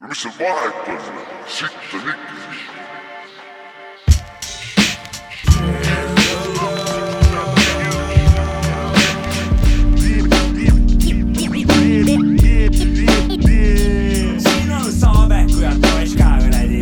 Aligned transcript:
no 0.00 0.08
mis 0.08 0.18
seal 0.22 0.32
vahet 0.38 0.88
on, 0.88 0.98
sitt 1.46 1.94
on 1.94 2.06
ja 2.08 2.14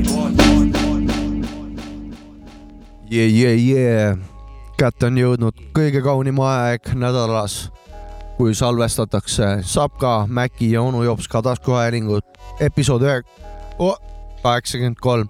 poolt. 0.09 0.43
yeah,. 3.11 3.29
Yeah, 3.29 3.55
yeah. 3.59 4.19
kätte 4.79 5.07
on 5.07 5.19
jõudnud 5.21 5.59
kõige 5.77 6.01
kaunim 6.03 6.41
aeg 6.43 6.95
nädalas, 6.99 7.69
kui 8.43 8.54
salvestatakse 8.59 9.45
Sapka, 9.62 10.27
Mäki 10.27 10.72
ja 10.72 10.82
onu 10.82 11.02
Jopska 11.02 11.42
taskuhäälingut. 11.42 12.24
episood 12.61 13.02
ühe- 13.02 13.22
oh,, 13.79 14.00
kaheksakümmend 14.42 14.96
kolm. 15.00 15.28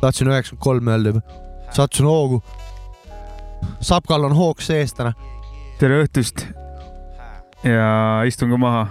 tahtsin 0.00 0.28
üheksakümmend 0.28 0.62
kolm 0.62 0.88
öelda 0.88 1.08
juba. 1.08 1.20
sattusin 1.70 2.06
hoogu. 2.06 2.42
Sapkal 3.80 4.24
on 4.24 4.34
hoog 4.36 4.60
sees 4.60 4.94
täna. 4.94 5.12
tere 5.78 6.02
õhtust. 6.02 6.42
ja 7.62 8.22
istun 8.26 8.50
ka 8.50 8.56
maha. 8.56 8.86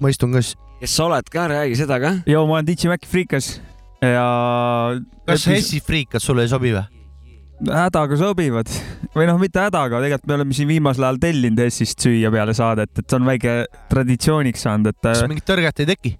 ma 0.00 0.08
istun 0.08 0.32
ka 0.32 0.42
siis. 0.42 0.58
kes 0.80 0.96
sa 0.96 1.06
oled 1.06 1.30
ka, 1.30 1.48
räägi 1.48 1.76
seda 1.76 2.00
ka. 2.00 2.14
joo, 2.26 2.46
ma 2.46 2.58
olen 2.58 2.66
DJ 2.66 2.88
Mac 2.88 3.06
Freekas 3.06 3.60
ja. 4.02 4.28
kas 5.26 5.46
Hessi 5.46 5.80
friikad 5.80 6.20
sulle 6.20 6.42
ei 6.42 6.48
sobi 6.48 6.74
või? 6.74 6.97
Hädaga 7.66 8.18
sobivad 8.20 8.70
või 9.16 9.26
noh, 9.28 9.40
mitte 9.40 9.64
hädaga, 9.64 10.00
tegelikult 10.04 10.30
me 10.30 10.38
oleme 10.38 10.56
siin 10.56 10.70
viimasel 10.70 11.08
ajal 11.08 11.20
tellinud 11.22 11.60
Hessist 11.64 12.00
süüa 12.04 12.30
peale 12.34 12.54
saadet, 12.56 12.92
et 12.94 13.04
see 13.04 13.18
on 13.18 13.28
väike 13.28 13.58
traditsiooniks 13.90 14.64
saanud, 14.66 14.92
et 14.92 15.00
kas 15.02 15.24
äh, 15.24 15.30
mingit 15.30 15.46
tõrget 15.48 15.84
ei 15.84 15.92
teki? 15.94 16.14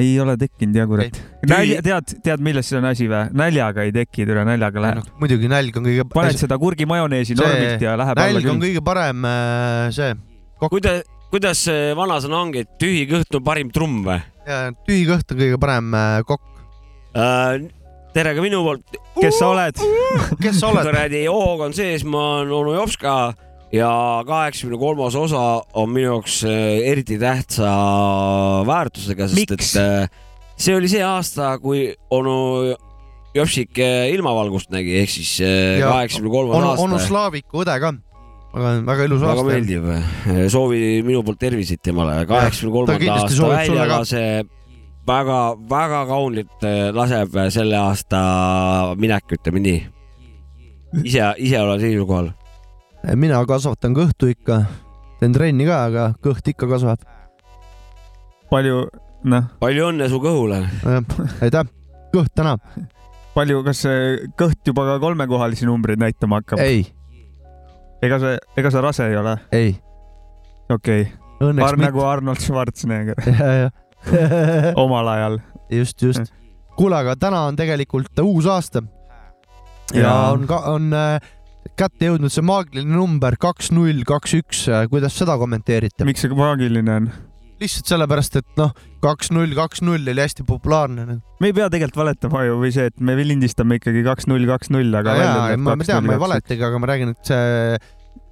ei 0.00 0.14
ole 0.16 0.38
tekkinud 0.40 0.76
ja 0.78 0.86
kurat. 0.88 1.16
Nälja, 1.44 1.82
tead, 1.84 2.14
tead, 2.24 2.40
milles 2.40 2.70
see 2.70 2.78
on 2.78 2.86
asi 2.88 3.10
või? 3.10 3.26
näljaga 3.36 3.84
ei 3.84 3.92
teki, 3.92 4.24
türa 4.24 4.46
näljaga 4.48 4.80
läheb. 4.86 5.10
muidugi 5.20 5.50
nälg 5.52 5.76
on 5.76 5.84
kõige. 5.84 6.06
paned 6.14 6.40
seda 6.40 6.56
kurgimajoneesi 6.62 7.34
See- 7.34 7.44
normilt 7.44 7.84
ja 7.84 7.96
läheb 8.00 8.22
nälg 8.22 8.48
on 8.54 8.62
kõige 8.62 8.84
parem 8.86 9.26
äh, 9.28 9.90
see, 9.92 10.14
kuidas, 10.62 11.02
kuidas 11.34 11.66
see 11.68 11.90
vanasõna 11.98 12.40
ongi, 12.40 12.64
et 12.64 12.72
tühi 12.80 13.04
kõht 13.10 13.36
on 13.36 13.44
parim 13.44 13.74
trumm 13.74 14.00
või 14.06 14.22
tühi 14.88 15.04
kõht 15.10 15.36
on 15.36 15.44
kõige 15.44 15.60
parem 15.60 15.92
äh, 15.92 16.16
kokk. 16.24 16.64
äh,? 17.12 17.79
Tere 18.14 18.34
ka 18.34 18.42
minu 18.42 18.62
poolt. 18.66 18.98
kes 19.20 19.38
sa 19.38 19.52
oled? 19.52 19.78
kes 20.40 20.58
sa 20.58 20.72
oled? 20.72 20.86
kuradi 20.88 21.22
hoog 21.28 21.62
on 21.68 21.76
sees, 21.76 22.04
ma 22.06 22.40
olen 22.40 22.52
onu 22.56 22.74
Jopska 22.78 23.14
ja 23.74 23.90
kaheksakümne 24.26 24.78
kolmas 24.80 25.16
osa 25.18 25.62
on 25.78 25.90
minu 25.94 26.08
jaoks 26.08 26.42
äh, 26.48 26.82
eriti 26.90 27.18
tähtsa 27.20 27.70
väärtusega, 28.66 29.30
sest 29.30 29.54
Miks? 29.54 29.74
et 29.76 29.82
äh, 29.82 30.22
see 30.58 30.76
oli 30.76 30.90
see 30.90 31.02
aasta, 31.06 31.56
kui 31.62 31.88
onu 32.10 32.36
Jopsik 33.34 33.78
äh, 33.78 34.08
ilmavalgust 34.16 34.72
nägi, 34.74 34.96
ehk 35.04 35.12
siis 35.14 35.36
kaheksakümne 35.78 36.34
kolmas 36.34 36.70
aasta 36.72 36.86
onu. 36.88 37.02
Slaaviku 37.02 37.62
õde 37.62 37.76
ka. 37.82 37.92
väga, 38.56 38.72
väga 38.90 39.06
ilus 39.06 39.22
väga 39.22 39.36
aasta. 39.36 39.50
meeldib, 39.52 40.48
soovi 40.50 40.80
minu 41.06 41.22
poolt 41.26 41.38
terviseid 41.38 41.82
temale, 41.84 42.24
kaheksakümne 42.26 42.74
kolmanda 42.74 43.20
aasta 43.20 43.52
väljalase 43.54 44.24
väga-väga 45.10 46.04
kaunilt 46.08 46.66
eh, 46.66 46.90
laseb 46.94 47.34
selle 47.52 47.78
aasta 47.80 48.20
minek, 49.00 49.26
ütleme 49.38 49.62
nii. 49.64 49.80
ise, 51.04 51.24
ise 51.38 51.60
olen 51.60 51.82
seisukohal. 51.82 52.30
mina 53.18 53.40
kasvatan 53.48 53.96
kõhtu 53.96 54.30
ikka, 54.34 54.62
teen 55.20 55.34
trenni 55.34 55.66
ka, 55.68 55.82
aga 55.90 56.06
kõht 56.22 56.52
ikka 56.52 56.68
kasvab. 56.70 57.02
palju, 58.52 58.86
noh, 59.32 59.50
palju 59.62 59.90
õnne 59.90 60.08
su 60.12 60.22
kõhule. 60.22 60.62
aitäh, 61.42 61.66
kõht 62.14 62.32
tänab. 62.36 62.62
palju, 63.34 63.64
kas 63.66 63.84
see 63.86 64.32
kõht 64.38 64.62
juba 64.66 64.86
ka 64.92 64.98
kolmekohalisi 65.02 65.66
numbreid 65.66 66.02
näitama 66.02 66.42
hakkab? 66.42 66.62
ei, 66.62 66.86
ega 68.02 68.22
see, 68.22 68.38
ega 68.62 68.70
sa 68.70 68.86
rase 68.86 69.10
ei 69.10 69.18
ole? 69.18 69.36
ei, 69.50 69.76
okei 70.70 71.06
okay.. 71.08 71.46
õnneks 71.50 71.72
Ar- 71.72 71.84
nagu 71.88 72.06
Arnold 72.06 72.42
Schwarzenegger. 72.46 73.18
omal 74.84 75.08
ajal. 75.14 75.40
just, 75.70 76.02
just. 76.02 76.32
kuule, 76.76 76.96
aga 77.02 77.16
täna 77.20 77.44
on 77.50 77.58
tegelikult 77.58 78.24
uus 78.24 78.48
aasta. 78.50 78.82
ja 79.94 80.06
Jaa. 80.06 80.30
on 80.32 80.46
ka, 80.50 80.62
on 80.72 80.92
äh, 80.96 81.32
kätte 81.78 82.10
jõudnud 82.10 82.32
see 82.32 82.44
maagiline 82.46 82.92
number 82.92 83.36
kaks, 83.40 83.72
null, 83.76 84.04
kaks, 84.08 84.36
üks. 84.40 84.68
kuidas 84.92 85.18
seda 85.18 85.36
kommenteerite? 85.40 86.06
miks 86.08 86.24
see 86.24 86.36
maagiline 86.36 86.96
on? 87.00 87.10
lihtsalt 87.60 87.90
sellepärast, 87.92 88.38
et 88.40 88.56
noh, 88.56 88.70
kaks, 89.04 89.28
null, 89.36 89.52
kaks, 89.56 89.82
null 89.84 90.08
oli 90.08 90.22
hästi 90.22 90.46
populaarne. 90.48 91.18
me 91.20 91.50
ei 91.50 91.56
pea 91.56 91.68
tegelikult 91.72 92.00
valetama 92.00 92.44
ju 92.46 92.58
või 92.62 92.72
see, 92.72 92.88
et 92.88 93.02
me 93.04 93.16
lindistame 93.20 93.76
ikkagi 93.80 94.04
kaks, 94.06 94.28
null, 94.30 94.46
kaks, 94.48 94.72
null, 94.72 94.94
aga. 94.96 95.16
jaa, 95.20 95.48
ma 95.60 95.76
ma 95.76 95.86
tean, 95.86 96.06
ma 96.08 96.16
ei 96.16 96.22
valetagi, 96.22 96.64
aga 96.64 96.80
ma 96.80 96.88
räägin, 96.92 97.12
et 97.12 97.32
see 97.32 97.76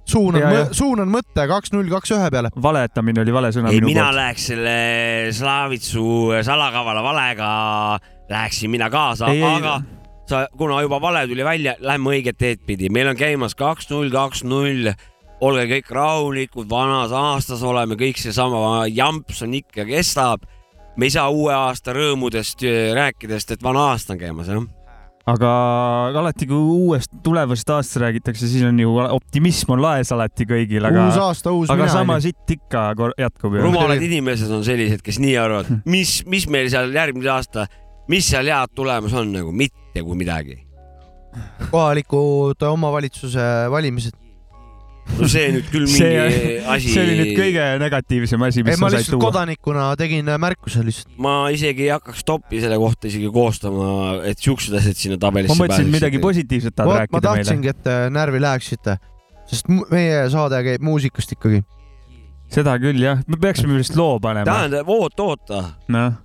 suun 0.09 0.39
on 0.39 0.73
suun 0.75 1.03
on 1.03 1.11
mõte 1.13 1.45
kaks, 1.49 1.73
null, 1.75 1.89
kaks, 1.91 2.15
ühe 2.17 2.31
peale. 2.33 2.51
valetamine 2.61 3.23
oli 3.23 3.35
vale 3.35 3.53
sõna 3.55 3.73
ei, 3.73 3.81
mina 3.85 4.07
poolt. 4.07 4.19
läheks 4.19 4.49
selle 4.51 4.75
Slavitsu 5.35 6.07
salakavala 6.45 7.03
valega, 7.05 7.53
läheksin 8.29 8.73
mina 8.73 8.89
kaasa, 8.89 9.31
Ei, 9.33 9.41
ei. 9.43 9.55
aga 9.59 9.79
sa, 10.29 10.47
kuna 10.57 10.81
juba 10.85 11.01
vale 11.01 11.25
tuli 11.27 11.45
välja, 11.45 11.75
lähme 11.79 12.13
õiget 12.15 12.37
teed 12.39 12.65
pidi, 12.65 12.89
meil 12.93 13.09
on 13.11 13.17
käimas 13.19 13.55
kaks, 13.57 13.89
null, 13.93 14.11
kaks, 14.13 14.43
null 14.47 14.91
olge 15.45 15.65
kõik 15.69 15.91
rahulikud, 15.95 16.67
vanas 16.69 17.13
aastas 17.15 17.63
oleme, 17.63 17.97
kõik 17.99 18.19
seesama 18.19 18.85
jamps 18.91 19.43
on 19.45 19.55
ikka 19.55 19.85
kestab. 19.87 20.43
me 20.97 21.07
ei 21.07 21.13
saa 21.13 21.29
uue 21.31 21.53
aasta 21.53 21.93
rõõmudest 21.95 22.65
äh, 22.67 22.91
rääkida, 22.97 23.37
sest 23.39 23.55
et 23.55 23.63
vana 23.63 23.91
aasta 23.93 24.13
on 24.13 24.19
käimas, 24.19 24.49
jah. 24.51 24.65
Aga 25.29 25.49
alati, 26.21 26.47
kui 26.49 26.59
uuest 26.59 27.11
tulevasest 27.25 27.73
aastast 27.75 27.99
räägitakse, 28.03 28.47
siis 28.49 28.63
on 28.67 28.79
ju 28.81 28.95
optimism 29.09 29.75
on 29.75 29.83
laes 29.83 30.11
alati 30.15 30.47
kõigil, 30.49 30.85
aga 30.87 31.07
uus, 31.07 31.19
aasta, 31.23 31.53
uus 31.55 31.71
aga 31.71 31.85
mina. 31.85 31.93
sama 31.93 32.17
sitt 32.23 32.55
ikka 32.55 32.85
jätkub 33.19 33.57
ju. 33.57 33.65
rumalad 33.65 34.01
inimesed 34.05 34.51
on 34.55 34.63
sellised, 34.67 35.03
kes 35.05 35.19
nii 35.21 35.35
arvavad, 35.41 35.69
mis, 35.89 36.19
mis 36.29 36.47
meil 36.51 36.71
seal 36.71 36.93
järgmine 36.95 37.31
aasta, 37.33 37.67
mis 38.11 38.31
seal 38.31 38.49
head 38.49 38.73
tulemas 38.77 39.15
on 39.17 39.33
nagu 39.35 39.53
mitte 39.55 40.03
kui 40.05 40.17
midagi. 40.19 40.59
kohalikud 41.69 42.69
omavalitsuse 42.71 43.45
valimised. 43.71 44.17
No 45.17 45.29
see 45.31 45.49
nüüd 45.53 45.67
küll 45.71 45.87
mingi 45.87 45.99
see, 45.99 46.59
asi. 46.63 46.91
see 46.93 47.03
oli 47.03 47.15
nüüd 47.19 47.31
kõige 47.37 47.65
negatiivsem 47.81 48.45
asi, 48.47 48.61
ei, 48.61 48.67
mis 48.67 48.79
ma 48.81 48.89
sa 48.89 48.93
said 48.93 49.03
lihtsalt 49.03 49.15
tuua. 49.15 49.25
kodanikuna 49.25 49.87
tegin 49.99 50.31
märkuse 50.41 50.83
lihtsalt. 50.85 51.11
ma 51.21 51.33
isegi 51.53 51.87
ei 51.87 51.91
hakkaks 51.95 52.23
toppi 52.27 52.61
selle 52.63 52.77
kohta 52.81 53.09
isegi 53.09 53.31
koostama, 53.33 53.89
et 54.29 54.39
siuksed 54.43 54.77
asjad 54.79 54.99
sinna 54.99 55.19
tabelisse 55.21 55.57
ma 55.57 55.65
mõtlesin 55.65 55.91
midagi. 55.93 56.21
positiivset 56.23 56.77
tahad 56.77 56.91
ma 56.91 57.01
rääkida 57.01 57.19
meile. 57.19 57.43
tahtsingi, 57.43 57.73
et 57.73 57.83
te 57.87 57.97
närvi 58.13 58.41
läheksite, 58.45 58.97
sest 59.49 59.69
meie 59.91 60.23
saade 60.31 60.61
käib 60.69 60.85
muusikast 60.85 61.35
ikkagi. 61.35 61.61
seda 62.53 62.77
küll 62.81 63.03
jah, 63.03 63.21
me 63.27 63.41
peaksime 63.41 63.77
vist 63.81 63.97
loo 63.99 64.17
panema. 64.23 64.47
tähendab, 64.47 64.89
oota, 64.95 65.29
oota, 65.33 65.63
noh, 65.91 66.17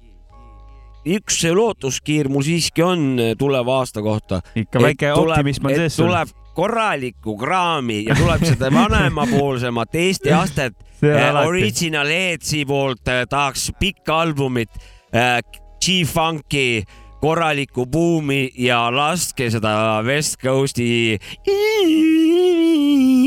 üks 1.04 1.42
lootuskiir 1.52 2.30
mul 2.32 2.46
siiski 2.46 2.84
on 2.84 3.20
tuleva 3.38 3.82
aasta 3.82 4.02
kohta. 4.04 4.40
ikka 4.56 4.82
väike 4.88 5.12
optimism 5.12 5.70
on 5.70 5.78
sees 5.82 5.96
sul. 5.98 6.08
tuleb 6.08 6.43
korralikku 6.54 7.36
kraami 7.38 8.04
ja 8.08 8.16
tuleb 8.18 8.44
seda 8.46 8.70
vanemapoolsemat 8.74 9.94
Eesti 9.94 10.32
astet 10.42 10.76
alati. 11.02 11.48
Original 11.48 12.08
Headsi 12.08 12.64
poolt 12.68 13.08
eh, 13.08 13.24
tahaks 13.30 13.70
pikka 13.80 14.20
albumit 14.24 14.70
eh, 15.12 15.40
G-Funki 15.84 16.84
korralikku 17.24 17.86
buumi 17.86 18.50
ja 18.60 18.86
laske 18.92 19.48
seda 19.52 20.02
West 20.04 20.36
Coast'i 20.42 21.16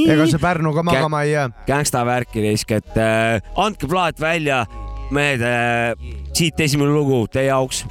ega 0.08 0.28
see 0.30 0.42
Pärnuga 0.42 0.84
magama 0.86 1.22
ei 1.26 1.32
jää. 1.32 1.50
gängsta 1.68 2.06
värki 2.06 2.44
risk, 2.46 2.72
et 2.72 2.98
äh, 2.98 3.42
andke 3.56 3.88
plaat 3.90 4.20
välja, 4.22 4.66
mehed 5.12 5.42
äh,, 5.42 5.98
siit 6.34 6.60
esimene 6.60 6.94
lugu 6.94 7.26
teie 7.32 7.50
jaoks. 7.50 7.86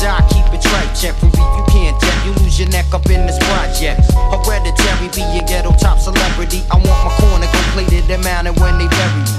die, 0.00 0.24
keep 0.32 0.48
it 0.48 0.64
right, 0.72 0.88
Jeffrey. 0.96 1.28
You 1.28 1.64
can't 1.68 1.94
jet, 2.00 2.16
you 2.24 2.32
lose 2.40 2.58
your 2.58 2.68
neck 2.72 2.88
up 2.96 3.04
in 3.12 3.28
this 3.28 3.36
project. 3.52 4.00
Hereditary, 4.32 5.08
be 5.12 5.22
a 5.36 5.44
ghetto 5.44 5.76
top 5.76 6.00
celebrity. 6.00 6.64
I 6.72 6.80
want 6.80 7.00
my 7.04 7.12
corner 7.20 7.46
completed 7.52 8.08
and 8.10 8.24
mounted 8.24 8.56
when 8.58 8.80
they 8.80 8.88
bury 8.88 9.20
me. 9.20 9.32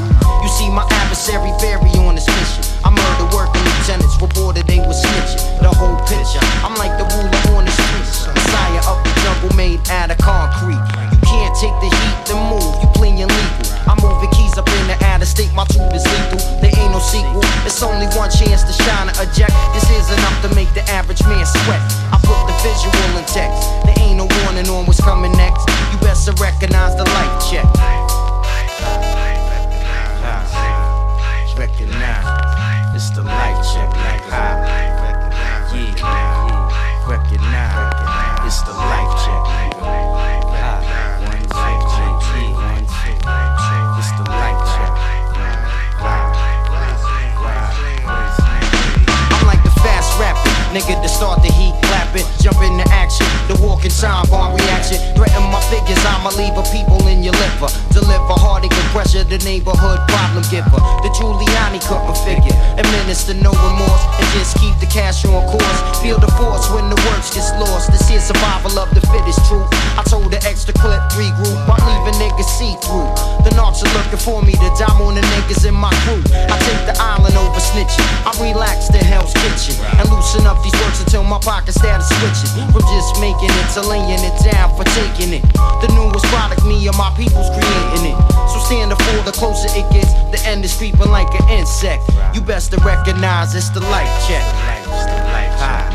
You 0.45 0.49
see, 0.49 0.69
my 0.69 0.85
adversary 1.01 1.51
vary 1.59 1.89
on 2.05 2.15
this 2.15 2.29
mission. 2.29 2.61
I 2.85 2.93
murder 2.93 3.27
working 3.33 3.65
lieutenants, 3.65 4.21
reported 4.21 4.69
they 4.69 4.79
was 4.79 5.01
snitching. 5.01 5.41
The 5.65 5.73
whole 5.73 5.97
picture, 6.05 6.45
I'm 6.61 6.77
like 6.77 6.93
the 7.01 7.09
ruler 7.09 7.57
on 7.57 7.65
the 7.65 7.73
streets. 7.73 8.29
Messiah 8.29 8.85
of 8.85 9.01
the 9.01 9.11
jungle 9.25 9.53
made 9.57 9.81
out 9.89 10.13
of 10.13 10.17
concrete. 10.21 10.81
You 11.11 11.19
can't 11.25 11.53
take 11.57 11.75
the 11.81 11.89
heat 11.89 12.17
the 12.29 12.37
move, 12.37 12.73
you 12.81 12.87
clean 12.93 13.17
your 13.17 13.27
legal. 13.27 13.89
I'm 13.89 13.97
moving. 13.97 14.40
G's 14.51 14.57
up 14.57 14.67
in 14.67 14.87
the 14.87 14.97
outer 15.05 15.25
state, 15.25 15.51
my 15.53 15.63
truth 15.65 15.93
is 15.93 16.03
lethal. 16.03 16.59
There 16.59 16.71
ain't 16.75 16.91
no 16.91 16.99
sequel. 16.99 17.41
It's 17.63 17.81
only 17.83 18.07
one 18.17 18.29
chance 18.29 18.63
to 18.63 18.73
shine 18.83 19.07
and 19.07 19.17
eject. 19.17 19.53
This 19.73 19.87
is 19.91 20.11
enough 20.11 20.41
to 20.43 20.53
make 20.55 20.71
the 20.73 20.83
average 20.91 21.23
man 21.23 21.45
sweat. 21.45 21.81
I 22.11 22.19
put 22.19 22.35
the 22.47 22.55
visual 22.59 23.17
in 23.17 23.25
text. 23.25 23.63
There 23.85 23.95
ain't 23.99 24.17
no 24.17 24.27
warning 24.43 24.67
on 24.67 24.85
what's 24.85 24.99
coming 24.99 25.31
next. 25.33 25.67
You 25.91 25.99
best 25.99 26.27
to 26.27 26.33
recognize 26.41 26.95
the 26.95 27.05
life 27.05 27.35
check. 27.49 27.65
Recognize 31.57 32.95
it's 32.95 33.11
the 33.11 33.21
life 33.21 33.65
check, 33.73 33.89
like 33.93 34.23
high. 34.23 34.80
Nigga 50.71 50.95
to 51.03 51.09
start 51.09 51.43
the 51.43 51.51
heat 51.51 51.75
clapping, 51.83 52.25
jump 52.39 52.57
into 52.63 52.87
action, 52.91 53.27
the 53.47 53.55
walking 53.59 53.91
time 53.91 54.27
bomb 54.29 54.55
reaction, 54.55 54.97
threaten 55.15 55.43
my 55.51 55.59
figures, 55.67 55.99
I'ma 56.07 56.31
leave 56.39 56.55
a 56.55 56.63
people 56.71 56.99
in 57.07 57.23
your 57.23 57.35
liver, 57.35 57.67
deliver. 57.91 58.35
Heartache 58.41 58.73
pressure, 58.91 59.23
the 59.23 59.39
neighborhood 59.47 59.99
problem 60.11 60.43
giver, 60.51 60.75
the 61.03 61.11
Giuliani 61.15 61.79
couldn't 61.79 62.19
figure, 62.27 62.51
administer 62.75 63.33
no 63.39 63.55
remorse, 63.55 64.03
and 64.19 64.27
just 64.35 64.59
keep 64.59 64.75
the 64.83 64.89
cash 64.91 65.23
on 65.23 65.39
course, 65.47 65.79
feel 66.03 66.19
the 66.19 66.27
force 66.35 66.67
when 66.75 66.91
the 66.91 66.99
words 67.07 67.31
gets 67.31 67.51
lost, 67.55 67.91
this 67.91 68.03
is 68.11 68.27
survival 68.27 68.75
of 68.75 68.91
the 68.91 69.03
fittest 69.07 69.39
truth, 69.47 69.67
I 69.95 70.03
told 70.03 70.31
the 70.31 70.43
extra 70.43 70.75
clip 70.75 70.99
three 71.15 71.31
group, 71.39 71.55
I'm 71.71 71.79
leaving 71.87 72.19
niggas 72.19 72.51
see 72.59 72.75
through, 72.83 73.07
the 73.47 73.55
narcs 73.55 73.79
are 73.87 73.91
looking 73.95 74.19
for 74.19 74.43
me 74.43 74.53
to 74.59 74.69
dime 74.75 74.99
on 74.99 75.15
the 75.15 75.23
niggas 75.39 75.63
in 75.63 75.75
my 75.75 75.91
crew, 76.03 76.19
I 76.35 76.55
take 76.67 76.83
the 76.83 76.95
island 76.99 77.35
over 77.39 77.63
snitching, 77.63 78.03
I 78.27 78.35
relax 78.43 78.91
to 78.91 78.99
Hell's 78.99 79.31
Kitchen, 79.39 79.79
and 79.99 80.07
loosen 80.11 80.43
up 80.43 80.59
these 80.59 80.75
words 80.83 80.99
until 80.99 81.23
my 81.23 81.39
pocket 81.39 81.79
started 81.79 82.03
switching, 82.19 82.51
from 82.75 82.83
just 82.91 83.15
making 83.23 83.51
it 83.51 83.67
to 83.79 83.81
laying 83.87 84.19
it 84.19 84.35
down 84.43 84.75
for 84.75 84.83
taking 84.99 85.31
it, 85.39 85.43
the 85.79 85.87
newest 85.95 86.27
product 86.27 86.63
me 86.67 86.83
and 86.87 86.97
my 86.99 87.09
people's 87.15 87.47
creating 87.55 87.80
it, 88.05 88.17
so 88.51 88.59
stand 88.65 88.91
up 88.91 89.01
for 89.01 89.23
the 89.23 89.31
closer 89.31 89.67
it 89.71 89.85
gets, 89.91 90.13
the 90.31 90.39
end 90.47 90.63
is 90.65 90.73
creeping 90.75 91.11
like 91.11 91.31
an 91.39 91.49
insect, 91.49 92.03
you 92.33 92.41
best 92.41 92.71
to 92.71 92.77
recognize 92.85 93.55
it's 93.55 93.69
the 93.69 93.79
light 93.79 94.11
check. 94.27 94.45
Yeah, 94.61 95.87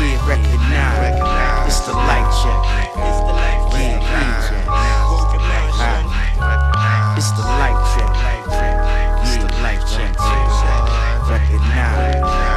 yeah, 0.00 0.28
recognize. 0.28 1.66
It's 1.66 1.80
the 1.86 1.92
light 1.92 2.30
check. 2.40 2.60
Yeah, 2.96 2.96
yeah. 2.96 4.40
It's 7.16 7.30
the 7.32 7.42
light 7.42 7.78
check. 7.94 8.12
Yeah, 8.48 9.22
it's 9.22 9.36
the 9.36 9.48
light 9.60 9.82
check. 9.86 10.12
Recognize. 11.28 12.16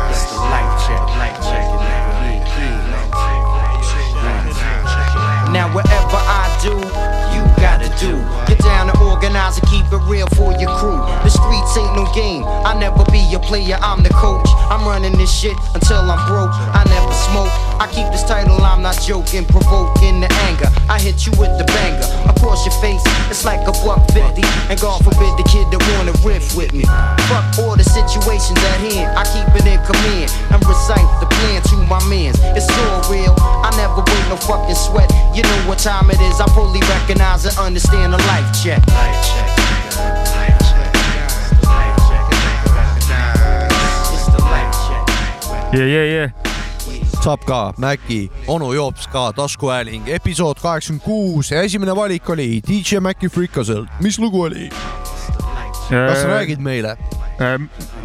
It's 0.10 0.26
the 0.32 0.38
light 0.40 0.72
check. 0.86 1.04
Light 1.20 1.38
check. 1.44 1.68
Yeah, 1.84 2.18
yeah. 2.58 2.94
Now 5.52 5.68
wherever 5.76 6.18
I 6.18 6.50
do, 6.64 6.74
do. 8.04 8.20
Get 8.48 8.60
down 8.60 8.90
and 8.90 8.98
organize 9.00 9.58
and 9.58 9.68
keep 9.68 9.88
it 9.88 10.04
real 10.12 10.28
for 10.36 10.52
your 10.60 10.72
crew. 10.78 11.00
The 11.24 11.32
streets 11.32 11.78
ain't 11.78 11.96
no 11.96 12.06
game. 12.14 12.44
I 12.44 12.76
never 12.76 13.04
be 13.12 13.24
a 13.34 13.40
player, 13.40 13.78
I'm 13.82 14.04
the 14.04 14.10
coach. 14.10 14.53
I'm 14.70 14.86
running 14.88 15.14
this 15.18 15.32
shit 15.32 15.58
until 15.74 16.00
I'm 16.00 16.22
broke. 16.28 16.52
I 16.52 16.84
never 16.88 17.12
smoke. 17.32 17.52
I 17.82 17.90
keep 17.92 18.08
this 18.12 18.24
title, 18.24 18.62
I'm 18.62 18.82
not 18.82 19.00
joking. 19.02 19.46
Provoking 19.46 20.22
the 20.22 20.30
anger. 20.48 20.70
I 20.90 21.00
hit 21.00 21.26
you 21.26 21.32
with 21.40 21.52
the 21.58 21.66
banger. 21.76 22.06
Across 22.30 22.66
your 22.66 22.76
face, 22.80 23.02
it's 23.30 23.46
like 23.46 23.62
a 23.68 23.74
buck 23.84 24.04
fifty. 24.12 24.44
And 24.70 24.80
God 24.80 25.04
forbid 25.04 25.34
the 25.40 25.46
kid 25.50 25.68
that 25.72 25.82
wanna 25.96 26.14
riff 26.24 26.56
with 26.56 26.74
me. 26.74 26.86
Fuck 27.30 27.46
all 27.60 27.76
the 27.76 27.84
situations 27.84 28.60
at 28.72 28.80
hand. 28.80 29.12
I 29.18 29.24
keep 29.30 29.48
it 29.56 29.66
in 29.68 29.80
command 29.84 30.32
and 30.52 30.60
recite 30.66 31.08
the 31.20 31.28
plan 31.28 31.62
to 31.72 31.76
my 31.88 32.02
mans. 32.10 32.40
It's 32.56 32.70
all 32.88 33.02
real. 33.12 33.36
I 33.40 33.72
never 33.78 34.02
wait 34.02 34.26
no 34.30 34.38
fucking 34.38 34.76
sweat. 34.76 35.10
You 35.36 35.44
know 35.44 35.60
what 35.68 35.80
time 35.80 36.10
it 36.10 36.20
is. 36.22 36.40
I 36.40 36.48
fully 36.54 36.82
recognize 36.82 37.46
and 37.46 37.58
understand 37.58 38.14
the 38.14 38.18
life 38.30 38.48
check. 38.64 38.86
Life 38.88 39.22
check. 39.28 39.53
Yeah, 45.74 45.88
yeah, 45.88 46.06
yeah. 46.06 46.30
saab 47.24 47.46
ka 47.48 47.74
Maci, 47.78 48.28
onu 48.48 48.74
Joops 48.76 49.08
ka, 49.08 49.32
taskuhääling, 49.34 50.10
episood 50.12 50.60
kaheksakümmend 50.62 51.06
kuus 51.06 51.52
ja 51.52 51.64
esimene 51.64 51.96
valik 51.96 52.30
oli 52.30 52.62
DJ 52.68 53.00
Maci 53.02 53.30
Frikaselt, 53.30 53.90
mis 54.02 54.20
lugu 54.20 54.42
oli? 54.42 54.70
kas 55.90 56.22
sa 56.22 56.28
räägid 56.28 56.62
meile? 56.62 56.98
Äh, 57.40 57.58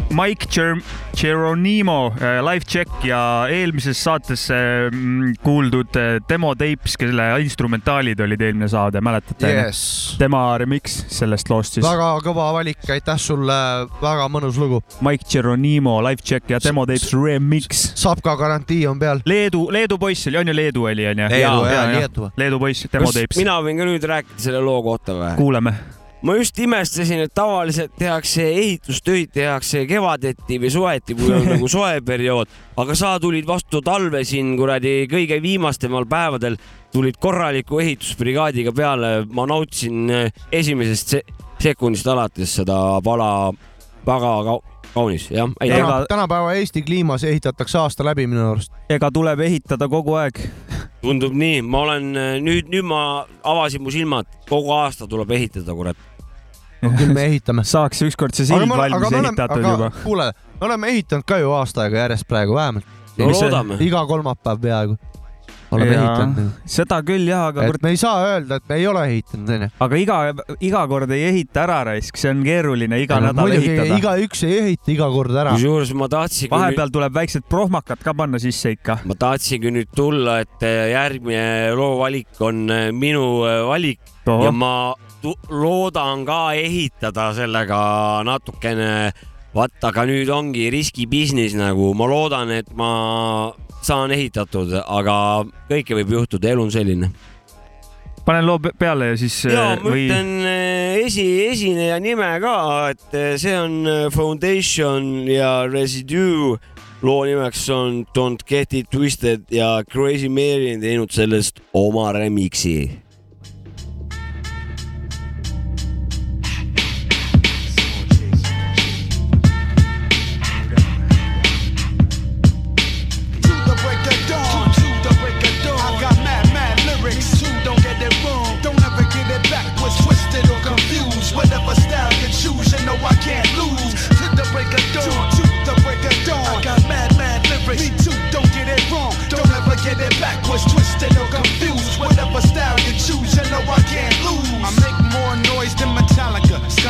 Mike 0.09 0.47
Ger- 0.49 0.81
Geronimo 1.21 2.13
äh, 2.21 2.41
live 2.41 2.65
check 2.65 2.89
ja 3.03 3.45
eelmises 3.49 4.03
saates 4.03 4.49
äh, 4.49 4.89
mm, 4.91 5.35
kuuldud 5.43 5.93
demo 6.29 6.55
tapes, 6.57 6.95
kelle 6.97 7.27
instrumentaalid 7.43 8.19
olid 8.25 8.41
eelmine 8.41 8.69
saade, 8.71 9.01
mäletate? 9.05 9.51
Yes. 9.53 10.15
tema 10.17 10.41
remix 10.57 11.03
sellest 11.13 11.49
loost 11.51 11.77
siis. 11.77 11.85
väga 11.85 12.09
kõva 12.25 12.49
valik, 12.57 12.81
aitäh 12.89 13.21
sulle, 13.21 13.59
väga 14.01 14.25
mõnus 14.33 14.57
lugu. 14.61 14.81
Mike 15.05 15.29
Geronimo 15.29 15.99
live 16.05 16.25
check 16.25 16.49
ja 16.49 16.61
demo 16.63 16.87
tapes 16.89 17.13
remix. 17.13 17.85
saab 17.99 18.23
ka 18.25 18.35
garantii 18.39 18.85
on 18.89 18.99
peal. 18.99 19.21
Leedu, 19.29 19.67
Leedu 19.71 19.99
poiss 20.01 20.27
oli, 20.31 20.41
on 20.41 20.49
ju 20.49 20.57
Leedu 20.57 20.89
oli 20.89 21.05
onju? 21.13 21.29
Leedu 21.35 21.69
ja 21.69 21.85
Lietuva. 21.93 22.33
Leedu 22.37 22.59
poiss, 22.65 22.89
demo 22.91 23.13
tapes. 23.13 23.37
mina 23.37 23.61
võin 23.61 23.77
ka 23.77 23.89
nüüd 23.93 24.11
rääkida 24.15 24.41
selle 24.49 24.65
loo 24.65 24.81
kohta 24.89 25.13
või? 25.21 25.33
kuulame. 25.37 25.77
Ma 26.21 26.35
just 26.35 26.57
imestasin, 26.59 27.23
et 27.25 27.33
tavaliselt 27.35 27.93
tehakse 27.97 28.43
ehitustöid 28.49 29.31
tehakse 29.33 29.85
kevadeti 29.87 30.59
või 30.59 30.71
suveti, 30.73 31.15
kui 31.15 31.31
on 31.35 31.47
nagu 31.47 31.67
soe 31.71 32.01
periood, 32.05 32.51
aga 32.79 32.95
sa 32.97 33.13
tulid 33.21 33.47
vastu 33.47 33.81
talve 33.85 34.23
siin 34.27 34.55
kuradi 34.59 35.07
kõige 35.11 35.39
viimastemal 35.41 36.07
päevadel, 36.09 36.57
tulid 36.93 37.19
korraliku 37.21 37.79
ehitusbrigaadiga 37.83 38.73
peale, 38.75 39.13
ma 39.31 39.45
nautisin 39.49 40.09
eh, 40.09 40.43
esimesest 40.51 41.15
se 41.15 41.23
sekundist 41.59 42.07
alates 42.07 42.55
seda 42.61 42.99
pala 43.03 43.51
väga 44.07 44.33
kau 44.47 44.59
kaunis, 44.93 45.29
jah. 45.31 45.49
Ega- 45.61 46.05
tänapäeva 46.09 46.53
Eesti 46.53 46.81
kliimas 46.81 47.23
ehitatakse 47.23 47.77
aasta 47.77 48.05
läbi 48.05 48.27
minu 48.27 48.51
arust. 48.51 48.71
ega 48.89 49.11
tuleb 49.13 49.39
ehitada 49.39 49.87
kogu 49.87 50.13
aeg. 50.13 50.39
tundub 51.01 51.33
nii, 51.33 51.61
ma 51.61 51.81
olen 51.85 52.15
eh, 52.17 52.37
nüüd, 52.41 52.67
nüüd 52.71 52.87
ma 52.87 53.25
avasin 53.43 53.83
mu 53.83 53.91
silmad, 53.91 54.27
kogu 54.49 54.71
aasta 54.75 55.07
tuleb 55.07 55.31
ehitada, 55.31 55.73
kurat. 55.73 56.08
Küll 56.81 57.13
me 57.13 57.25
ehitame. 57.31 57.65
saaks 57.67 58.01
ükskord 58.07 58.37
see 58.37 58.49
sild 58.49 58.69
valmis 58.69 59.19
ehitatud 59.21 59.65
juba. 59.65 59.91
kuule, 60.03 60.31
me 60.59 60.69
oleme 60.69 60.93
ehitanud 60.95 61.27
ka 61.27 61.41
ju 61.41 61.53
aasta 61.57 61.85
aega 61.87 62.05
järjest 62.05 62.27
praegu 62.29 62.57
vähemalt. 62.57 62.97
no 63.17 63.31
loodame. 63.33 63.79
iga 63.83 64.05
kolmapäev 64.09 64.61
peaaegu 64.63 64.99
oleme 65.71 65.95
ehitanud. 65.95 66.51
seda 66.69 66.99
küll 67.05 67.29
jah, 67.29 67.49
aga 67.51 67.67
et 67.69 67.83
me 67.83 67.93
ei 67.93 67.99
saa 67.99 68.21
öelda, 68.25 68.59
et 68.59 68.69
me 68.69 68.77
ei 68.79 68.87
ole 68.89 69.03
ehitanud, 69.09 69.51
onju. 69.55 69.69
aga 69.85 69.99
iga, 70.03 70.19
iga 70.69 70.83
kord 70.91 71.13
ei 71.15 71.25
ehita 71.29 71.63
ära 71.65 71.79
raisk, 71.91 72.19
see 72.19 72.31
on 72.33 72.43
keeruline 72.45 73.01
iga 73.03 73.19
nädal 73.23 73.45
muidugi 73.45 73.73
ehitada. 73.75 73.99
igaüks 74.01 74.45
ei 74.47 74.55
ehita 74.63 74.93
iga 74.95 75.09
kord 75.13 75.35
ära. 75.43 75.55
kusjuures 75.57 75.93
ma 75.97 76.09
tahtsingi 76.11 76.49
nüüd, 76.49 76.57
vahepeal 76.57 76.95
tuleb 76.95 77.19
väiksed 77.19 77.45
prohmakad 77.51 78.01
ka 78.05 78.15
panna 78.17 78.41
sisse 78.41 78.73
ikka. 78.77 78.99
ma 79.09 79.19
tahtsingi 79.25 79.73
nüüd 79.75 79.93
tulla, 79.95 80.39
et 80.45 80.65
eh, 80.65 80.89
järgmine 80.95 81.75
loo 81.77 81.99
valik 82.01 82.41
on 82.45 82.65
eh, 82.73 82.89
minu 82.95 83.29
eh, 83.49 83.61
valik 83.69 84.01
ja 84.29 84.51
ma 84.53 84.73
loodan 85.49 86.25
ka 86.25 86.53
ehitada 86.55 87.33
sellega 87.35 87.79
natukene. 88.25 89.11
vaat, 89.49 89.73
aga 89.81 90.03
nüüd 90.05 90.29
ongi 90.29 90.67
riskibusiness 90.69 91.55
nagu, 91.57 91.93
ma 91.97 92.05
loodan, 92.05 92.51
et 92.53 92.67
ma 92.77 93.49
saan 93.81 94.11
ehitatud, 94.13 94.75
aga 94.85 95.15
kõike 95.71 95.97
võib 95.97 96.13
juhtuda, 96.19 96.51
elu 96.53 96.67
on 96.67 96.71
selline. 96.71 97.09
panen 98.25 98.45
loo 98.45 98.59
pe- 98.61 98.75
peale 98.77 99.07
ja 99.09 99.15
siis 99.17 99.39
ja 99.49 99.71
äh, 99.73 99.79
ma 99.81 99.89
ütlen 99.89 100.29
eh, 100.45 100.99
esi, 101.07 101.25
esineja 101.49 101.97
nime 101.99 102.29
ka, 102.43 102.91
et 102.93 103.15
eh, 103.17 103.37
see 103.41 103.55
on 103.57 104.11
Foundation 104.13 105.25
ja 105.27 105.65
Residue. 105.65 106.59
loo 107.01 107.23
nimeks 107.25 107.69
on 107.71 108.05
Don't 108.13 108.43
Get 108.45 108.73
It 108.73 108.89
Twisted 108.91 109.47
ja 109.49 109.81
Crazy 109.87 110.27
Mary 110.29 110.75
on 110.75 110.81
teinud 110.81 111.11
sellest 111.15 111.59
oma 111.73 112.11
remix'i 112.11 113.08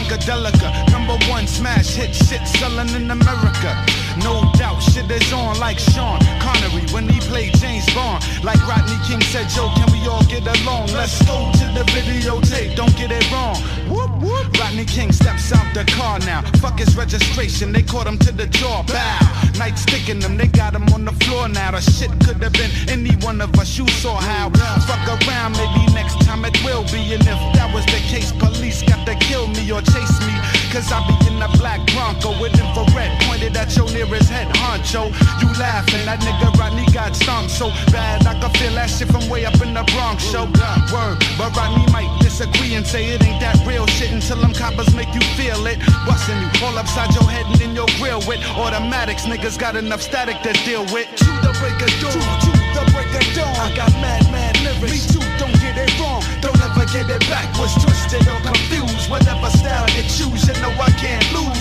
Funkadelica, 0.10 0.92
number 0.92 1.14
one 1.30 1.46
smash 1.46 1.94
hit 1.94 2.16
shit 2.16 2.42
selling 2.48 2.90
in 2.96 3.12
America. 3.12 4.09
No 4.24 4.52
doubt, 4.54 4.82
shit 4.82 5.10
is 5.12 5.32
on 5.34 5.60
like 5.60 5.80
Sean 5.80 6.20
Connery 6.40 6.86
when 6.92 7.08
he 7.08 7.20
played 7.22 7.54
James 7.56 7.86
Bond. 7.94 8.24
Like 8.44 8.60
Rodney 8.68 8.98
King 9.08 9.22
said, 9.22 9.48
Joe, 9.50 9.72
can 9.76 9.92
we 9.92 10.08
all 10.08 10.24
get 10.26 10.46
along? 10.62 10.88
Let's 10.88 11.22
go 11.26 11.52
to 11.52 11.66
the 11.78 11.84
videotape, 11.92 12.76
don't 12.76 12.96
get 12.96 13.12
it 13.12 13.26
wrong. 13.32 13.56
Whoop, 13.90 14.12
whoop. 14.22 14.58
Rodney 14.60 14.86
King 14.86 15.12
steps 15.12 15.52
out 15.52 15.68
the 15.74 15.86
car 15.92 16.20
now. 16.20 16.42
Fuck 16.60 16.80
his 16.80 16.96
registration, 16.96 17.72
they 17.72 17.84
caught 17.84 18.08
him 18.08 18.18
to 18.20 18.32
the 18.32 18.48
jaw. 18.48 18.84
Bow. 18.84 19.40
Night 19.58 19.78
sticking 19.78 20.20
them, 20.20 20.38
they 20.38 20.48
got 20.48 20.76
him 20.76 20.88
on 20.94 21.06
the 21.06 21.12
floor 21.24 21.48
now. 21.48 21.72
The 21.72 21.82
shit 21.82 22.12
could 22.26 22.42
have 22.44 22.54
been 22.54 22.72
any 22.88 23.16
one 23.26 23.42
of 23.42 23.54
us. 23.60 23.78
You 23.78 23.88
saw 23.88 24.16
how. 24.16 24.50
Fuck 24.88 25.08
around, 25.08 25.54
maybe 25.54 25.92
next 25.94 26.22
time 26.22 26.46
it 26.46 26.56
will 26.64 26.84
be. 26.92 27.14
And 27.14 27.24
if 27.24 27.40
that 27.56 27.72
was 27.74 27.86
the 27.86 28.00
case, 28.12 28.32
police 28.32 28.84
got 28.84 29.06
to 29.06 29.16
kill 29.16 29.48
me 29.48 29.72
or 29.72 29.82
chase 29.82 30.20
me. 30.28 30.34
Cause 30.72 30.92
I 30.92 31.02
be 31.08 31.16
in 31.28 31.42
a 31.42 31.50
black 31.58 31.82
Bronco 31.94 32.40
with 32.40 32.54
infrared 32.54 33.12
pointed 33.40 33.58
at 33.58 33.76
your 33.76 33.90
nearest 33.92 34.30
head 34.30 34.48
honcho. 34.56 35.08
You 35.42 35.48
laughing, 35.60 36.06
that 36.06 36.20
nigga 36.20 36.52
Rodney 36.60 36.86
got 36.92 37.16
stomped 37.16 37.52
so 37.52 37.70
bad. 37.92 38.26
I 38.28 38.34
can 38.40 38.52
feel 38.60 38.74
that 38.76 38.90
shit 38.90 39.08
from 39.08 39.28
way 39.30 39.46
up 39.46 39.60
in 39.62 39.74
the 39.74 39.84
Bronx 39.96 40.24
show. 40.24 40.46
Word, 40.92 41.18
but 41.38 41.56
Rodney 41.56 41.86
might 41.92 42.12
disagree 42.22 42.76
and 42.76 42.86
say 42.86 43.06
it 43.10 43.24
ain't 43.24 43.40
that 43.40 43.56
real 43.66 43.88
shit 43.88 44.12
until 44.12 44.38
them 44.38 44.54
coppers 44.54 44.94
make 44.96 45.14
you 45.14 45.22
feel 45.40 45.66
it. 45.68 45.80
Busting 46.06 46.40
you 46.40 46.50
all 46.64 46.78
upside 46.78 47.14
your 47.16 47.28
head 47.30 47.46
and 47.48 47.62
in 47.62 47.76
your 47.76 47.88
grill 47.98 48.20
with 48.28 48.44
automatics. 48.58 49.24
Niggas 49.24 49.58
got 49.58 49.76
enough 49.76 50.02
static 50.02 50.42
to 50.44 50.52
deal 50.66 50.84
with. 50.92 51.08
To 51.24 51.30
the 51.44 51.52
break 51.60 51.80
of 51.80 51.92
dawn, 52.04 52.20
to, 52.20 52.52
to 52.52 52.70
the 52.76 52.84
break 52.92 53.12
of 53.16 53.28
dawn. 53.36 53.54
I 53.56 53.72
got 53.76 53.92
mad, 54.04 54.24
mad 54.32 54.56
lyrics. 54.64 54.92
Me 54.92 55.00
too, 55.16 55.26
don't 55.40 55.56
get 55.64 55.78
it 55.78 55.92
wrong. 56.00 56.24
Don't 56.42 56.60
ever 56.60 56.86
get 56.92 57.08
it 57.08 57.24
backwards, 57.32 57.76
twisted 57.80 58.28
or 58.28 58.40
confused. 58.44 59.10
Whatever 59.10 59.50
style 59.56 59.88
you 59.96 60.04
choose, 60.04 60.44
you 60.48 60.56
know 60.60 60.74
I 60.76 60.92
can't 61.00 61.26
lose. 61.32 61.59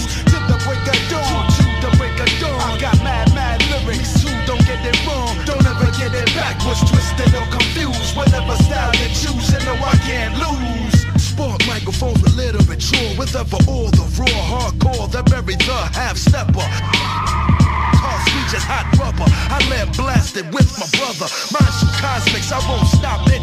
Twisted 7.18 7.34
or 7.40 7.46
confused. 7.50 8.16
Whatever 8.16 8.54
style 8.62 8.94
you 8.96 9.08
choose, 9.08 9.52
you 9.52 9.58
know 9.66 9.75
I 9.75 9.96
can't 10.06 10.34
lose. 10.38 10.68
With 11.98 12.37
little 12.37 12.62
bit 12.64 12.78
true, 12.78 13.18
with 13.18 13.34
ever 13.34 13.58
all 13.66 13.90
the 13.90 14.06
raw 14.14 14.26
hardcore 14.46 15.10
that 15.10 15.28
bury 15.30 15.56
the 15.56 15.78
half 15.96 16.16
stepper. 16.16 16.62
Cars 17.98 18.25
reach 18.34 18.54
as 18.54 18.62
hot 18.62 18.87
rubber. 19.00 19.26
I 19.26 19.58
let 19.68 19.96
blasted 19.96 20.46
with 20.54 20.70
my 20.78 20.87
brother. 20.94 21.26
Mind 21.50 21.75
you 21.82 21.88
cosmics, 21.98 22.52
I 22.52 22.62
won't 22.68 22.87
stop 22.87 23.26
it. 23.26 23.38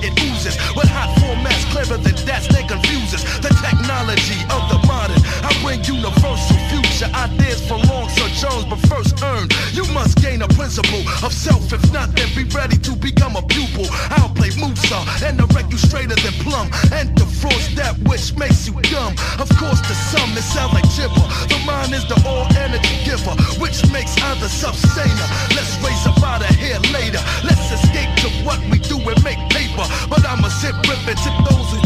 Principle 10.76 11.26
of 11.26 11.32
self. 11.32 11.72
If 11.72 11.94
not, 11.94 12.16
then 12.16 12.28
be 12.36 12.44
ready 12.52 12.78
to 12.78 12.96
become 12.96 13.36
a 13.36 13.42
pupil. 13.42 13.86
I'll 14.12 14.34
play 14.36 14.52
Musa 14.60 15.00
and 15.24 15.38
direct 15.38 15.72
you 15.72 15.78
straighter 15.78 16.16
than 16.16 16.34
plum. 16.44 16.68
And 16.92 17.16
defrost 17.16 17.76
that 17.76 17.96
which 18.04 18.36
makes 18.36 18.68
you 18.68 18.76
dumb. 18.92 19.16
Of 19.40 19.48
course, 19.56 19.80
to 19.80 19.96
some 20.12 20.32
it 20.36 20.44
sounds 20.44 20.74
like 20.74 20.88
gibber. 20.96 21.26
The 21.48 21.60
mind 21.66 21.94
is 21.94 22.04
the 22.08 22.20
all 22.28 22.46
energy 22.60 22.96
giver, 23.08 23.36
which 23.62 23.80
makes 23.92 24.20
either 24.20 24.50
sustainer. 24.50 25.28
Let's 25.56 25.80
raise 25.80 26.04
up 26.08 26.22
out 26.24 26.44
of 26.44 26.56
here 26.60 26.80
later. 26.92 27.24
Let's 27.44 27.72
escape 27.72 28.12
to 28.24 28.30
what 28.44 28.60
we 28.68 28.80
do 28.80 29.00
and 29.00 29.20
make 29.24 29.40
paper. 29.56 29.86
But 30.10 30.28
I'ma 30.28 30.50
sit 30.50 30.76
ripping 30.84 31.20
to 31.24 31.32
those 31.48 31.68
who 31.72 31.85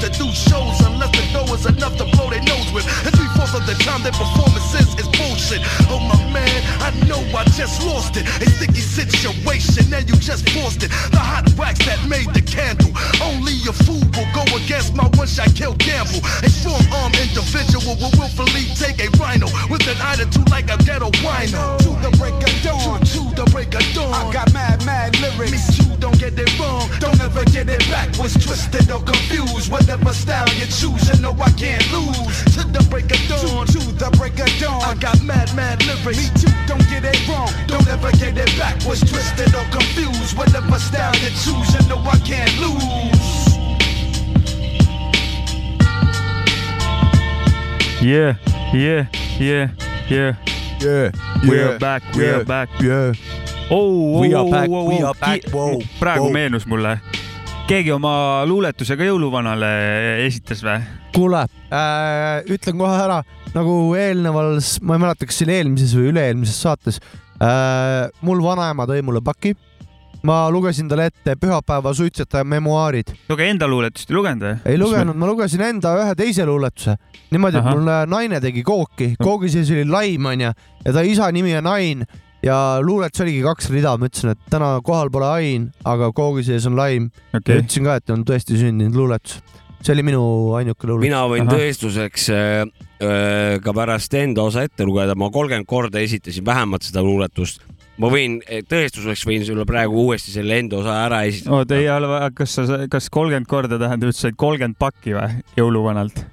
to 0.00 0.08
do 0.10 0.30
shows 0.32 0.78
unless 0.86 1.10
the 1.10 1.24
dough 1.32 1.52
is 1.54 1.66
enough 1.66 1.96
to 1.98 2.04
blow 2.14 2.30
their 2.30 2.42
nose 2.42 2.70
with. 2.72 2.86
And 3.04 3.14
three 3.14 3.30
fourths 3.34 3.54
of 3.54 3.66
the 3.66 3.74
time 3.82 4.02
their 4.02 4.14
performances 4.14 4.94
is 4.94 5.08
bullshit. 5.18 5.60
Oh 5.90 5.98
my 5.98 6.18
man, 6.30 6.60
I 6.78 6.90
know 7.06 7.18
I 7.34 7.44
just 7.58 7.82
lost 7.82 8.16
it. 8.16 8.24
A 8.42 8.46
sticky 8.46 8.80
situation 8.80 9.92
and 9.92 10.08
you 10.08 10.16
just 10.16 10.48
forced 10.50 10.82
it. 10.82 10.90
The 11.10 11.18
hot 11.18 11.50
wax 11.58 11.84
that 11.86 11.98
made 12.06 12.30
the 12.34 12.42
candle. 12.42 12.90
Only 13.22 13.58
a 13.66 13.72
fool 13.72 14.02
will 14.14 14.30
go 14.34 14.44
against 14.54 14.94
my 14.94 15.08
one 15.18 15.26
shot 15.26 15.50
kill 15.54 15.74
gamble. 15.74 16.22
A 16.42 16.50
strong 16.50 16.82
arm 16.94 17.12
individual 17.18 17.98
will 17.98 18.14
willfully 18.14 18.70
take 18.78 19.02
a 19.02 19.10
rhino 19.18 19.50
with 19.66 19.86
an 19.90 19.98
attitude 19.98 20.48
like 20.50 20.70
a 20.70 20.78
ghetto 20.86 21.10
wino. 21.26 21.78
To 21.82 21.90
the 22.04 22.10
break 22.18 22.38
of 22.38 22.54
dawn, 22.62 23.02
the 23.38 23.50
break 23.52 23.72
of 23.74 23.86
dawn. 23.94 24.12
I 24.12 24.32
got 24.32 24.52
mad, 24.52 24.84
mad 24.84 25.14
lyrics. 25.20 25.52
Me 25.54 25.60
too, 25.76 25.96
don't 26.02 26.18
get 26.18 26.34
it 26.34 26.50
wrong. 26.58 26.90
Don't 26.98 27.20
ever 27.20 27.44
get 27.44 27.68
it 27.68 27.86
backwards, 27.86 28.34
twisted 28.34 28.90
or 28.90 29.00
confused. 29.00 29.70
Whatever 29.70 30.12
style 30.12 30.50
you 30.58 30.66
choose, 30.66 31.06
you 31.06 31.22
know 31.22 31.34
I 31.38 31.50
can't 31.54 31.86
lose. 31.94 32.34
To 32.58 32.66
the 32.66 32.82
break 32.90 33.06
of 33.14 33.22
dawn, 33.30 33.66
to, 33.66 33.78
to 33.78 33.92
the 33.94 34.10
break 34.18 34.38
of 34.42 34.50
dawn. 34.58 34.82
I 34.82 34.94
got 34.98 35.22
mad, 35.22 35.54
mad 35.54 35.78
lyrics. 35.86 36.18
Me 36.18 36.26
too, 36.34 36.52
don't 36.66 36.82
get 36.90 37.04
it 37.06 37.20
wrong. 37.28 37.50
Don't 37.68 37.86
ever 37.86 38.10
get 38.18 38.34
it 38.36 38.50
backwards, 38.58 39.06
twisted 39.06 39.54
or 39.54 39.66
confused. 39.70 40.36
Whatever 40.36 40.78
style 40.78 41.14
you 41.22 41.30
choose, 41.38 41.70
you 41.78 41.82
know 41.86 42.02
I 42.02 42.18
can't 42.26 42.54
lose. 42.58 43.38
Yeah, 48.02 48.34
yeah, 48.74 49.06
yeah, 49.38 49.70
yeah. 50.08 50.57
Yeah, 50.82 51.10
We 51.48 51.60
are 51.62 51.78
back, 51.78 52.02
we 52.16 52.28
are 52.28 52.44
back. 52.44 52.70
yeah. 52.80 53.12
oh, 53.70 54.20
We 54.20 54.34
are 54.34 54.48
back, 54.50 54.68
we 54.68 55.02
are 55.02 55.14
back, 55.14 55.42
wow, 55.52 55.78
praegu 56.00 56.24
wow. 56.28 56.32
meenus 56.32 56.66
mulle. 56.66 56.98
keegi 57.68 57.92
oma 57.92 58.44
luuletuse 58.48 58.96
ka 58.96 59.04
jõuluvanale 59.04 59.68
esitas 60.24 60.62
või? 60.64 60.78
kuule 61.12 61.42
äh,, 61.68 62.46
ütlen 62.48 62.78
kohe 62.80 62.96
ära 62.96 63.18
nagu 63.52 63.74
eelneval, 63.98 64.56
ma 64.80 64.96
ei 64.96 65.02
mäleta, 65.02 65.28
kas 65.28 65.40
see 65.40 65.48
oli 65.48 65.56
eelmises 65.58 65.92
või 65.98 66.08
üle-eelmises 66.12 66.62
saates 66.64 67.00
äh,. 67.42 68.08
mul 68.24 68.40
vanaema 68.44 68.86
tõi 68.88 69.02
mulle 69.04 69.20
paki. 69.24 69.52
Ma 70.26 70.38
lugesin 70.50 70.88
talle 70.90 71.08
ette 71.12 71.36
pühapäeva 71.38 71.92
suitsetaja 71.94 72.44
memuaarid. 72.44 73.12
aga 73.30 73.44
enda 73.46 73.68
luuletust 73.70 74.10
ei 74.10 74.16
lugenud 74.16 74.46
või? 74.46 74.54
ei 74.72 74.78
lugenud, 74.80 75.18
ma 75.18 75.28
lugesin 75.30 75.62
enda 75.66 75.94
ühe 76.02 76.14
teise 76.18 76.46
luuletuse. 76.46 76.96
niimoodi, 77.30 77.60
et 77.60 77.68
mul 77.68 77.92
naine 78.10 78.40
tegi 78.42 78.64
kooki, 78.66 79.12
koogi 79.22 79.52
sees 79.52 79.70
oli 79.74 79.84
laim 79.88 80.26
onju 80.32 80.50
ja 80.84 80.94
ta 80.94 81.04
isa 81.06 81.30
nimi 81.32 81.54
on 81.58 81.70
Ain 81.70 82.06
ja 82.42 82.78
luuletus 82.82 83.22
oligi 83.24 83.42
kaks 83.42 83.70
rida, 83.74 83.94
ma 83.98 84.08
ütlesin, 84.08 84.34
et 84.34 84.50
täna 84.50 84.72
kohal 84.84 85.10
pole 85.14 85.28
Ain, 85.28 85.70
aga 85.88 86.10
koogi 86.16 86.46
sees 86.46 86.66
on 86.70 86.76
laim 86.78 87.10
ja 87.32 87.40
okei, 87.40 87.62
ütlesin 87.62 87.88
ka, 87.88 87.98
et 87.98 88.14
on 88.14 88.26
tõesti 88.26 88.58
sündinud 88.58 88.98
luuletus. 88.98 89.40
see 89.78 89.94
oli 89.94 90.02
minu 90.02 90.22
ainuke 90.58 90.86
luuletus. 90.86 91.06
mina 91.06 91.24
võin 91.30 91.46
Ahah. 91.46 91.58
tõestuseks 91.58 92.28
äh, 92.34 92.62
äh, 92.98 93.58
ka 93.62 93.74
pärast 93.74 94.14
enda 94.18 94.42
osa 94.42 94.66
ette 94.66 94.86
lugeda, 94.86 95.14
ma 95.14 95.30
kolmkümmend 95.30 95.66
korda 95.66 96.02
esitasin 96.02 96.46
vähemalt 96.46 96.82
seda 96.82 97.02
luuletust. 97.02 97.62
Ma 97.98 98.10
võin, 98.12 98.38
tõestuseks 98.70 99.24
võin 99.26 99.44
sulle 99.46 99.64
praegu 99.68 100.04
uuesti 100.06 100.30
selle 100.34 100.58
enda 100.62 100.78
osa 100.80 100.96
ära 101.06 101.22
esitada. 101.28 101.56
oota 101.60 101.76
ei 101.78 101.88
ole, 101.90 102.30
kas 102.38 102.54
sa, 102.58 102.66
kas 102.90 103.08
kolmkümmend 103.10 103.48
korda 103.50 103.78
tähendab, 103.80 104.12
said 104.14 104.36
kolmkümmend 104.38 104.78
pakki 104.78 105.16
või 105.18 105.42
jõuluvanalt? 105.58 106.24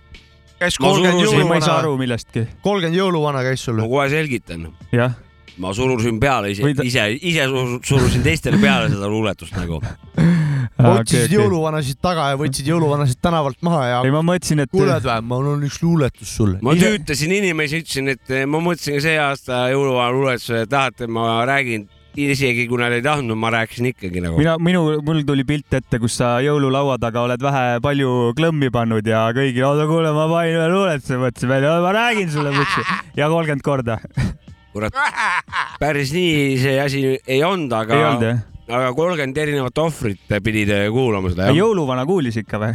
käis 0.59 0.77
kolmkümmend 0.79 1.19
surusin- 1.25 1.47
ma 1.49 1.55
ei 1.57 1.61
saa 1.61 1.67
jõuluvana, 1.67 1.79
aru 1.83 1.97
millestki. 1.97 2.45
kolmkümmend 2.63 2.99
jõuluvana 3.01 3.43
käis 3.49 3.65
sul 3.65 3.75
ma 3.81 3.87
kohe 3.91 4.09
selgitan. 4.09 4.69
jah, 4.91 5.17
ma 5.57 5.73
surusin 5.73 6.19
peale 6.19 6.51
ise 6.51 6.73
ta- 6.73 6.83
ise, 6.83 7.09
ise 7.21 7.45
sur- 7.51 7.79
surusin 7.83 8.23
teistele 8.23 8.57
peale 8.61 8.89
seda 8.89 9.07
luuletust 9.09 9.55
nagu. 9.57 9.81
otsisid 10.75 11.31
jõuluvanasid 11.35 11.99
taga 12.03 12.29
ja 12.33 12.39
võtsid 12.39 12.67
jõuluvanasid 12.67 13.19
tänavalt 13.23 13.61
maha 13.65 13.83
ja 13.87 13.99
ei, 14.03 14.11
ma 14.13 14.21
mõtlesin, 14.25 14.63
et 14.65 14.71
kuuled 14.73 15.05
või, 15.05 15.19
mul 15.29 15.51
on 15.53 15.67
üks 15.67 15.81
luuletus 15.83 16.31
sulle. 16.35 16.59
ma 16.65 16.75
Ise- 16.75 16.89
tüütasin 16.91 17.35
inimesi, 17.37 17.83
ütlesin, 17.83 18.11
et 18.11 18.33
eh, 18.33 18.47
ma 18.49 18.59
mõtlesin 18.63 18.99
see 19.03 19.19
aasta 19.21 19.67
jõuluvana 19.71 20.11
luuletuse, 20.15 20.65
tahate, 20.71 21.07
ma 21.07 21.45
räägin, 21.47 21.87
isegi 22.19 22.65
kui 22.67 22.79
nad 22.79 22.93
ei 22.95 23.03
tahtnud, 23.05 23.39
ma 23.39 23.51
rääkisin 23.55 23.89
ikkagi 23.93 24.23
nagu. 24.23 24.39
mina, 24.39 24.55
minu, 24.59 24.83
mul 25.05 25.21
tuli 25.27 25.45
pilt 25.47 25.77
ette, 25.79 25.99
kus 26.03 26.17
sa 26.19 26.35
jõululaua 26.43 26.97
taga 27.01 27.23
oled 27.27 27.43
vähe 27.43 27.79
palju 27.83 28.33
klõmmi 28.35 28.71
pannud 28.75 29.07
ja 29.07 29.27
kõigil, 29.35 29.63
oota 29.67 29.87
kuule, 29.91 30.11
ma 30.15 30.27
panin 30.31 30.59
ühe 30.59 30.67
luuletuse, 30.73 31.19
mõtlesin 31.21 31.53
välja, 31.55 31.77
ma 31.83 31.93
räägin 31.95 32.33
sulle, 32.33 32.51
mõtlesin 32.55 33.15
ja 33.19 33.31
kolmkümmend 33.31 33.63
korda. 33.63 33.99
kurat, 34.75 34.99
päris 35.79 36.11
nii 36.11 36.59
see 36.59 36.75
asi 36.83 37.05
ei 37.15 37.39
olnud, 37.47 37.71
ei 37.71 37.79
aga 37.79 38.01
olnud, 38.09 38.27
jah? 38.27 38.43
aga 38.65 38.91
kolmkümmend 38.97 39.37
erinevat 39.37 39.77
ohvrit 39.77 40.35
pidid 40.43 40.71
kuulama 40.93 41.31
seda, 41.33 41.49
jah? 41.49 41.57
jõuluvana 41.59 42.05
kuulis 42.09 42.37
ikka 42.41 42.61
või? 42.61 42.73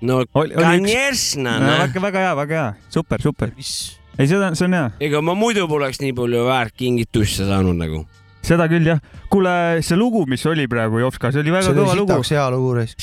no 0.00 0.22
kanjesna. 0.32 1.58
väga, 1.84 2.02
väga 2.02 2.22
hea, 2.24 2.36
väga 2.38 2.60
hea, 2.60 2.68
super, 2.92 3.22
super. 3.22 3.52
ei, 3.58 4.26
seda, 4.26 4.52
see 4.58 4.68
on 4.68 4.78
hea. 4.78 4.86
ega 5.08 5.22
ma 5.24 5.34
muidu 5.38 5.66
poleks 5.70 6.02
nii 6.02 6.14
palju 6.18 6.46
väärt 6.48 6.76
kingitusse 6.78 7.46
saanud 7.48 7.78
nagu. 7.78 8.04
seda 8.48 8.68
küll, 8.70 8.86
jah. 8.90 9.02
kuule, 9.30 9.52
see 9.86 9.98
lugu, 9.98 10.24
mis 10.30 10.44
oli 10.50 10.66
praegu 10.70 11.02
Jopska, 11.02 11.32
see 11.34 11.44
oli 11.44 11.54
väga 11.54 11.70
see 11.70 11.78
kõva 11.78 11.98
lugu. 11.98 12.18
hea 12.30 12.48
lugu, 12.54 12.74
Reis. 12.80 12.96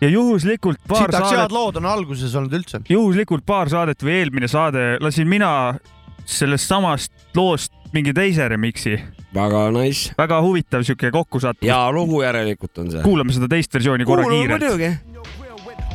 ja 0.00 0.12
juhuslikult 0.12 0.80
paar 0.88 1.06
sitaks 1.06 1.28
saadet. 1.28 1.42
head 1.44 1.56
lood 1.56 1.80
on 1.82 1.90
alguses 1.92 2.36
olnud 2.38 2.56
üldse. 2.60 2.80
juhuslikult 2.92 3.46
paar 3.48 3.72
saadet 3.72 4.04
või 4.04 4.20
eelmine 4.22 4.48
saade 4.52 4.94
lasin 5.04 5.28
mina 5.28 5.52
sellest 6.26 6.66
samast 6.66 7.12
loost 7.36 7.72
mingi 7.96 8.12
teise 8.16 8.44
remix'i, 8.52 8.96
väga 9.34 9.66
nice. 9.72 10.12
väga 10.18 10.40
huvitav 10.44 10.84
siuke 10.84 11.10
kokkusattumus. 11.14 11.72
hea 11.72 11.92
lugu 11.96 12.22
järelikult 12.22 12.78
on 12.82 12.90
see. 12.92 13.02
kuulame 13.04 13.32
seda 13.32 13.48
teist 13.48 13.72
versiooni 13.72 14.04
korra 14.08 14.26
kiirelt. 14.28 14.64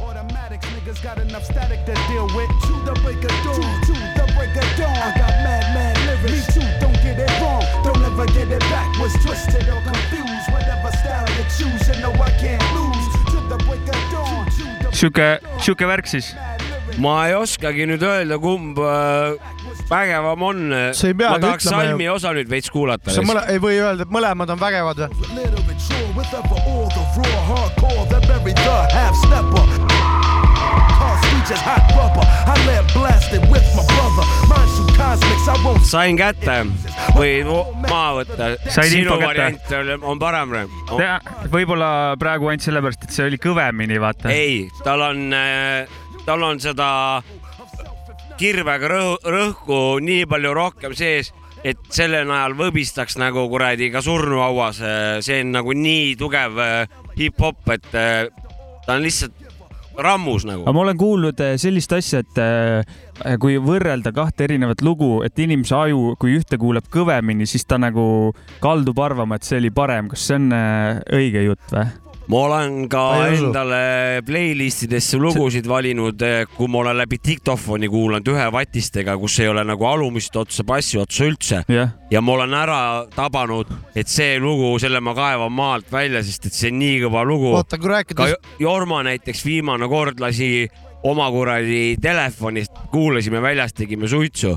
automatics, 0.02 0.68
niggas 0.76 1.02
got 1.04 1.18
enough 1.20 1.44
static 1.44 1.86
to 1.86 1.94
deal 2.10 2.28
with. 2.36 2.50
To 2.68 2.74
the 2.86 2.96
break 3.04 3.24
of 3.24 3.36
dawn, 3.46 3.70
to 3.88 3.94
the 4.18 4.26
break 4.36 4.56
of 4.58 4.66
of 4.66 4.78
dawn. 4.78 4.98
I 4.98 5.12
got 5.18 5.34
mad, 5.46 5.66
mad 5.76 5.98
lyrics. 6.08 6.56
Me 6.58 6.62
too, 6.62 6.68
don't 6.82 7.00
get 7.06 7.20
it 7.20 7.32
wrong. 7.42 7.64
Don't 7.86 8.04
ever 8.10 8.26
get 8.34 8.50
it 8.52 8.64
backwards, 8.74 9.16
twisted 9.24 9.70
or 9.70 9.82
confused. 9.86 10.48
Whatever 10.52 10.92
style 11.02 11.30
you 11.38 11.46
choose, 11.58 11.84
you 11.90 12.02
know 12.02 12.14
I 12.14 12.32
can't 12.42 12.66
lose. 12.78 13.08
To 13.32 13.38
the 13.52 13.58
break 13.66 13.86
of 13.94 14.02
dawn. 14.12 14.46
To 14.58 14.64
the 14.84 14.90
sihuke, 14.92 15.30
sihuke 15.62 15.86
värk 15.88 16.08
siis. 16.08 16.36
ma 17.00 17.14
ei 17.28 17.36
oskagi 17.40 17.86
nüüd 17.88 18.04
öelda, 18.04 18.38
kumb 18.42 18.80
äh, 18.84 19.38
vägevam 19.92 20.48
on. 20.48 20.64
Ma 20.72 21.40
tahaks 21.40 21.66
ütlema 21.68 21.84
ju. 21.84 21.90
salmi 21.92 22.10
osa 22.10 22.34
nüüd 22.38 22.50
veits 22.52 22.72
kuulata 22.72 23.14
sa. 23.14 23.24
mõle-, 23.26 23.48
ei 23.52 23.60
või 23.62 23.80
öelda, 23.82 24.08
et 24.08 24.14
mõlemad 24.14 24.56
on 24.56 24.62
vägevad 24.62 25.06
või? 25.06 25.10
sain 35.92 36.18
kätte 36.18 36.56
või 37.16 37.42
maha 37.90 38.12
võtta. 38.22 38.50
Sinu 38.70 39.02
info 39.02 39.18
kätte? 39.18 39.26
variant 39.26 39.74
oli- 39.80 40.00
on 40.14 40.22
parem 40.22 40.56
või? 40.56 40.64
võib-olla 41.52 41.92
praegu 42.22 42.52
ainult 42.52 42.66
sellepärast, 42.66 43.04
et 43.08 43.16
see 43.16 43.28
oli 43.28 43.42
kõvemini, 43.42 44.00
vaata. 44.02 44.32
ei, 44.32 44.70
tal 44.86 45.04
on, 45.10 45.34
tal 46.26 46.48
on 46.48 46.62
seda 46.64 46.90
kirvega 48.42 48.90
rõhu, 48.90 49.16
rõhku 49.36 49.78
nii 50.04 50.26
palju 50.30 50.54
rohkem 50.58 50.96
sees, 50.98 51.32
et 51.64 51.80
selle 51.94 52.24
najal 52.26 52.56
võbistaks 52.58 53.20
nagu 53.22 53.46
kuradi 53.52 53.92
ka 53.94 54.02
surnuhauas. 54.02 54.82
see 55.22 55.44
on 55.44 55.54
nagu 55.60 55.76
nii 55.78 56.16
tugev 56.18 56.58
äh, 56.58 57.00
hip-hop, 57.20 57.62
et 57.76 57.94
äh, 57.94 58.28
ta 58.86 58.98
on 58.98 59.06
lihtsalt 59.06 59.38
rammus 60.02 60.46
nagu 60.48 60.64
aga. 60.64 60.74
ma 60.74 60.84
olen 60.86 60.98
kuulnud 60.98 61.42
sellist 61.62 61.94
asja, 61.94 62.24
et 62.24 63.38
kui 63.44 63.60
võrrelda 63.62 64.14
kahte 64.16 64.48
erinevat 64.48 64.82
lugu, 64.82 65.20
et 65.28 65.38
inimese 65.40 65.76
aju, 65.78 66.16
kui 66.18 66.38
ühte 66.40 66.58
kuuleb 66.58 66.88
kõvemini, 66.90 67.46
siis 67.46 67.68
ta 67.68 67.78
nagu 67.78 68.32
kaldub 68.64 69.04
arvama, 69.04 69.38
et 69.38 69.46
see 69.46 69.60
oli 69.62 69.70
parem. 69.70 70.10
kas 70.10 70.26
see 70.32 70.40
on 70.40 70.56
õige 71.14 71.46
jutt 71.46 71.76
või? 71.76 71.92
Ma 72.30 72.38
olen 72.46 72.76
ka 72.92 73.02
endale 73.34 74.22
playlist 74.26 74.84
idesse 74.86 75.18
lugusid 75.20 75.66
valinud, 75.68 76.22
kui 76.56 76.68
ma 76.72 76.82
olen 76.84 76.98
läbi 77.02 77.18
diktofoni 77.24 77.90
kuulanud 77.92 78.28
ühe 78.34 78.46
vatistega, 78.54 79.18
kus 79.20 79.40
ei 79.44 79.50
ole 79.52 79.64
nagu 79.68 79.86
alumist 79.90 80.36
otsa, 80.40 80.64
bassi 80.68 81.00
otsa 81.02 81.26
üldse. 81.28 81.64
Jah, 81.72 81.92
ja 82.12 82.22
ma 82.22 82.36
olen 82.38 82.54
ära 82.56 82.80
tabanud, 83.16 83.72
et 83.96 84.08
see 84.12 84.38
lugu, 84.40 84.72
selle 84.80 85.02
ma 85.04 85.16
kaevan 85.18 85.52
maalt 85.58 85.92
välja, 85.92 86.24
sest 86.24 86.46
et 86.52 86.56
see 86.56 86.72
on 86.72 86.80
nii 86.80 87.02
kõva 87.08 87.26
lugu. 87.28 87.52
oota, 87.58 87.78
kui 87.78 87.90
ka 87.90 87.96
rääkida, 87.98 88.30
Jo- 88.32 88.42
Jorma 88.68 89.02
näiteks 89.10 89.44
viimane 89.46 89.88
kord 89.92 90.20
lasi 90.24 90.70
oma 91.04 91.28
kuradi 91.34 91.96
telefonist, 92.02 92.72
kuulasime 92.94 93.42
väljas, 93.42 93.74
tegime 93.74 94.08
suitsu. 94.08 94.56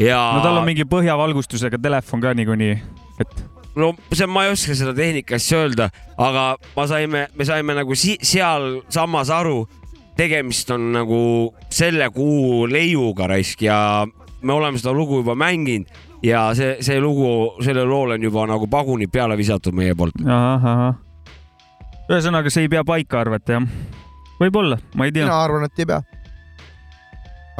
Ja 0.00 0.20
no 0.36 0.40
tal 0.40 0.56
on 0.56 0.64
mingi 0.64 0.86
põhjavalgustusega 0.88 1.76
telefon 1.82 2.20
ka 2.22 2.30
niikuinii, 2.38 2.76
et 3.20 3.34
no 3.76 3.92
see, 4.12 4.26
ma 4.26 4.46
ei 4.46 4.54
oska 4.54 4.74
seda 4.78 4.94
tehnika 4.96 5.38
asja 5.38 5.64
öelda, 5.64 5.90
aga 6.18 6.46
ma 6.76 6.86
saime, 6.90 7.26
me 7.34 7.46
saime 7.46 7.76
nagu 7.78 7.96
si 7.98 8.16
sealsamas 8.22 9.30
aru, 9.34 9.62
tegemist 10.18 10.70
on 10.74 10.90
nagu 10.94 11.20
selle 11.72 12.10
kuu 12.14 12.66
leiuga 12.70 13.30
raisk 13.30 13.62
ja 13.64 14.06
me 14.42 14.52
oleme 14.52 14.80
seda 14.80 14.92
lugu 14.96 15.20
juba 15.22 15.36
mänginud 15.38 15.88
ja 16.22 16.50
see, 16.56 16.76
see 16.84 17.00
lugu, 17.00 17.56
sellele 17.64 17.88
loole 17.88 18.18
on 18.18 18.26
juba 18.26 18.46
nagu 18.50 18.68
pagunid 18.70 19.12
peale 19.12 19.36
visatud 19.38 19.76
meie 19.76 19.94
poolt. 19.96 20.18
ühesõnaga, 22.10 22.50
see 22.52 22.66
ei 22.66 22.72
pea 22.72 22.84
paika 22.84 23.22
arvata 23.22 23.58
jah? 23.58 23.68
võib-olla, 24.40 24.80
ma 24.96 25.08
ei 25.08 25.14
tea 25.14 25.26
mina, 25.26 25.40
arvan, 25.44 25.64
et 25.68 25.80
ei 25.80 25.88
pea. 25.88 26.02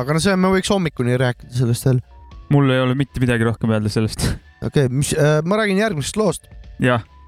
aga 0.00 0.16
no 0.16 0.22
see, 0.22 0.36
me 0.36 0.52
võiks 0.52 0.72
hommikuni 0.72 1.16
rääkida 1.20 1.54
sellest 1.62 1.88
veel. 1.88 2.02
Mul 2.50 2.70
ei 2.70 2.80
ole 2.82 2.94
mitte 2.98 3.22
midagi 3.22 3.46
rohkem 3.46 3.70
öelda 3.70 3.92
sellest. 3.92 4.26
okei 4.66 4.86
okay,, 4.86 4.88
mis 4.88 5.12
äh,, 5.14 5.40
ma 5.44 5.60
räägin 5.60 5.80
järgmisest 5.80 6.16
loost. 6.20 6.48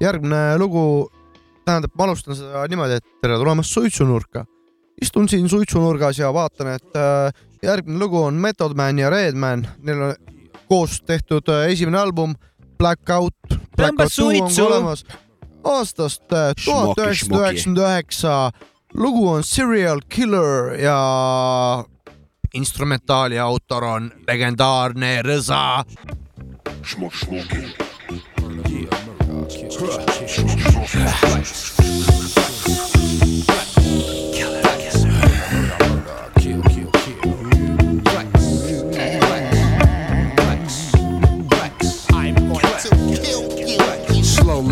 järgmine 0.00 0.58
lugu, 0.58 1.10
tähendab, 1.64 1.94
ma 1.98 2.08
alustan 2.08 2.36
seda 2.36 2.66
niimoodi, 2.68 2.98
et 3.00 3.08
tere 3.22 3.38
tulemast 3.38 3.70
suitsunurka. 3.70 4.44
istun 5.02 5.28
siin 5.28 5.48
suitsunurgas 5.48 6.18
ja 6.18 6.32
vaatan, 6.34 6.74
et 6.76 6.96
äh, 6.96 7.32
järgmine 7.62 7.98
lugu 7.98 8.22
on 8.22 8.34
Method 8.34 8.76
Man 8.76 8.98
ja 8.98 9.10
Redman, 9.10 9.66
neil 9.82 10.08
on 10.08 10.14
koos 10.68 11.02
tehtud 11.06 11.48
äh, 11.48 11.68
esimene 11.72 11.98
album 11.98 12.34
Blackout. 12.78 13.36
Blackout 13.76 14.14
Two 14.16 14.28
on 14.28 14.66
olemas 14.66 15.04
aastast 15.64 16.32
äh, 16.32 16.52
tuhat 16.64 16.98
üheksasada 16.98 17.40
üheksakümmend 17.46 17.78
üheksa. 17.78 18.50
lugu 18.94 19.28
on 19.28 19.42
Serial 19.44 20.00
Killer 20.08 20.74
ja 20.78 21.84
instrumentaali 22.54 23.38
autor 23.38 23.84
on 23.84 24.10
legendaarne 24.26 25.22
Rõza. 25.22 25.84
Smoke, 26.84 27.62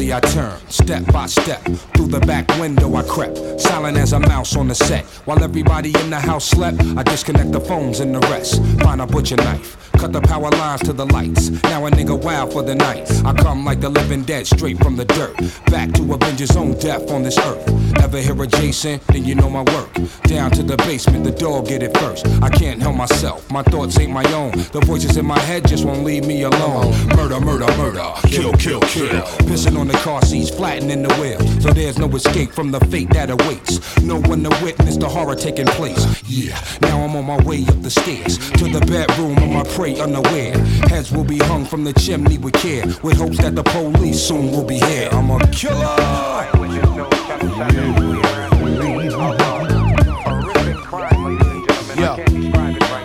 Slowly 0.00 0.14
I 0.14 0.20
turn, 0.20 0.58
step 0.70 1.12
by 1.12 1.26
step. 1.26 1.62
Through 1.94 2.06
the 2.06 2.20
back 2.20 2.48
window 2.58 2.94
I 2.94 3.02
crept, 3.02 3.60
silent 3.60 3.98
as 3.98 4.14
a 4.14 4.20
mouse 4.20 4.56
on 4.56 4.66
the 4.68 4.74
set. 4.74 5.04
While 5.26 5.44
everybody 5.44 5.92
in 6.00 6.08
the 6.08 6.18
house 6.18 6.46
slept, 6.46 6.80
I 6.96 7.02
disconnect 7.02 7.52
the 7.52 7.60
phones 7.60 8.00
and 8.00 8.14
the 8.14 8.20
rest. 8.30 8.62
Find 8.80 9.02
a 9.02 9.06
butcher 9.06 9.36
knife, 9.36 9.76
cut 9.92 10.14
the 10.14 10.22
power 10.22 10.48
lines 10.52 10.80
to 10.84 10.94
the 10.94 11.04
lights. 11.04 11.50
Now 11.64 11.84
a 11.84 11.90
nigga 11.90 12.18
wild 12.18 12.50
for 12.54 12.62
the 12.62 12.74
night. 12.74 13.10
I 13.26 13.34
come 13.34 13.62
like 13.66 13.80
the 13.80 13.90
living 13.90 14.22
dead, 14.22 14.46
straight 14.46 14.78
from 14.78 14.96
the 14.96 15.04
dirt. 15.04 15.36
Back 15.66 15.92
to 15.92 16.14
avenge 16.14 16.38
his 16.38 16.56
own 16.56 16.78
death 16.78 17.10
on 17.10 17.22
this 17.22 17.36
earth. 17.36 17.68
Ever 18.02 18.22
hear 18.22 18.42
of 18.42 18.50
Jason? 18.52 19.00
Then 19.08 19.26
you 19.26 19.34
know 19.34 19.50
my 19.50 19.64
work. 19.74 19.92
Down 20.22 20.50
to 20.52 20.62
the 20.62 20.78
basement, 20.78 21.24
the 21.24 21.30
dog 21.30 21.68
get 21.68 21.82
it 21.82 21.94
first. 21.98 22.26
I 22.42 22.48
can't 22.48 22.80
help 22.80 22.96
myself, 22.96 23.50
my 23.50 23.62
thoughts 23.64 23.98
ain't 23.98 24.12
my 24.12 24.24
own. 24.32 24.52
The 24.72 24.80
voices 24.80 25.18
in 25.18 25.26
my 25.26 25.38
head 25.40 25.68
just 25.68 25.84
won't 25.84 26.04
leave 26.04 26.26
me 26.26 26.42
alone. 26.44 26.90
Murder, 27.08 27.38
murder, 27.38 27.68
murder, 27.76 28.10
kill, 28.22 28.54
kill, 28.54 28.80
kill. 28.80 29.10
Pissing 29.50 29.78
on 29.78 29.89
the 29.90 29.98
car 29.98 30.22
seats, 30.22 30.50
flattening 30.50 31.02
the 31.02 31.14
wheel. 31.14 31.38
So 31.60 31.72
there's 31.72 31.98
no 31.98 32.08
escape 32.08 32.52
from 32.52 32.70
the 32.70 32.80
fate 32.86 33.10
that 33.10 33.30
awaits. 33.30 34.00
No 34.02 34.20
one 34.20 34.42
to 34.44 34.50
witness 34.62 34.96
the 34.96 35.08
horror 35.08 35.34
taking 35.34 35.66
place. 35.66 36.04
Yeah, 36.28 36.60
now 36.82 37.00
I'm 37.02 37.16
on 37.16 37.24
my 37.26 37.42
way 37.44 37.64
up 37.66 37.80
the 37.82 37.90
stairs 37.90 38.38
to 38.38 38.68
the 38.68 38.80
bedroom 38.86 39.38
of 39.38 39.48
my 39.48 39.64
prey 39.74 39.98
unaware. 39.98 40.56
Heads 40.88 41.10
will 41.12 41.24
be 41.24 41.38
hung 41.38 41.64
from 41.64 41.84
the 41.84 41.92
chimney 41.94 42.38
with 42.38 42.54
care, 42.54 42.86
with 43.02 43.16
hopes 43.18 43.38
that 43.38 43.54
the 43.56 43.64
police 43.64 44.20
soon 44.22 44.50
will 44.50 44.64
be 44.64 44.78
here. 44.78 45.08
I'm 45.12 45.30
a 45.30 45.38
killer. 45.48 45.96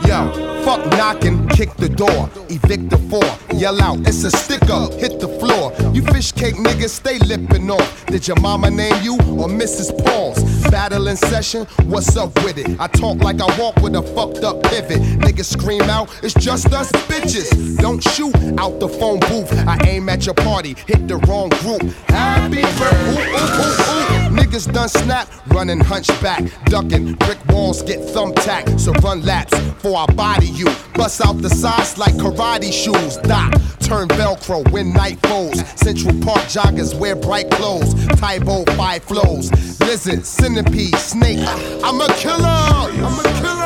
Yo, 0.07 0.63
fuck 0.75 0.91
knocking, 0.97 1.47
kick 1.49 1.73
the 1.75 1.89
door, 1.89 2.29
evict 2.49 2.89
the 2.89 2.97
four, 3.09 3.23
yell 3.55 3.81
out, 3.81 3.99
it's 4.01 4.23
a 4.23 4.31
stick 4.31 4.69
up, 4.69 4.93
hit 4.93 5.19
the 5.19 5.27
floor. 5.39 5.73
You 5.93 6.01
fish 6.03 6.31
cake 6.31 6.55
niggas 6.55 6.89
stay 6.89 7.17
lipping 7.19 7.69
off. 7.69 8.05
Did 8.07 8.27
your 8.27 8.39
mama 8.39 8.69
name 8.69 9.01
you 9.01 9.13
or 9.13 9.47
Mrs. 9.47 9.91
Paul's? 10.05 10.41
Battle 10.69 11.07
in 11.07 11.17
session, 11.17 11.65
what's 11.85 12.15
up 12.17 12.33
with 12.43 12.57
it? 12.57 12.79
I 12.79 12.88
talk 12.88 13.17
like 13.19 13.41
I 13.41 13.59
walk 13.59 13.77
with 13.77 13.95
a 13.95 14.01
fucked 14.01 14.43
up 14.43 14.61
pivot. 14.63 15.01
Niggas 15.19 15.45
scream 15.45 15.83
out, 15.83 16.09
it's 16.23 16.33
just 16.33 16.71
us 16.73 16.91
bitches. 16.91 17.77
Don't 17.77 18.03
shoot 18.03 18.35
out 18.57 18.79
the 18.79 18.89
phone 18.89 19.19
booth. 19.19 19.51
I 19.67 19.77
aim 19.88 20.09
at 20.09 20.25
your 20.25 20.35
party, 20.35 20.75
hit 20.88 21.07
the 21.07 21.17
wrong 21.27 21.49
group. 21.49 21.81
Happy 22.09 22.61
birthday. 22.61 24.15
Niggas 24.35 24.71
done 24.73 24.89
snap, 24.89 25.29
running 25.47 25.79
hunchback, 25.79 26.43
ducking. 26.65 27.13
Brick 27.15 27.43
walls 27.47 27.81
get 27.81 27.99
thumbtacked, 27.99 28.79
so 28.79 28.91
run 28.93 29.21
laps 29.23 29.57
for 29.79 29.97
I 29.97 30.05
body 30.13 30.47
you. 30.47 30.64
Bust 30.93 31.25
out 31.25 31.41
the 31.41 31.49
sides 31.49 31.97
like 31.97 32.13
karate 32.15 32.71
shoes. 32.71 33.17
Doc, 33.17 33.51
turn 33.80 34.08
Velcro 34.10 34.69
when 34.71 34.93
night 34.93 35.19
falls. 35.28 35.60
Central 35.80 36.13
Park 36.21 36.41
joggers 36.47 36.97
wear 36.97 37.15
bright 37.15 37.49
clothes. 37.51 37.93
Tybo 38.19 38.65
five 38.75 39.04
flows. 39.04 39.51
Lizard, 39.82 40.25
centipede, 40.25 40.95
snake. 40.95 41.45
I'm 41.84 42.01
a 42.01 42.08
killer. 42.15 42.45
I'm 42.45 43.19
a 43.19 43.23
killer. 43.39 43.65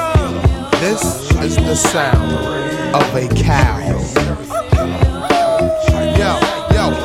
This 0.80 1.04
is 1.42 1.56
the 1.58 1.76
sound 1.76 2.32
of 2.96 3.16
a 3.16 3.28
cow. 3.36 3.80
Yo, 6.18 6.49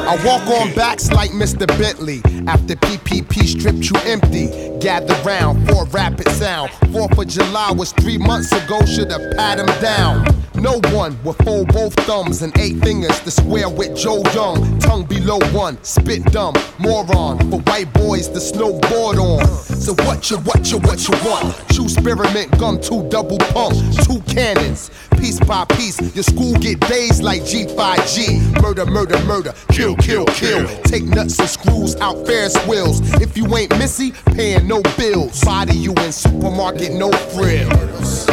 I 0.06 0.16
walk 0.24 0.46
on 0.60 0.74
backs 0.74 1.10
like 1.12 1.30
Mr. 1.30 1.66
Bentley. 1.78 2.20
After 2.46 2.76
PPP 2.76 3.46
stripped 3.46 3.88
you 3.88 3.96
empty, 4.04 4.48
gather 4.78 5.14
round 5.24 5.66
for 5.66 5.86
rapid 5.86 6.28
sound. 6.32 6.70
Fourth 6.92 7.16
of 7.18 7.26
July 7.26 7.72
was 7.72 7.92
three 7.92 8.18
months 8.18 8.52
ago, 8.52 8.84
should've 8.84 9.34
pat 9.36 9.58
him 9.58 9.66
down. 9.80 10.43
No 10.54 10.80
one 10.92 11.20
will 11.24 11.32
fold 11.32 11.68
both 11.68 11.94
thumbs 12.06 12.42
and 12.42 12.56
eight 12.58 12.78
fingers 12.82 13.18
to 13.20 13.30
square 13.30 13.68
with 13.68 13.96
Joe 13.96 14.22
Young. 14.32 14.78
Tongue 14.78 15.04
below 15.04 15.38
one, 15.52 15.82
spit 15.82 16.24
dumb, 16.26 16.54
moron. 16.78 17.38
For 17.50 17.58
white 17.60 17.92
boys 17.92 18.28
to 18.28 18.38
snowboard 18.38 19.18
on. 19.18 19.46
So 19.64 19.94
what 20.04 20.30
you, 20.30 20.38
what 20.38 20.70
you, 20.70 20.78
what 20.78 21.08
you 21.08 21.14
want? 21.28 21.56
True 21.70 21.88
spearmint 21.88 22.56
gum, 22.58 22.80
two 22.80 23.08
double 23.08 23.38
pump, 23.38 23.74
two 24.04 24.20
cannons. 24.32 24.90
Piece 25.18 25.40
by 25.40 25.64
piece, 25.64 26.00
your 26.14 26.24
school 26.24 26.54
get 26.54 26.78
dazed 26.80 27.22
like 27.22 27.42
G5G. 27.42 28.62
Murder, 28.62 28.86
murder, 28.86 29.22
murder, 29.24 29.54
kill, 29.70 29.96
kill, 29.96 30.24
kill. 30.26 30.66
Take 30.82 31.04
nuts 31.04 31.38
and 31.38 31.48
screws 31.48 31.96
out 31.96 32.26
Ferris 32.26 32.56
wheels. 32.66 33.00
If 33.20 33.36
you 33.36 33.56
ain't 33.56 33.76
Missy, 33.78 34.12
paying 34.26 34.68
no 34.68 34.82
bills. 34.96 35.42
Body 35.42 35.76
you 35.76 35.92
in 35.94 36.12
supermarket, 36.12 36.92
no 36.92 37.10
frills. 37.10 38.26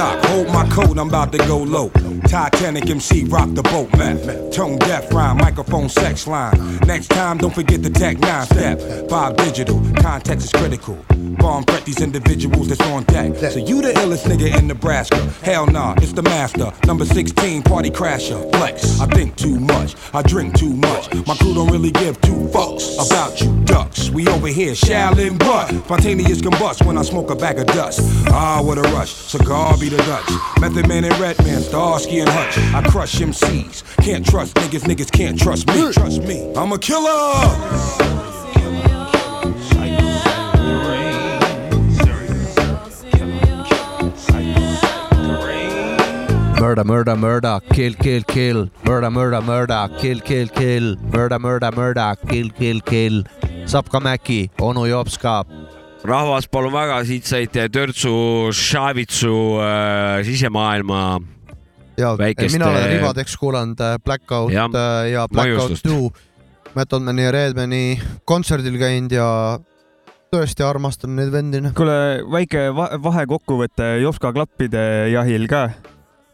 Doc, 0.00 0.24
hold 0.28 0.46
my 0.48 0.66
coat, 0.70 0.98
I'm 0.98 1.08
about 1.08 1.30
to 1.32 1.38
go 1.46 1.58
low. 1.58 1.90
Titanic 2.26 2.88
MC, 2.88 3.24
rock 3.24 3.50
the 3.52 3.62
boat, 3.64 3.94
man. 3.98 4.50
Tone 4.50 4.78
deaf 4.78 5.12
rhyme, 5.12 5.36
microphone 5.36 5.90
sex 5.90 6.26
line. 6.26 6.78
Next 6.86 7.08
time, 7.08 7.36
don't 7.36 7.54
forget 7.54 7.82
the 7.82 7.90
tech 7.90 8.18
nine 8.18 8.46
step. 8.46 8.80
Bob 9.10 9.36
Digital, 9.36 9.78
context 9.96 10.46
is 10.46 10.52
critical. 10.52 10.96
Bomb 11.36 11.64
threat 11.64 11.84
these 11.84 12.00
individuals 12.00 12.68
that's 12.68 12.80
on 12.90 13.04
deck. 13.04 13.36
So 13.52 13.58
you 13.58 13.82
the 13.82 13.92
illest 13.92 14.24
nigga 14.24 14.58
in 14.58 14.68
Nebraska? 14.68 15.18
Hell 15.42 15.66
nah, 15.66 15.94
it's 15.98 16.14
the 16.14 16.22
master. 16.22 16.72
Number 16.86 17.04
16, 17.04 17.62
party 17.62 17.90
crasher. 17.90 18.50
Flex. 18.52 19.00
I 19.00 19.06
think 19.06 19.36
too 19.36 19.60
much, 19.60 19.96
I 20.14 20.22
drink 20.22 20.58
too 20.58 20.72
much. 20.72 21.14
My 21.26 21.36
crew 21.36 21.52
don't 21.52 21.70
really 21.70 21.90
give 21.90 22.18
two 22.22 22.48
fucks 22.54 22.94
about 23.06 23.38
you 23.42 23.50
ducks. 23.66 24.08
We 24.08 24.26
over 24.28 24.48
here, 24.48 24.72
Shaolin 24.72 25.38
butt. 25.38 25.68
Spontaneous 25.84 26.40
combust 26.40 26.86
when 26.86 26.96
I 26.96 27.02
smoke 27.02 27.30
a 27.30 27.36
bag 27.36 27.58
of 27.58 27.66
dust. 27.66 28.00
Ah, 28.28 28.62
what 28.62 28.78
a 28.78 28.82
rush. 28.94 29.10
Cigar 29.10 29.76
be 29.76 29.89
the 29.90 29.96
Dutch. 30.04 30.60
Method 30.60 30.88
Man 30.88 31.04
and 31.04 31.18
Redman, 31.18 31.60
Starsky 31.60 32.20
and 32.20 32.28
Hutch. 32.28 32.56
I 32.74 32.82
crush 32.88 33.14
MCs. 33.16 33.82
Can't 34.04 34.24
trust 34.24 34.54
niggas, 34.54 34.84
niggas 34.84 35.10
can't 35.10 35.38
trust 35.38 35.66
me. 35.66 35.92
Trust 35.92 36.22
me. 36.22 36.52
I'm 36.56 36.72
a 36.72 36.78
killer. 36.78 38.10
Murder, 46.60 46.84
murder, 46.84 47.16
murder, 47.16 47.60
kill, 47.72 47.94
kill, 47.94 48.22
kill. 48.22 48.70
Murder, 48.84 49.10
murder, 49.10 49.40
murder, 49.40 49.88
kill, 49.98 50.20
kill, 50.20 50.46
kill. 50.48 50.96
Murder, 50.96 51.38
murder, 51.38 51.72
murder, 51.72 52.14
kill, 52.28 52.50
kill, 52.50 52.80
kill. 52.80 53.24
Sapka 53.66 54.00
Mäki, 54.00 54.50
onu 54.58 54.86
Jops 54.86 55.18
ka. 55.18 55.44
rahvas, 56.06 56.46
palun 56.50 56.72
väga, 56.74 57.00
siit 57.08 57.26
saite 57.28 57.66
Törtsu 57.72 58.12
Šavitsu 58.56 59.34
äh, 59.60 60.22
sisemaailma 60.26 61.02
ja 62.00 62.14
Väikest, 62.18 62.54
mina 62.56 62.70
olen 62.70 62.84
äh, 62.86 62.92
ribadeks 62.96 63.36
kuulanud 63.40 63.80
äh, 63.84 63.96
Blackout 64.04 64.52
Jah, 64.54 64.70
äh, 64.72 65.10
ja 65.12 65.26
Blackout. 65.28 65.82
Two 65.84 66.10
Method 66.74 67.02
Mani 67.04 67.26
ja 67.26 67.32
Redmani 67.34 67.82
kontserdil 68.24 68.78
käinud 68.80 69.12
ja 69.12 69.26
tõesti 70.30 70.62
armastan 70.64 71.16
neid 71.18 71.32
vendi. 71.34 71.60
kuule, 71.76 71.96
väike 72.32 72.68
va- 72.76 72.92
vahekokkuvõte 73.02 73.96
Jopska 74.04 74.32
klappide 74.36 74.82
jahil 75.12 75.48
ka. 75.50 75.68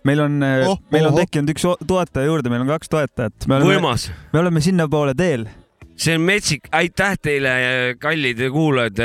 meil 0.07 0.20
on 0.22 0.38
Oh, 0.42 0.76
oh,, 0.76 0.81
meil 0.92 1.09
on 1.09 1.14
ohoh. 1.16 1.24
tekkinud 1.24 1.50
üks 1.50 1.64
toetaja 1.87 2.29
juurde, 2.29 2.52
meil 2.52 2.62
on 2.62 2.68
kaks 2.70 2.88
toetajat. 2.92 3.48
me 3.48 3.57
oleme, 3.59 3.74
võimas. 3.74 4.11
me 4.33 4.38
oleme 4.44 4.61
sinnapoole 4.62 5.14
teel. 5.18 5.48
See 5.96 6.16
on 6.16 6.24
metsik, 6.26 6.68
aitäh 6.76 7.16
teile, 7.22 7.52
kallid 8.00 8.40
kuulajad. 8.52 9.00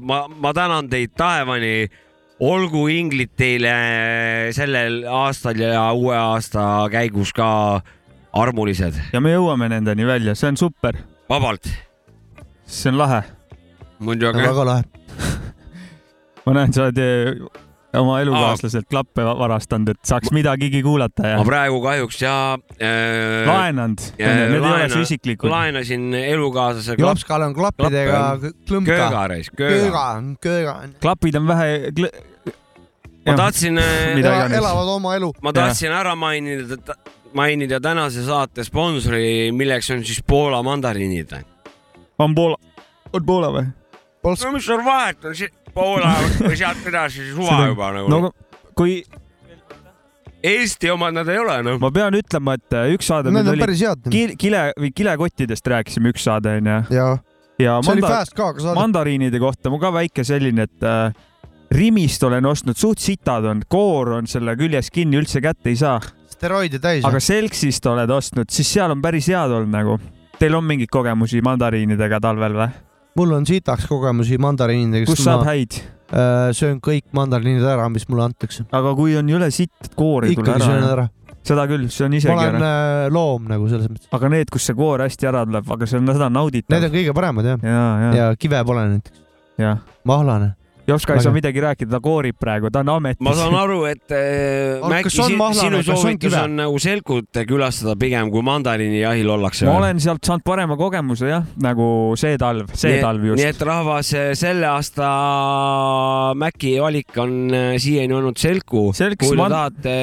ma, 0.00 0.24
ma 0.28 0.52
tänan 0.54 0.88
teid 0.90 1.14
taevani. 1.16 1.88
olgu 2.44 2.88
inglid 2.90 3.30
teile 3.38 3.72
sellel 4.52 5.04
aastal 5.08 5.60
ja 5.62 5.84
uue 5.94 6.16
aasta 6.18 6.88
käigus 6.92 7.30
ka 7.32 7.80
armulised, 8.34 8.98
ja 9.12 9.20
me 9.22 9.32
jõuame 9.36 9.68
nendeni 9.70 10.06
välja, 10.06 10.34
see 10.34 10.50
on 10.50 10.58
super, 10.58 10.98
vabalt. 11.30 11.70
see 12.66 12.90
on 12.92 12.98
lahe. 12.98 13.22
muidugi. 13.98 14.42
väga 14.42 14.66
lahe. 14.66 14.84
ma 16.44 16.58
näen, 16.58 16.74
sa 16.74 16.88
oled 16.88 17.63
oma 17.98 18.18
elukaaslaselt 18.22 18.86
klappe 18.90 19.24
va- 19.26 19.34
varastanud, 19.38 19.88
et 19.94 20.00
saaks 20.08 20.30
midagigi 20.34 20.80
kuulata 20.82 21.26
ja 21.34 21.38
ma 21.40 21.44
praegu 21.48 21.80
kahjuks 21.84 22.20
ja 22.22 22.34
äh, 22.78 23.46
laenanud, 23.48 24.02
need 24.18 24.42
ei 24.44 24.58
ole 24.58 24.60
laena- 24.64 24.90
su 24.92 25.02
isiklikud. 25.06 25.50
laenasin 25.50 26.08
elukaaslase 26.20 26.96
klapp- 26.98 27.08
Jopskal 27.14 27.46
on 27.48 27.54
klappidega 27.56 28.20
klõmka. 28.68 28.90
köögareis, 28.92 29.50
kööga. 29.54 29.80
kööga, 29.80 30.06
kööga. 30.42 30.76
klapid 31.02 31.38
on 31.40 31.46
vähe 31.50 31.92
kl.... 31.96 32.08
ma 33.26 33.36
tahtsin, 33.38 33.78
iganes. 34.20 34.58
elavad 34.58 34.88
oma 34.96 35.14
elu. 35.18 35.32
ma 35.42 35.52
tahtsin 35.56 35.92
ära 35.94 36.14
mainida, 36.18 36.78
mainida 37.34 37.80
tänase 37.82 38.22
saate 38.26 38.64
sponsori, 38.66 39.50
milleks 39.52 39.90
on 39.94 40.04
siis 40.04 40.22
Poola 40.26 40.62
mandariinid. 40.66 41.32
on 42.18 42.34
Poola, 42.34 42.56
on 43.12 43.24
Poola 43.26 43.52
või? 43.54 43.66
no 44.24 44.52
mis 44.54 44.64
seal 44.66 44.80
vahet 44.84 45.24
on, 45.28 45.34
Poola 45.74 46.14
või 46.38 46.56
sealt 46.56 46.86
edasi 46.90 47.28
suva 47.32 47.60
juba 47.68 47.92
nagu 47.98 48.08
no 48.12 48.20
no,. 48.28 48.32
kui 48.78 49.02
Eesti 50.44 50.90
omad 50.92 51.14
nad 51.16 51.28
ei 51.32 51.38
ole 51.40 51.58
noh. 51.64 51.78
ma 51.80 51.88
pean 51.94 52.14
ütlema, 52.18 52.56
et 52.58 52.74
äh, 52.76 52.90
üks 52.94 53.08
saade 53.08 53.30
Need 53.32 53.38
meil 53.38 53.46
on 53.48 53.54
oli 53.56 53.64
päris 53.64 53.80
head. 53.86 54.08
kil- 54.12 54.34
kile 54.40 54.64
või 54.80 54.90
kilekottidest 54.96 55.70
rääkisime 55.72 56.12
üks 56.12 56.26
saade 56.28 56.58
onju 56.58 56.80
ja 56.92 57.06
ja 57.62 57.78
see 57.80 57.94
oli 57.94 58.02
manda- 58.02 58.10
fast 58.18 58.34
ka, 58.36 58.50
aga 58.52 58.60
saade. 58.66 58.76
mandariinide 58.80 59.40
kohta 59.40 59.72
mu 59.72 59.78
ka 59.80 59.92
väike 59.94 60.24
selline, 60.26 60.66
et 60.68 60.84
äh, 60.84 61.14
Rimist 61.74 62.22
olen 62.22 62.44
ostnud, 62.46 62.76
suht 62.78 63.00
sitad 63.02 63.46
on, 63.50 63.62
koor 63.68 64.12
on 64.18 64.28
selle 64.30 64.52
küljes 64.54 64.92
kinni, 64.94 65.16
üldse 65.18 65.40
kätte 65.42 65.72
ei 65.72 65.78
saa, 65.80 65.96
steroide 66.30 66.78
täis. 66.78 67.02
aga 67.08 67.18
Selksist 67.24 67.86
oled 67.90 68.10
ostnud, 68.14 68.50
siis 68.52 68.68
seal 68.76 68.92
on 68.94 69.00
päris 69.02 69.26
head 69.32 69.50
olnud 69.50 69.72
nagu. 69.72 69.96
Teil 70.38 70.54
on 70.54 70.66
mingeid 70.66 70.90
kogemusi 70.92 71.40
mandariinidega 71.46 72.20
talvel 72.22 72.54
või? 72.58 72.68
Mul 73.18 73.34
on 73.36 73.46
sitaks 73.48 73.88
kogemusi 73.90 74.38
mandariinidega, 74.42 75.08
kus 75.10 75.22
saab 75.24 75.44
ma 75.44 75.52
häid? 75.52 75.80
äh, 76.14 76.48
söön 76.56 76.80
kõik 76.84 77.06
mandariinid 77.16 77.64
ära, 77.66 77.88
mis 77.92 78.06
mulle 78.10 78.28
antakse. 78.28 78.66
aga 78.74 78.94
kui 78.98 79.16
on 79.18 79.30
jõle 79.30 79.50
sitt, 79.54 79.74
et 79.84 79.94
koor 79.98 80.26
ei 80.26 80.34
tule 80.34 80.48
ikkagi 80.48 80.66
söön 80.66 80.88
ära. 80.88 81.06
ära. 81.06 81.38
seda 81.44 81.66
küll, 81.70 81.86
see 81.92 82.06
on 82.06 82.14
ma 82.14 82.20
isegi 82.20 82.34
olen 82.34 82.58
ära. 82.60 82.72
äh, 83.04 83.12
loom 83.14 83.48
nagu 83.52 83.70
selles 83.70 83.90
mõttes. 83.92 84.10
aga 84.18 84.32
need, 84.34 84.52
kus 84.52 84.68
see 84.70 84.78
koor 84.78 85.04
hästi 85.04 85.30
ära 85.30 85.44
tuleb, 85.48 85.70
aga 85.76 85.90
see 85.90 86.00
on, 86.00 86.12
seda 86.12 86.28
on 86.30 86.38
nauditav 86.40 86.76
Need 86.76 86.90
on. 86.90 86.94
kõige 86.98 87.16
paremad 87.20 87.50
jah. 87.52 87.64
ja, 87.70 87.86
ja, 88.04 88.12
ja 88.20 88.28
kive 88.40 88.62
pole 88.66 88.86
näiteks. 88.96 89.24
mahlane. 90.04 90.54
Jopska 90.86 91.14
ei 91.16 91.22
saa 91.24 91.32
midagi 91.32 91.62
rääkida, 91.64 91.88
ta 91.96 92.00
koorib 92.04 92.36
praegu, 92.40 92.68
ta 92.72 92.82
on 92.84 92.90
ametis. 92.98 93.22
ma 93.24 93.32
saan 93.38 93.54
aru, 93.56 93.78
et 93.88 94.12
äh, 94.12 94.82
Aga 94.82 94.90
Mäkki 94.92 95.20
on 95.22 95.54
sinu 95.56 95.78
on 95.78 95.84
soovitus 95.86 96.18
kive? 96.26 96.40
on 96.42 96.56
nagu 96.58 96.80
selkut 96.82 97.40
külastada 97.48 97.94
pigem 98.00 98.28
kui 98.32 98.44
mandariinijahil 98.44 99.30
ollakse. 99.36 99.64
ma 99.68 99.78
olen 99.78 100.02
sealt 100.04 100.24
saanud 100.28 100.44
parema 100.44 100.76
kogemuse 100.76 101.30
jah, 101.30 101.46
nagu 101.64 101.86
see 102.20 102.36
talv, 102.40 102.68
see 102.76 102.98
nii, 102.98 103.00
talv 103.06 103.24
nii 103.24 103.32
just. 103.32 103.46
et 103.48 103.64
rahvas, 103.70 104.12
selle 104.36 104.68
aasta 104.68 105.08
Mäki 106.36 106.76
valik 106.82 107.16
on 107.22 107.34
äh, 107.54 107.72
siiani 107.80 108.12
olnud 108.20 108.36
selku. 108.40 108.90
Kui 108.92 109.16
te 109.16 109.40
man- 109.40 109.52
tahate 109.52 109.96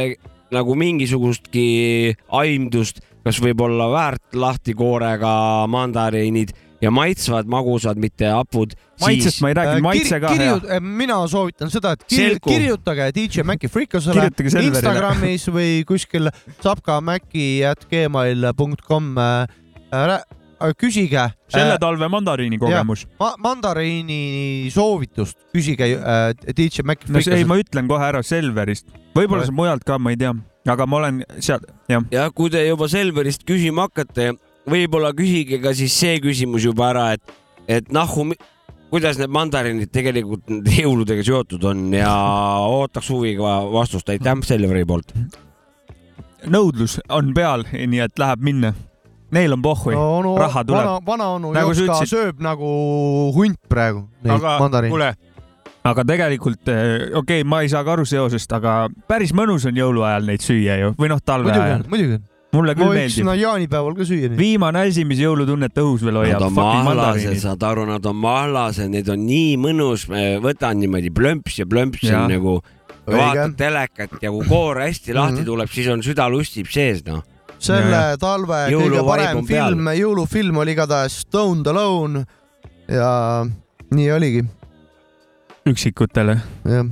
nagu 0.51 0.75
mingisugustki 0.75 2.15
aimdust, 2.41 3.03
kas 3.21 3.37
võib 3.43 3.61
olla 3.63 3.87
väärt 3.93 4.33
lahti 4.35 4.73
koorega 4.77 5.67
mandariinid 5.69 6.55
ja 6.81 6.89
maitsvad, 6.93 7.47
magusad, 7.51 7.97
mitte 8.01 8.25
hapud, 8.31 8.73
maitsest 9.01 9.37
siis 9.37 9.43
ma 9.43 9.49
ei 9.51 9.55
räägi, 9.57 9.81
maitse 9.85 10.19
ka 10.23 10.29
hea. 10.37 10.79
mina 10.81 11.27
soovitan 11.29 11.69
seda, 11.73 11.89
et 11.97 12.03
kir 12.07 12.17
Selgu. 12.17 12.49
kirjutage 12.49 13.05
DJ 13.15 13.41
Maci 13.47 13.67
Selverile. 13.71 14.67
Instagramis 14.67 15.43
või 15.53 15.71
kuskil 15.87 16.25
sapkamäki.gmail.com 16.63 19.03
äh, 19.21 19.41
küsige 20.77 21.25
selle 21.51 21.75
äh, 21.75 21.79
talve 21.81 22.07
mandariini 22.11 22.57
kogemus. 22.61 23.07
ma 23.19 23.33
mandariini 23.41 24.69
soovitust, 24.73 25.37
küsige 25.53 25.85
äh, 25.97 26.33
DJ 26.57 26.81
Maci 26.87 27.11
no 27.11 27.21
see, 27.21 27.35
ei, 27.37 27.45
ma 27.45 27.55
ütlen 27.61 27.87
kohe 27.89 28.03
ära 28.09 28.21
Selverist, 28.25 28.87
võib-olla 29.17 29.45
see 29.45 29.57
mujalt 29.57 29.83
ka, 29.85 29.99
ma 30.01 30.09
ei 30.13 30.17
tea, 30.21 30.33
aga 30.69 30.83
ma 30.89 30.95
olen 31.01 31.15
seal, 31.39 31.59
jah. 31.91 32.01
ja 32.13 32.23
kui 32.33 32.49
te 32.53 32.59
juba 32.65 32.85
Selverist 32.91 33.41
küsima 33.47 33.81
hakkate, 33.89 34.25
võib-olla 34.71 35.11
küsige 35.17 35.59
ka 35.63 35.75
siis 35.77 35.95
see 35.97 36.17
küsimus 36.23 36.65
juba 36.67 36.89
ära, 36.91 37.05
et, 37.17 37.37
et 37.79 37.91
nahhu, 37.93 38.29
kuidas 38.91 39.19
need 39.19 39.31
mandariinid 39.31 39.91
tegelikult 39.93 40.47
nende 40.51 40.75
jõuludega 40.83 41.25
seotud 41.27 41.65
on 41.71 41.89
ja 41.95 42.11
ootaks 42.67 43.11
huviga 43.13 43.59
vastust, 43.71 44.09
aitäh 44.11 44.45
Selveri 44.47 44.85
poolt. 44.87 45.13
nõudlus 46.51 46.99
on 47.09 47.33
peal, 47.37 47.67
nii 47.71 48.07
et 48.07 48.19
läheb 48.19 48.47
minna. 48.47 48.73
Neil 49.31 49.53
on 49.55 49.61
pohhui 49.63 49.93
no,, 49.95 50.17
onu, 50.19 50.31
raha 50.35 50.63
tuleb. 50.67 50.83
vana, 50.83 51.01
vanaonu 51.07 51.53
Nagu 51.55 51.71
sa 51.71 51.85
Jopska 51.85 51.93
ütlesid. 52.01 52.11
sööb 52.11 52.41
nagu 52.43 52.71
hunt 53.31 53.61
praegu 53.71 54.01
neid 54.25 54.33
aga 54.35 54.57
mandariine. 54.59 54.91
kuule, 54.91 55.07
aga 55.87 56.03
tegelikult 56.09 56.67
eh, 56.67 57.05
okei 57.15 57.39
okay,, 57.39 57.45
ma 57.47 57.61
ei 57.63 57.71
saa 57.71 57.85
ka 57.87 57.95
aru 57.95 58.03
seosest, 58.09 58.51
aga 58.57 58.89
päris 59.07 59.31
mõnus 59.31 59.63
on 59.69 59.79
jõuluajal 59.79 60.27
neid 60.27 60.43
süüa 60.43 60.75
ju 60.81 60.91
või 60.99 61.13
noh, 61.13 61.23
talve 61.23 61.47
muidugi 61.47 61.63
ajal 61.63 61.79
on, 61.79 61.87
muidugi 61.93 62.17
on. 62.19 62.25
Mulle 62.53 62.73
ma 62.75 62.79
küll 62.81 62.89
võiks 62.91 62.99
meeldib 63.15 63.25
no 63.29 63.33
jaanipäeval 63.39 63.95
ka 63.95 64.03
süüa. 64.09 64.29
viimane 64.37 64.79
asi, 64.87 65.05
mis 65.07 65.19
jõulutunnet 65.23 65.77
õhus 65.79 66.03
veel 66.03 66.17
hoiab 66.19 66.41
Nad. 66.41 66.47
on 66.49 66.53
mahlased, 66.53 67.37
saad 67.39 67.63
aru, 67.63 67.85
nad 67.87 68.05
on 68.05 68.15
mahlased, 68.15 68.89
need 68.91 69.09
on 69.09 69.25
nii 69.25 69.57
mõnus, 69.57 70.05
võtan 70.43 70.79
niimoodi 70.83 71.09
plömps 71.15 71.59
ja 71.59 71.65
plömps 71.65 72.03
Jaa. 72.03 72.23
on 72.25 72.31
nagu, 72.35 72.57
vaatad 73.07 73.55
telekat 73.57 74.17
ja 74.21 74.29
kui 74.31 74.45
koor 74.47 74.81
hästi 74.83 75.13
lahti 75.15 75.41
Mhm. 75.41 75.45
tuleb, 75.45 75.69
siis 75.69 75.87
on 75.87 76.01
süda 76.03 76.27
lustib 76.29 76.67
sees, 76.67 77.05
noh. 77.05 77.23
selle 77.59 77.91
Ja, 77.91 78.17
talve 78.17 78.47
kõige 78.67 78.71
Jõuluvibe 78.73 79.05
parem 79.05 79.45
film, 79.45 79.85
jõulufilm 79.95 80.57
oli 80.57 80.71
igatahes 80.73 81.19
Stoned 81.21 81.67
Alone 81.67 82.25
ja 82.89 83.45
nii 83.91 84.11
oligi, 84.11 84.43
üksikutele. 85.67 86.39
jah. 86.65 86.85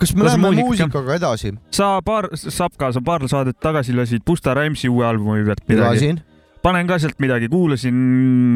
Kas 0.00 0.14
me 0.14 0.26
läheme 0.26 0.50
muusika. 0.50 0.86
muusikaga 0.86 1.18
edasi? 1.18 1.52
sa 1.74 1.96
paar, 2.04 2.28
Sapka, 2.36 2.92
sa 2.92 3.02
paar 3.04 3.24
saadet 3.28 3.58
tagasi 3.62 3.94
lasid 3.96 4.24
Busta 4.26 4.54
Rhymesi 4.56 4.90
uue 4.92 5.06
albumi 5.06 5.44
pealt 5.46 5.62
midagi. 5.70 6.14
panen 6.66 6.88
ka 6.88 6.98
sealt 6.98 7.20
midagi, 7.22 7.48
kuulasin 7.48 7.98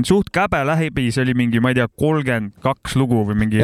suht 0.06 0.32
käbe 0.34 0.64
läbi, 0.66 1.08
see 1.14 1.22
oli 1.22 1.34
mingi, 1.38 1.60
ma 1.62 1.70
ei 1.70 1.78
tea, 1.78 1.86
kolmkümmend 2.00 2.56
kaks 2.64 2.96
lugu 2.98 3.22
või 3.28 3.36
mingi. 3.44 3.62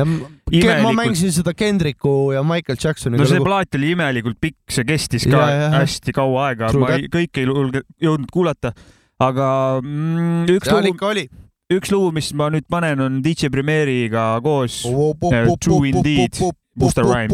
ma 0.85 0.93
mängisin 0.95 1.35
seda 1.35 1.55
Kendricku 1.57 2.33
ja 2.37 2.45
Michael 2.47 2.79
Jacksoni 2.83 3.19
no 3.19 3.27
see 3.27 3.43
plaat 3.43 3.75
oli 3.79 3.91
imelikult 3.97 4.39
pikk, 4.41 4.61
see 4.71 4.87
kestis 4.87 5.27
ka 5.27 5.35
Ja, 5.35 5.49
ja, 5.51 5.65
ja. 5.65 5.73
hästi 5.81 6.15
kaua 6.15 6.51
aega, 6.53 6.71
ma 6.79 6.93
ei, 6.95 7.09
kõike 7.11 7.43
ei 7.43 7.49
julge- 7.51 7.83
jõudnud 8.03 8.31
kuulata, 8.33 8.71
aga 9.19 9.49
mm, 9.83 10.47
üks 10.55 10.71
seal 10.71 10.87
lugu, 10.87 11.27
üks 11.75 11.91
lugu, 11.91 12.13
mis 12.15 12.31
ma 12.39 12.47
nüüd 12.55 12.69
panen, 12.71 13.03
on 13.03 13.19
DJ 13.25 13.51
Premieriga 13.51 14.37
koos. 14.45 14.85
True 14.87 15.91
Indeed, 15.91 16.39
Busta 16.77 17.03
Rhymes. 17.03 17.33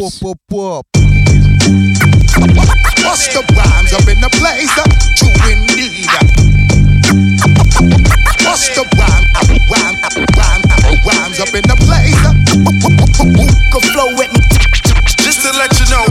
Busta 3.02 3.40
Rhymes 3.56 3.92
up 3.92 4.06
in 4.08 4.18
the 4.20 4.30
place, 4.38 4.70
uh, 4.78 4.86
true 5.18 5.34
indeed. 5.50 6.06
Busta 8.38 8.82
Rhymes, 8.94 9.26
rhyme, 9.66 9.96
rhyme, 10.38 10.62
rhymes 11.06 11.40
up 11.40 11.52
in 11.54 11.64
the 11.66 11.76
place. 11.82 12.22
uh, 12.22 12.32
Who 13.18 13.46
can 13.74 13.82
flow 13.92 14.14
with 14.16 14.30
me? 14.32 14.40
Just 15.26 15.42
to 15.42 15.50
let 15.58 15.74
you 15.74 15.86
know, 15.90 16.06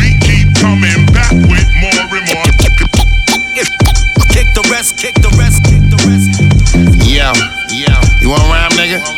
we 0.00 0.16
keep 0.24 0.48
coming 0.56 1.04
back 1.12 1.32
with 1.32 1.68
more 1.76 1.92
and 1.92 2.24
more. 2.32 2.48
Kick 4.32 4.48
the 4.54 4.62
rest, 4.70 4.96
kick 4.96 5.14
the 5.20 5.28
rest, 5.36 5.62
kick 5.64 5.82
the 5.92 5.98
rest. 6.08 6.40
Yo, 7.04 7.32
yo, 7.76 7.92
you 8.22 8.30
want 8.30 8.42
rhyme, 8.48 8.70
nigga? 8.78 9.17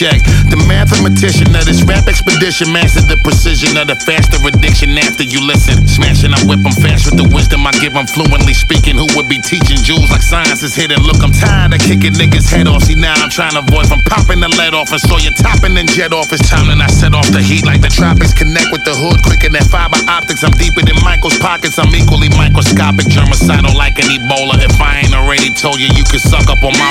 Yo, 0.00 0.08
check. 0.08 0.20
The 0.48 0.56
mathematician 0.64 1.52
of 1.52 1.64
this 1.68 1.84
rap 1.84 2.08
expedition 2.08 2.72
mastered 2.72 3.06
the 3.06 3.20
precision 3.20 3.76
of 3.76 3.86
the 3.86 3.96
faster 4.08 4.40
addiction 4.40 4.96
after 4.96 5.22
you 5.22 5.40
listen. 5.44 5.86
Smashing, 5.86 6.32
I 6.32 6.40
whip 6.48 6.64
'em 6.64 6.72
fast 6.80 7.04
with 7.06 7.16
the 7.16 7.28
wisdom 7.28 7.66
I 7.66 7.72
give 7.78 7.94
'em 7.96 8.06
fluently 8.06 8.54
speaking. 8.54 8.96
Who 8.96 9.06
would 9.16 9.28
be 9.28 9.38
teaching 9.38 9.78
jewels 9.82 10.10
like 10.10 10.22
science 10.22 10.62
is 10.62 10.74
hidden? 10.74 11.02
Look, 11.04 11.22
I'm 11.22 11.32
tired 11.32 11.74
of 11.74 11.80
kicking 11.80 12.14
niggas' 12.14 12.48
head 12.48 12.66
off. 12.66 12.84
See, 12.84 12.94
now 12.94 13.14
I'm 13.14 13.30
trying 13.30 13.52
to 13.52 13.60
avoid 13.60 13.86
from 13.88 14.00
popping 14.08 14.40
the 14.40 14.48
lead 14.48 14.74
off 14.74 14.90
and 14.92 15.00
saw 15.00 15.18
you 15.18 15.30
topping 15.30 15.76
and 15.76 15.88
jet 15.92 16.12
off. 16.12 16.32
It's 16.32 16.48
time 16.48 16.66
that 16.68 16.80
I 16.80 16.88
set 16.88 17.14
off 17.14 17.28
the 17.30 17.42
heat 17.42 17.64
like 17.64 17.82
the 17.82 17.90
tropics. 17.90 18.32
Connect 18.32 18.72
with 18.72 18.84
the 18.84 18.94
hood 18.94 19.22
quicker 19.22 19.50
than 19.50 19.64
fiber 19.68 20.00
optics. 20.08 20.42
I'm 20.42 20.52
deeper 20.52 20.82
than 20.82 20.96
Michael's 21.04 21.38
pockets. 21.38 21.78
I'm 21.78 21.94
equally 21.94 22.30
microscopic, 22.30 23.06
germicidal 23.06 23.74
like 23.74 23.98
an 23.98 24.08
Ebola. 24.08 24.56
If 24.62 24.80
I 24.80 25.00
ain't 25.00 25.14
already 25.14 25.50
told 25.50 25.78
you, 25.78 25.88
you 25.94 26.04
can 26.04 26.20
suck 26.20 26.48
up 26.48 26.62
on 26.64 26.72
my 26.78 26.90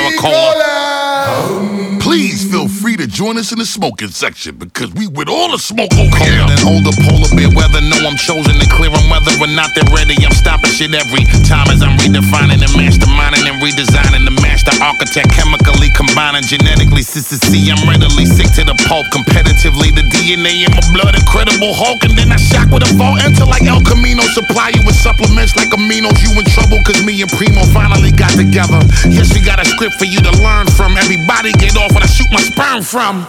Please 2.10 2.42
feel 2.50 2.66
free 2.66 2.98
to 2.98 3.06
join 3.06 3.38
us 3.38 3.54
in 3.54 3.62
the 3.62 3.70
smoking 3.70 4.10
section 4.10 4.58
because 4.58 4.90
we 4.98 5.06
with 5.06 5.30
all 5.30 5.54
the 5.54 5.62
smoke 5.62 5.94
over 5.94 6.10
Colder 6.10 6.26
here. 6.26 6.42
than 6.50 6.58
older 6.66 6.90
polar 7.06 7.30
bear 7.38 7.54
weather. 7.54 7.86
No, 7.86 8.02
I'm 8.02 8.18
chosen 8.18 8.58
to 8.58 8.66
clear 8.66 8.90
'em 8.90 9.14
whether 9.14 9.30
or 9.38 9.46
not 9.46 9.70
they're 9.78 9.86
ready. 9.94 10.18
I'm 10.26 10.34
stopping 10.34 10.74
shit 10.74 10.90
every 10.90 11.22
time 11.46 11.70
as 11.70 11.86
I'm 11.86 11.94
redefining 12.02 12.66
and 12.66 12.74
masterminding 12.74 13.46
and 13.46 13.62
redesigning 13.62 14.26
the 14.26 14.34
master 14.42 14.74
architect. 14.82 15.38
Chemically 15.38 15.94
combining 15.94 16.42
genetically. 16.50 17.06
CCC, 17.06 17.70
I'm 17.70 17.86
readily 17.86 18.26
sick 18.26 18.50
to 18.58 18.66
the 18.66 18.74
pulp. 18.90 19.06
Competitively, 19.14 19.94
the 19.94 20.02
DNA 20.10 20.66
in 20.66 20.74
my 20.74 20.82
blood, 20.90 21.14
incredible 21.14 21.78
Hulk. 21.78 22.02
And 22.10 22.18
then 22.18 22.34
I 22.34 22.42
shock 22.42 22.74
with 22.74 22.90
a 22.90 22.94
vault 22.98 23.22
enter 23.22 23.46
like 23.46 23.70
El 23.70 23.86
Camino. 23.86 24.26
Supply 24.34 24.74
you 24.74 24.82
with 24.82 24.98
supplements 24.98 25.54
like 25.56 25.70
aminos. 25.78 26.18
You 26.26 26.34
in 26.34 26.46
trouble 26.58 26.82
cause 26.82 27.06
me 27.06 27.22
and 27.22 27.30
Primo 27.38 27.62
finally 27.70 28.10
got 28.10 28.34
together. 28.34 28.82
Yes, 29.06 29.30
we 29.30 29.42
got 29.46 29.62
a 29.62 29.66
script 29.66 29.94
for 30.02 30.10
you 30.10 30.18
to 30.26 30.34
learn 30.42 30.66
from. 30.74 30.98
Everybody 30.98 31.54
get 31.62 31.78
off 31.78 31.99
when 32.00 32.08
I 32.08 32.12
shoot 32.16 32.32
my 32.32 32.40
sperm 32.40 32.80
from. 32.80 33.28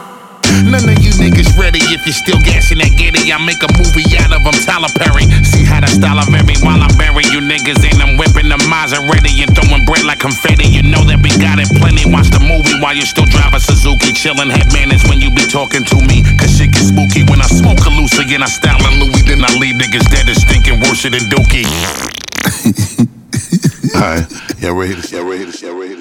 None 0.62 0.87
of 0.87 0.98
you 1.02 1.11
niggas 1.18 1.59
ready 1.59 1.83
if 1.90 2.06
you're 2.06 2.14
still 2.14 2.38
gassing 2.46 2.78
that 2.78 2.94
giddy. 2.94 3.35
I 3.35 3.38
make 3.42 3.59
a 3.66 3.70
movie 3.74 4.06
out 4.18 4.30
of 4.30 4.46
them, 4.46 4.54
Tyler 4.62 4.90
Perry. 4.94 5.26
See 5.42 5.66
how 5.66 5.83
the 5.83 5.90
style 5.90 6.18
I 6.18 6.26
vary 6.30 6.54
while 6.62 6.78
I 6.78 6.87
bury 6.94 7.26
you 7.35 7.42
niggas 7.42 7.83
in. 7.83 7.98
I'm 7.98 8.14
whipping 8.14 8.46
the 8.46 8.59
Maserati 8.70 9.42
and 9.42 9.50
throwing 9.54 9.83
bread 9.87 10.06
like 10.06 10.22
confetti. 10.22 10.70
You 10.70 10.87
know 10.87 11.02
that 11.06 11.18
we 11.18 11.30
got 11.42 11.59
it 11.59 11.66
plenty. 11.83 12.06
Watch 12.06 12.30
the 12.30 12.42
movie 12.42 12.78
while 12.78 12.94
you 12.94 13.02
still 13.02 13.26
drive 13.26 13.54
a 13.54 13.61
Suzuki. 13.62 14.14
Chillin' 14.14 14.50
headman 14.50 14.94
is 14.94 15.02
when 15.11 15.18
you 15.18 15.35
be 15.35 15.42
talking 15.50 15.83
to 15.83 15.96
me. 16.06 16.22
Cause 16.38 16.54
shit 16.54 16.70
gets 16.70 16.94
spooky 16.94 17.26
when 17.26 17.42
I 17.42 17.50
smoke 17.50 17.83
a 17.83 17.90
loose 17.90 18.18
again. 18.22 18.42
I 18.42 18.50
style 18.50 18.83
in 18.87 19.02
Louis, 19.02 19.26
then 19.26 19.42
I 19.42 19.50
leave 19.59 19.83
niggas 19.83 20.06
dead 20.14 20.30
and 20.30 20.38
stinking 20.38 20.78
worse 20.87 21.02
than 21.02 21.18
Dookie. 21.26 21.66
Alright, 23.98 24.30
y'all 24.62 24.78
ready 24.78 24.94
to 24.94 25.02
y'all 25.11 25.26
ready 25.26 25.50
to 25.50 25.59
y'all 25.59 25.74
ready 25.74 25.98
to 25.98 25.99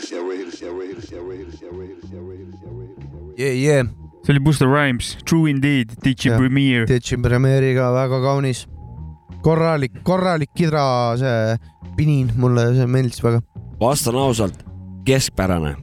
yeah, 3.37 3.53
yeah. 3.55 3.83
see 4.25 4.33
oli 4.33 4.39
Busta 4.43 4.65
Rhymes, 4.67 5.17
True 5.25 5.49
Indeed, 5.49 5.95
DJ. 6.03 6.35
Premier. 6.37 6.85
Ditchi 6.87 7.17
Premieriga 7.21 7.91
väga 7.95 8.19
kaunis. 8.23 8.65
korralik, 9.41 10.01
korralik 10.03 10.49
kidra 10.57 11.15
see 11.19 11.57
pinin, 11.97 12.31
mulle 12.39 12.65
see 12.75 12.87
meeldis 12.91 13.21
väga, 13.23 13.39
vastan 13.79 14.17
ausalt, 14.19 14.57
keskpärane. 15.07 15.75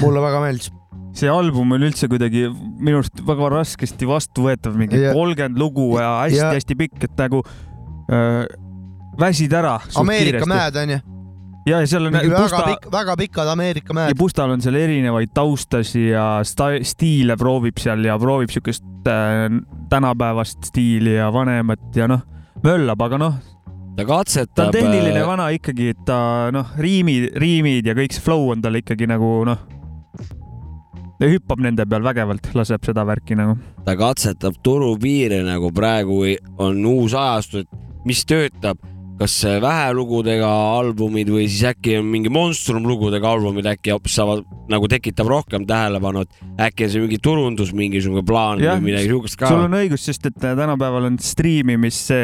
mulle 0.00 0.22
väga 0.24 0.40
meeldis. 0.46 0.70
see 1.12 1.28
album 1.28 1.72
on 1.76 1.84
üldse 1.84 2.08
kuidagi 2.08 2.46
minu 2.80 3.02
arust 3.02 3.20
väga 3.28 3.50
raskesti 3.58 4.08
vastuvõetav, 4.08 4.76
mingi 4.80 4.96
kolmkümmend 5.12 5.60
lugu 5.60 5.90
ja 5.98 6.06
Ja- 6.06 6.18
hästi-hästi 6.24 6.78
pikk, 6.80 7.04
et 7.04 7.20
nagu 7.20 7.42
äh, 8.08 8.46
väsid 9.20 9.52
ära. 9.52 9.76
Ameerika 10.00 10.48
mäed 10.48 10.76
onju, 10.80 11.02
ja, 11.66 11.80
ja 11.80 11.86
seal 11.86 12.08
on 12.08 12.16
väga 12.16 12.40
Busta 12.42 12.62
pikk, 12.66 12.88
väga 12.92 13.16
pikad 13.20 13.52
Ameerika 13.52 13.92
ja 13.92 13.98
mäed. 13.98 14.18
Bustal 14.18 14.54
on 14.54 14.62
seal 14.64 14.78
erinevaid 14.80 15.32
taustasi 15.34 16.08
ja 16.10 16.26
sta- 16.46 16.82
stiile 16.86 17.36
proovib 17.40 17.80
seal 17.82 18.04
ja 18.06 18.18
proovib 18.20 18.52
siukest 18.54 18.84
äh, 19.10 19.46
tänapäevast 19.92 20.70
stiili 20.70 21.16
ja 21.18 21.30
vanemat 21.32 21.96
ja 21.96 22.08
noh, 22.10 22.24
möllab, 22.64 23.02
aga 23.08 23.20
noh, 23.20 23.40
ta 23.96 24.02
ta 24.02 24.08
katsetab. 24.08 24.66
on 24.66 24.72
tehniline 24.72 25.26
vana 25.26 25.50
ikkagi, 25.54 25.92
et 25.92 26.04
ta 26.08 26.50
noh, 26.54 26.74
riimid, 26.78 27.32
riimid 27.38 27.86
ja 27.86 27.96
kõik 27.98 28.16
see 28.16 28.24
flow 28.24 28.50
on 28.54 28.62
tal 28.64 28.78
ikkagi 28.78 29.08
nagu 29.10 29.34
noh, 29.48 29.60
ta 31.18 31.28
hüppab 31.30 31.62
nende 31.62 31.86
peal 31.86 32.02
vägevalt, 32.02 32.52
laseb 32.58 32.88
seda 32.88 33.04
värki 33.06 33.36
nagu. 33.38 33.58
ta 33.86 33.94
katsetab 33.98 34.58
turupiire 34.64 35.42
nagu 35.46 35.70
praegu 35.74 36.24
on 36.58 36.80
uus 36.86 37.14
ajastu, 37.14 37.62
et 37.62 38.06
mis 38.08 38.24
töötab, 38.26 38.80
kas 39.22 39.34
vähelugudega 39.62 40.48
albumid 40.78 41.30
või 41.30 41.44
siis 41.46 41.62
äkki 41.70 41.98
on 42.00 42.08
mingi 42.10 42.30
monstrum 42.32 42.86
lugudega 42.88 43.30
albumid 43.36 43.68
äkki 43.70 43.92
hoopis 43.94 44.16
saavad 44.18 44.42
nagu 44.72 44.88
tekitab 44.90 45.30
rohkem 45.30 45.66
tähelepanu, 45.68 46.24
et 46.24 46.64
äkki 46.68 46.88
on 46.88 46.92
see 46.94 47.04
mingi 47.04 47.20
turundus, 47.22 47.70
mingisugune 47.76 48.24
plaan 48.26 48.62
Jah, 48.62 48.80
või 48.80 48.90
midagi 48.90 49.12
siukest 49.12 49.38
ka 49.38 49.52
sul. 49.52 49.62
on 49.68 49.78
õigus, 49.78 50.08
sest 50.08 50.26
et 50.30 50.40
tänapäeval 50.42 51.06
on 51.12 51.20
striimimise 51.22 52.20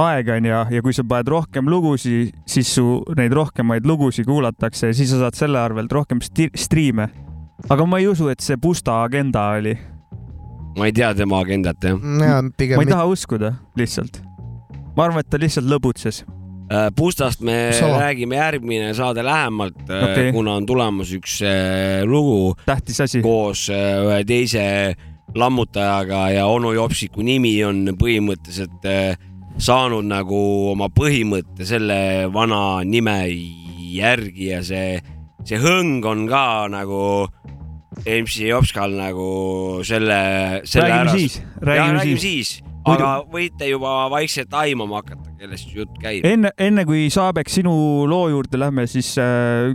aeg 0.00 0.32
on 0.34 0.50
ja, 0.50 0.64
ja 0.74 0.82
kui 0.82 0.96
sa 0.96 1.06
paned 1.06 1.30
rohkem 1.30 1.70
lugusid, 1.70 2.34
siis 2.50 2.74
su 2.80 2.98
neid 3.18 3.34
rohkemaid 3.36 3.86
lugusid 3.86 4.26
kuulatakse 4.26 4.90
ja 4.90 4.96
siis 4.96 5.14
sa 5.14 5.22
saad 5.22 5.38
selle 5.38 5.62
arvelt 5.62 5.92
rohkem 5.94 6.22
striime. 6.24 7.10
aga 7.70 7.86
ma 7.86 8.02
ei 8.02 8.10
usu, 8.10 8.28
et 8.32 8.42
see 8.42 8.58
Busta 8.58 9.04
agenda 9.06 9.52
oli, 9.54 9.78
ma 10.78 10.90
ei 10.90 10.94
tea 10.96 11.14
tema 11.14 11.44
agendat 11.46 11.90
jah. 11.90 11.98
ja 12.26 12.42
ma 12.42 12.82
ei 12.82 12.90
taha 12.90 13.06
uskuda 13.06 13.54
lihtsalt. 13.78 14.33
Ma 14.96 15.08
arvan, 15.08 15.24
et 15.24 15.30
ta 15.30 15.40
lihtsalt 15.40 15.68
lõbutses. 15.68 16.24
Pustast 16.96 17.42
me 17.44 17.74
Sama. 17.76 17.98
räägime 18.00 18.38
järgmine 18.38 18.94
saade 18.96 19.22
lähemalt 19.22 19.82
Okei. 19.84 20.02
okay., 20.02 20.30
kuna 20.32 20.54
on 20.56 20.66
tulemas 20.66 21.12
üks 21.12 21.42
äh, 21.44 22.00
lugu 22.08 22.54
tähtis 22.64 23.02
asi. 23.04 23.20
koos 23.22 23.66
äh, 23.68 24.00
ühe 24.00 24.22
teise 24.24 24.64
lammutajaga 25.36 26.30
ja 26.32 26.46
onu 26.48 26.72
Jopsiku 26.72 27.22
nimi 27.22 27.52
on 27.68 27.92
põhimõtteliselt 28.00 28.88
äh, 28.88 29.20
saanud 29.60 30.08
nagu 30.08 30.40
oma 30.72 30.88
põhimõtte 30.88 31.68
selle 31.68 32.32
vana 32.32 32.80
nime 32.88 33.18
järgi 33.94 34.50
ja 34.54 34.62
see, 34.64 34.98
see 35.44 35.60
hõng 35.60 36.04
on 36.08 36.24
ka 36.30 36.66
nagu 36.72 37.00
MC 38.02 38.48
Jopskal 38.48 38.96
nagu 38.98 39.28
selle, 39.86 40.62
selle 40.66 40.88
räägime 40.88 41.02
ära. 41.04 41.18
siis, 41.18 41.38
ja 41.38 41.66
räägime 41.68 41.98
räägime 42.00 42.24
siis. 42.24 42.56
Aga 42.84 43.10
võite 43.30 43.68
juba 43.68 43.94
vaikselt 44.12 44.54
aimama 44.54 45.00
hakata, 45.02 45.32
kellest 45.40 45.72
jutt 45.74 45.96
käib. 46.02 46.26
enne, 46.28 46.52
enne 46.58 46.84
kui 46.88 47.08
Saabek 47.12 47.50
sinu 47.52 47.74
loo 48.10 48.28
juurde 48.32 48.60
lähme, 48.60 48.86
siis 48.90 49.14
äh, 49.20 49.72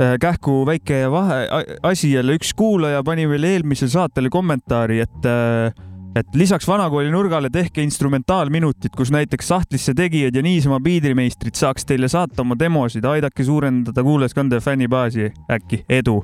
äh, 0.00 0.16
kähku 0.22 0.62
väike 0.68 1.04
vahe, 1.12 1.44
asi 1.82 2.14
jälle, 2.14 2.38
üks 2.38 2.54
kuulaja 2.56 3.04
pani 3.06 3.28
veel 3.30 3.48
eelmisele 3.54 3.92
saatele 3.92 4.32
kommentaari, 4.32 5.00
et 5.06 5.30
äh, 5.30 5.86
et 6.16 6.34
lisaks 6.34 6.66
vanakooli 6.66 7.10
nurgale 7.12 7.50
tehke 7.54 7.82
instrumentaalminutid, 7.86 8.90
kus 8.96 9.12
näiteks 9.14 9.48
sahtlisse 9.52 9.94
tegijad 9.94 10.34
ja 10.34 10.42
niisama 10.42 10.80
piidrimeistrid 10.82 11.54
saaks 11.54 11.86
teile 11.86 12.08
saata 12.10 12.42
oma 12.42 12.56
demosid, 12.58 13.06
aidake 13.06 13.46
suurendada 13.46 14.02
kuulajaskande 14.02 14.58
ja 14.58 14.64
fännibaasi, 14.64 15.30
äkki, 15.52 15.84
edu. 15.88 16.20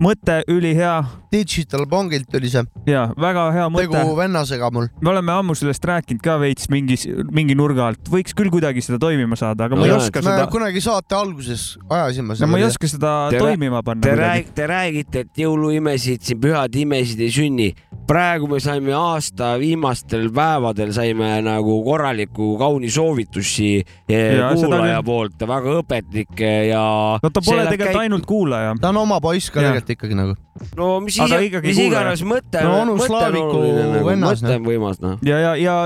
Mõte 0.00 0.42
ülihea 0.50 1.02
Digital 1.32 1.86
Bongilt 1.88 2.28
tuli 2.32 2.50
see, 2.52 2.62
ja 2.88 3.06
väga 3.18 3.46
hea 3.54 3.66
mõte 3.72 3.88
tegu. 3.92 4.16
vennasega 4.16 4.70
mul. 4.74 4.88
me 5.00 5.12
oleme 5.12 5.32
ammu 5.34 5.56
sellest 5.58 5.84
rääkinud 5.88 6.22
ka 6.24 6.38
veits 6.42 6.68
mingis, 6.72 7.06
mingi 7.32 7.56
nurga 7.58 7.88
alt, 7.90 8.10
võiks 8.12 8.36
küll 8.36 8.52
kuidagi 8.52 8.84
seda 8.84 9.00
toimima 9.02 9.38
saada, 9.38 9.68
aga 9.68 9.76
No 9.76 9.82
ma 9.82 9.88
ei 9.88 9.94
jaa, 9.94 10.02
oska 10.02 10.24
seda, 10.24 10.46
kunagi 10.52 10.82
saate 10.84 11.16
alguses 11.16 11.66
ajasime 11.88 12.36
no 12.40 12.50
ma 12.52 12.60
ei 12.60 12.68
oska 12.68 12.90
seda 12.90 13.12
Te 13.32 13.40
toimima 13.42 13.82
panna 13.86 14.04
Te 14.04 14.16
räägite, 14.18 14.54
te 14.56 14.68
räägite, 14.70 15.24
et 15.26 15.42
jõuluimesid 15.44 16.28
siin 16.28 16.40
pühad 16.42 16.76
imesid 16.82 17.20
ei 17.22 17.32
sünni. 17.32 17.68
Praegu 18.08 18.48
me 18.50 18.58
saime 18.62 18.92
aasta 18.96 19.52
viimastel 19.60 20.28
päevadel 20.34 20.92
saime 20.94 21.28
nagu 21.44 21.78
korraliku 21.86 22.52
kauni 22.60 22.90
soovitusi 22.90 23.70
eh, 23.78 24.34
seda 24.34 24.50
kuulaja 24.56 24.98
küll. 24.98 25.06
poolt, 25.06 25.46
väga 25.48 25.76
õpetlikke 25.82 26.52
ja. 26.70 26.82
no 27.22 27.30
ta 27.32 27.44
pole 27.44 27.66
tegelikult 27.70 28.02
ainult 28.02 28.26
kuulaja. 28.28 28.74
ta 28.82 28.92
on 28.92 29.02
oma 29.04 29.20
poiss 29.24 29.52
ka 29.52 29.62
tegelikult 29.62 29.94
ikkagi 29.96 30.18
nagu. 30.18 30.36
no 30.78 30.90
mis 31.04 31.18
ikkagi 31.22 31.72
mis 31.72 31.82
iganes 31.86 32.24
mõte, 32.26 32.62
No 32.62 32.76
onu 32.82 32.96
on 32.98 33.02
Slaaviku 33.06 33.64
nagu, 33.64 34.06
vennas, 34.06 34.42
mõte 34.42 34.58
on 34.58 34.68
võimas 34.68 35.02
noh. 35.02 35.18
ja, 35.26 35.40
ja, 35.46 35.56
ja 35.60 35.76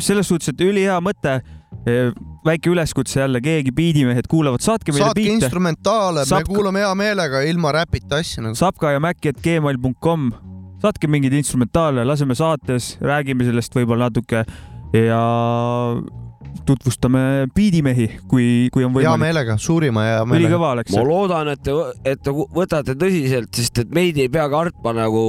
selles 0.00 0.30
suhtes, 0.30 0.54
et 0.54 0.66
ülihea 0.66 1.00
mõte. 1.04 1.40
väike 2.44 2.68
üleskutse 2.68 3.20
jälle, 3.20 3.40
keegi 3.40 3.72
biidimehed 3.72 4.26
kuulavad, 4.28 4.60
saatke 4.60 4.92
meile 4.92 5.06
saatke 5.06 5.22
biite. 5.22 5.36
instrumentaale, 5.38 6.24
me 6.28 6.40
kuulame 6.48 6.82
hea 6.82 6.90
meelega 6.98 7.40
ilma 7.48 7.72
räpita 7.72 8.18
asju 8.20 8.44
nagu. 8.44 8.58
sapka 8.58 8.92
ja 8.92 9.00
mäkki, 9.00 9.32
et 9.32 9.40
gmail.com, 9.44 10.30
saatke 10.80 11.10
mingeid 11.10 11.36
instrumentaale, 11.36 12.04
laseme 12.08 12.36
saates, 12.38 12.94
räägime 13.04 13.46
sellest 13.48 13.74
võib-olla 13.76 14.08
natuke 14.08 14.44
ja 14.96 15.20
tutvustame 16.66 17.48
biidimehi, 17.54 18.06
kui, 18.28 18.68
kui 18.72 18.84
on 18.84 18.92
hea 18.94 19.02
võimalik. 19.02 19.22
meelega, 19.22 19.56
suurima 19.60 20.04
hea 20.06 20.24
meelega. 20.24 20.48
ülikõva 20.48 20.72
oleks 20.76 20.96
ma. 20.96 21.04
loodan, 21.06 21.52
et 21.54 21.62
te, 21.66 21.74
et 22.12 22.22
te 22.22 22.34
võtate 22.34 22.96
tõsiselt, 22.98 23.52
sest 23.56 23.82
et 23.84 23.94
meid 23.94 24.18
ei 24.20 24.30
pea 24.32 24.46
kartma 24.52 24.94
nagu 24.96 25.22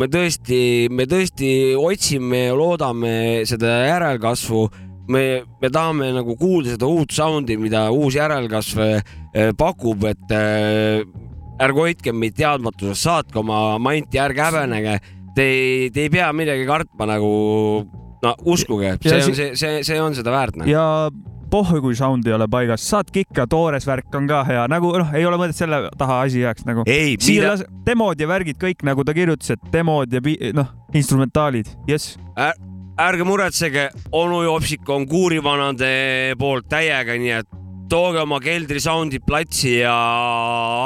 me 0.00 0.08
tõesti, 0.10 0.90
me 0.90 1.06
tõesti 1.10 1.50
otsime 1.78 2.46
ja 2.48 2.56
loodame 2.58 3.14
seda 3.48 3.80
järelkasvu. 3.88 4.64
me, 5.08 5.44
me 5.60 5.68
tahame 5.68 6.12
nagu 6.16 6.36
kuulda 6.40 6.74
seda 6.74 6.88
uut 6.88 7.12
sound'i, 7.12 7.58
mida 7.60 7.90
uus 7.92 8.14
järelkasv 8.16 8.80
eh, 8.80 9.50
pakub, 9.56 10.06
et 10.08 10.32
eh, 10.32 11.04
ärge 11.62 11.84
hoidke 11.86 12.14
meid 12.14 12.34
teadmatuses, 12.38 13.02
saatke 13.04 13.38
oma 13.42 13.78
manti, 13.82 14.18
ärge 14.22 14.42
häbenege. 14.42 14.98
Te 15.34 15.44
ei, 15.50 15.90
te 15.90 16.06
ei 16.06 16.10
pea 16.14 16.28
midagi 16.36 16.66
kartma 16.66 17.08
nagu, 17.10 17.30
no 18.22 18.34
uskuge, 18.50 18.96
see 19.02 19.16
on 19.20 19.34
see, 19.34 19.54
see, 19.58 19.80
see 19.86 20.00
on 20.00 20.14
seda 20.14 20.30
väärt 20.34 20.60
noh. 20.60 20.68
ja 20.70 20.84
pohhu, 21.50 21.80
kui 21.82 21.96
sound 21.98 22.26
ei 22.26 22.34
ole 22.36 22.46
paigas, 22.50 22.84
saatke 22.90 23.24
ikka, 23.24 23.46
toores 23.50 23.86
värk 23.86 24.14
on 24.18 24.28
ka 24.30 24.44
hea, 24.48 24.64
nagu 24.70 24.92
noh, 24.98 25.10
ei 25.14 25.26
ole 25.26 25.38
mõtet 25.40 25.58
selle 25.58 25.84
taha 25.98 26.20
asi 26.26 26.42
jääks 26.42 26.66
nagu. 26.68 26.86
ei, 26.90 27.16
siia 27.22 27.50
las- 27.52 27.66
demod 27.86 28.20
ja 28.20 28.28
värgid 28.30 28.58
kõik 28.62 28.86
nagu 28.86 29.04
ta 29.06 29.14
kirjutas, 29.16 29.54
et 29.54 29.66
demod 29.74 30.14
ja 30.14 30.22
noh, 30.54 30.70
instrumentaalid, 30.94 31.70
jess. 31.90 32.16
ärge 32.94 33.26
muretsege, 33.26 33.88
onu 34.14 34.44
Jopsik 34.46 34.88
on 34.88 35.06
kuurivanade 35.10 36.34
poolt 36.38 36.70
täiega, 36.70 37.18
nii 37.18 37.36
et 37.40 37.50
tooge 37.90 38.20
oma 38.22 38.38
keldrisoundid 38.40 39.24
platsi 39.26 39.78
ja 39.82 39.94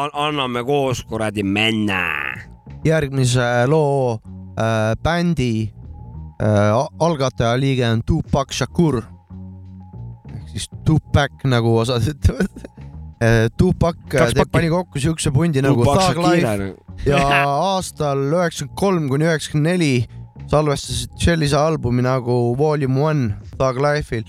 an- 0.04 0.14
anname 0.28 0.64
koos 0.66 1.02
kuradi 1.08 1.42
männa. 1.42 2.02
järgmise 2.84 3.66
loo 3.68 4.18
äh, 4.58 4.94
bändi 5.02 5.70
äh, 6.42 6.74
a- 6.74 6.88
algatajaliige 7.00 7.87
on 7.92 8.02
Tupac 8.06 8.52
Shakur. 8.52 9.02
Ehk 10.34 10.48
siis 10.52 10.68
Tupac 10.87 11.30
nagu 11.44 11.76
osad 11.78 12.02
ütlevad. 12.12 12.64
Äh, 13.22 13.48
Tupac 13.58 13.96
äh, 14.14 14.32
pani 14.52 14.68
kokku 14.70 14.98
siukse 15.02 15.30
pundi 15.34 15.62
nagu 15.62 15.84
Thug 15.84 16.22
Life. 16.22 16.74
Ja 17.06 17.18
aastal 17.74 18.18
üheksakümmend 18.32 18.78
kolm 18.78 19.08
kuni 19.08 19.24
üheksakümmend 19.26 19.66
neli 19.72 20.06
salvestasid 20.50 21.11
sellise 21.20 21.56
albumi 21.58 22.02
nagu 22.02 22.54
Volume 22.58 23.00
One 23.02 23.34
Thug 23.58 23.76
Life'il 23.82 24.24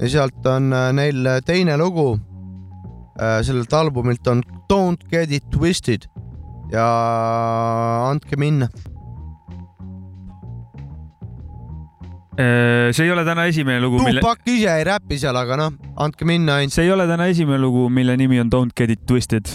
ja 0.00 0.08
sealt 0.08 0.46
on 0.48 0.72
äh, 0.72 0.90
neil 0.96 1.28
teine 1.46 1.76
lugu 1.80 2.14
äh, 3.20 3.40
sellelt 3.44 3.72
albumilt 3.72 4.26
on 4.28 4.42
Don't 4.72 5.08
Get 5.10 5.32
It 5.32 5.50
Twisted 5.50 6.08
ja 6.72 6.86
andke 8.08 8.38
minna. 8.38 8.68
Äh, 12.40 12.92
see 12.94 13.04
ei 13.04 13.12
ole 13.12 13.24
täna 13.26 13.44
esimene 13.50 13.82
lugu, 13.82 13.98
mille, 14.04 14.22
Tupac 14.22 14.46
ise 14.48 14.70
ei 14.78 14.86
räpi 14.86 15.18
seal, 15.20 15.36
aga 15.36 15.58
noh, 15.60 15.74
andke 16.00 16.24
minna 16.24 16.60
ainult. 16.60 16.72
see 16.72 16.86
ei 16.86 16.94
ole 16.94 17.04
täna 17.10 17.26
esimene 17.28 17.60
lugu, 17.60 17.88
mille 17.92 18.16
nimi 18.16 18.40
on 18.40 18.52
Don't 18.52 18.72
get 18.76 18.90
it 18.94 19.04
twisted. 19.06 19.50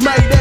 Made 0.00 0.37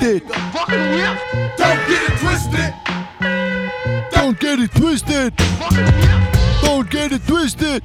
twisted. 0.00 0.22
Don't 1.58 1.88
get 1.88 2.02
it 2.08 2.18
twisted. 2.20 2.72
Don't 4.12 4.40
get 4.40 4.58
it 4.60 4.72
twisted. 4.72 5.32
Don't 6.62 6.90
get 6.90 7.12
it 7.12 7.26
twisted. 7.26 7.82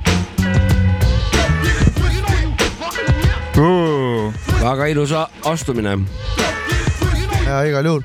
väga 4.65 4.87
ilus 4.91 5.11
astumine, 5.45 5.93
ja 7.45 7.59
igal 7.69 7.85
juhul 7.85 8.03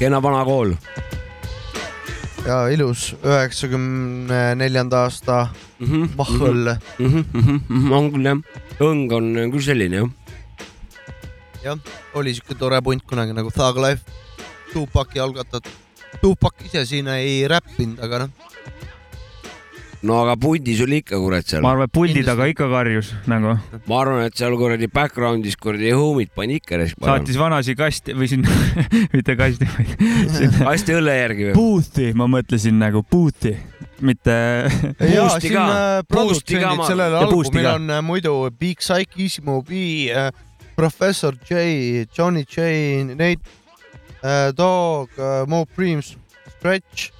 kena 0.00 0.22
vana 0.22 0.40
kool. 0.44 0.72
ja 2.46 2.68
ilus 2.72 3.12
üheksakümne 3.22 4.54
neljanda 4.58 5.04
aasta 5.04 5.48
mahõll. 6.16 6.76
Mhm, 6.98 7.92
on 7.92 8.10
küll 8.14 8.26
jah, 8.30 8.40
õng 8.80 9.12
on 9.12 9.34
küll 9.52 9.62
selline 9.68 9.96
jah. 10.02 10.25
jah, 11.66 11.80
oli 12.14 12.34
siuke 12.36 12.56
tore 12.58 12.80
punt 12.82 13.04
kunagi 13.06 13.34
nagu 13.36 13.50
Thug 13.54 13.82
Life, 13.82 14.02
Tupaki 14.72 15.22
algatatud. 15.22 15.72
Tupak 16.22 16.62
ise 16.64 16.86
siin 16.88 17.08
ei 17.12 17.42
räppinud, 17.50 17.98
aga 18.00 18.24
noh, 18.24 18.46
no 20.06 20.18
aga 20.22 20.36
pundis 20.40 20.80
oli 20.84 21.00
ikka 21.02 21.18
kurat 21.20 21.46
seal. 21.48 21.62
ma 21.64 21.72
arvan, 21.74 21.88
et 21.88 21.94
puldi 21.96 22.22
taga 22.26 22.46
ikka 22.50 22.68
karjus 22.70 23.10
nagu. 23.30 23.56
ma 23.88 24.00
arvan, 24.00 24.26
et 24.28 24.36
seal 24.38 24.56
kuradi 24.60 24.88
background'is 24.92 25.56
kuradi 25.60 25.92
homid 25.96 26.32
pani 26.36 26.58
ikka. 26.60 26.82
saatis 26.94 27.38
vanasi 27.40 27.76
kasti 27.78 28.16
või 28.16 28.28
sinna, 28.30 28.52
mitte 29.14 29.36
kasti, 29.38 29.68
vaid 29.76 29.94
sinna 30.36 30.68
kasti 30.70 30.96
õlle 30.98 31.16
järgi 31.20 31.48
või? 31.50 31.56
booth'i, 31.56 32.10
ma 32.18 32.28
mõtlesin 32.36 32.78
nagu 32.80 33.02
booth'i, 33.10 33.56
mitte. 34.04 34.36
ja 35.00 35.24
Boost'i 35.26 35.48
siin 35.48 35.56
ka. 35.56 35.64
äh, 35.64 36.02
Boost'i 36.12 36.60
ka 36.60 36.66
produtsendid 36.66 36.82
ma- 36.82 36.90
sellel 36.92 37.18
albumil 37.22 37.70
on 37.72 37.96
äh, 37.98 38.02
muidu 38.04 38.36
Big 38.56 38.84
Psych, 38.84 39.16
Easymo 39.16 39.62
B, 39.66 39.86
Professor 40.76 41.32
J, 41.32 42.06
Johnny 42.12 42.44
J, 42.44 43.02
Nate, 43.04 43.40
Dog, 44.54 45.08
Mo 45.48 45.64
Preems, 45.64 46.16
Stretch, 46.58 47.12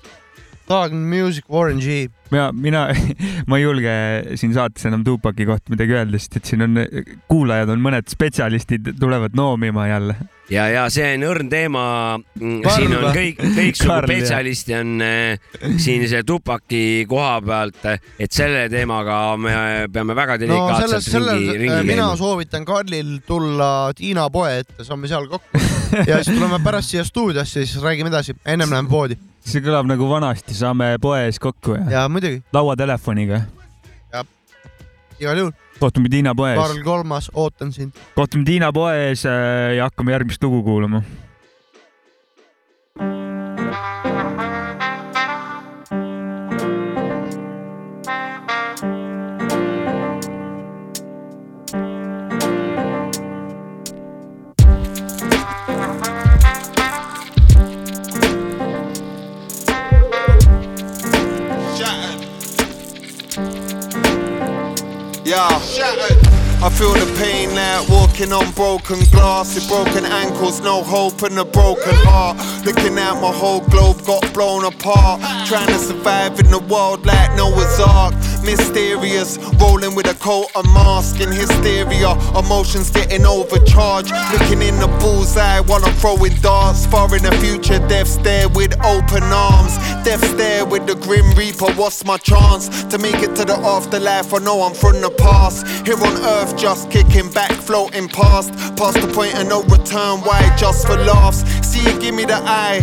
Thug 0.67 0.93
Music, 0.93 1.45
Warren 1.51 1.79
G. 1.79 2.09
mina, 2.31 2.53
mina, 2.53 2.87
ma 3.49 3.59
ei 3.59 3.63
julge 3.63 3.93
siin 4.35 4.55
saates 4.55 4.89
enam 4.89 5.05
Tupaki 5.07 5.47
kohta 5.47 5.71
midagi 5.71 5.95
öelda, 5.95 6.19
sest 6.19 6.41
et 6.41 6.49
siin 6.51 6.65
on 6.67 6.81
kuulajad 7.31 7.71
on 7.71 7.85
mõned 7.85 8.09
spetsialistid 8.11 8.97
tulevad 8.99 9.37
noomima 9.39 9.85
jälle. 9.87 10.17
ja, 10.51 10.65
ja 10.71 10.87
see 10.91 11.13
on 11.15 11.27
õrn 11.29 11.51
teema. 11.51 11.85
Karl 12.39 12.75
siin 12.81 12.97
on 12.99 13.07
kõik, 13.15 13.39
kõiksugu 13.61 14.01
spetsialisti 14.09 14.75
on 14.81 15.07
äh, 15.07 15.53
siin 15.79 16.03
see 16.11 16.25
tupaki 16.27 16.83
koha 17.09 17.39
pealt, 17.47 17.87
et 18.19 18.35
selle 18.35 18.67
teemaga 18.73 19.21
me 19.39 19.55
peame 19.93 20.19
väga 20.19 20.41
no 20.41 20.43
delikaatselt 20.43 20.97
selles, 20.97 21.09
sellel 21.15 21.41
ringi, 21.45 21.55
äh, 21.55 21.63
ringi 21.63 21.93
mina 21.93 22.09
käima. 22.11 22.19
soovitan 22.25 22.67
Karlil 22.67 23.15
tulla 23.27 23.71
Tiina 23.95 24.27
poe 24.35 24.59
ette, 24.65 24.83
saame 24.83 25.07
seal 25.07 25.31
kokku 25.31 25.63
ja 26.11 26.19
siis 26.19 26.35
tuleme 26.35 26.59
pärast 26.67 26.91
siia 26.91 27.07
stuudiosse, 27.07 27.63
siis 27.63 27.79
räägime 27.87 28.11
edasi, 28.11 28.35
ennem 28.43 28.75
läheme 28.75 28.91
poodi 28.91 29.23
see 29.47 29.63
kõlab 29.65 29.87
nagu 29.89 30.09
vanasti, 30.11 30.57
saame 30.59 30.97
poes 31.03 31.39
kokku 31.43 31.77
ja, 31.77 31.85
ja 31.91 32.07
muidugi 32.11 32.43
lauatelefoniga. 32.57 33.45
igal 35.21 35.39
juhul, 35.41 35.53
kohtume 35.81 36.11
Tiina 36.13 36.35
poes, 36.37 36.59
Karl 36.59 36.83
Kolmas, 36.85 37.31
ootan 37.35 37.73
sind. 37.73 37.95
kohtume 38.17 38.45
Tiina 38.45 38.73
poes 38.73 39.25
äh, 39.29 39.77
ja 39.79 39.89
hakkame 39.91 40.13
järgmist 40.17 40.43
lugu 40.45 40.63
kuulama. 40.67 41.03
I 66.63 66.71
feel 66.71 66.93
the 66.93 67.07
pain 67.19 67.55
like 67.55 67.89
walking 67.89 68.33
on 68.33 68.51
broken 68.53 68.99
glass 69.11 69.55
with 69.55 69.69
broken 69.69 70.05
ankles, 70.05 70.61
no 70.61 70.83
hope 70.83 71.23
and 71.23 71.39
a 71.39 71.45
broken 71.45 71.95
heart. 72.05 72.37
Looking 72.65 72.99
at 72.99 73.15
my 73.21 73.33
whole 73.33 73.61
globe 73.69 74.05
got 74.05 74.25
blown 74.35 74.65
apart. 74.65 75.21
Trying 75.47 75.69
to 75.69 75.79
survive 75.79 76.39
in 76.41 76.51
the 76.51 76.59
world 76.59 77.07
like 77.07 77.35
Noah's 77.37 77.81
Ark. 77.81 78.15
Mysterious, 78.47 79.39
rolling 79.61 79.97
with 79.97 80.07
a 80.07 80.15
coat 80.21 80.47
of 80.55 80.65
mask 80.67 81.21
in 81.21 81.33
hysteria. 81.33 82.13
Emotions 82.39 82.91
getting 82.91 83.27
overcharged. 83.27 84.13
Looking 84.33 84.63
in 84.63 84.79
the 84.79 84.87
bullseye 85.01 85.59
while 85.61 85.85
I'm 85.85 85.93
throwing 85.95 86.35
darts. 86.37 86.87
Far 86.87 87.13
in 87.17 87.25
the 87.25 87.33
future, 87.43 87.81
death 87.89 88.07
stare 88.07 88.49
with 88.49 88.73
open 88.85 89.25
arms. 89.25 89.77
Death 90.05 90.25
stare 90.35 90.65
with 90.65 90.87
the 90.87 90.95
grim 90.95 91.29
reaper. 91.33 91.73
What's 91.75 92.05
my 92.05 92.19
chance 92.19 92.85
to 92.85 92.99
make 92.99 93.17
it 93.17 93.35
to 93.35 93.45
the 93.45 93.59
afterlife? 93.59 94.33
I 94.33 94.39
know 94.39 94.63
I'm 94.63 94.75
from 94.75 95.01
the 95.01 95.11
past. 95.11 95.67
Here 95.85 95.97
on 95.97 96.17
earth, 96.25 96.57
just 96.57 96.89
kicking 96.89 97.29
back, 97.33 97.51
floating 97.51 98.09
past. 98.09 98.53
Past 98.77 99.01
the 99.01 99.09
point 99.13 99.35
of 99.35 99.49
no 99.49 99.65
return. 99.65 100.21
Why? 100.21 100.55
Just 100.57 100.87
for 100.87 100.97
laughs. 100.97 101.66
See 101.77 101.93
you 101.93 102.01
give 102.01 102.15
me 102.15 102.25
the 102.25 102.37
eye. 102.37 102.81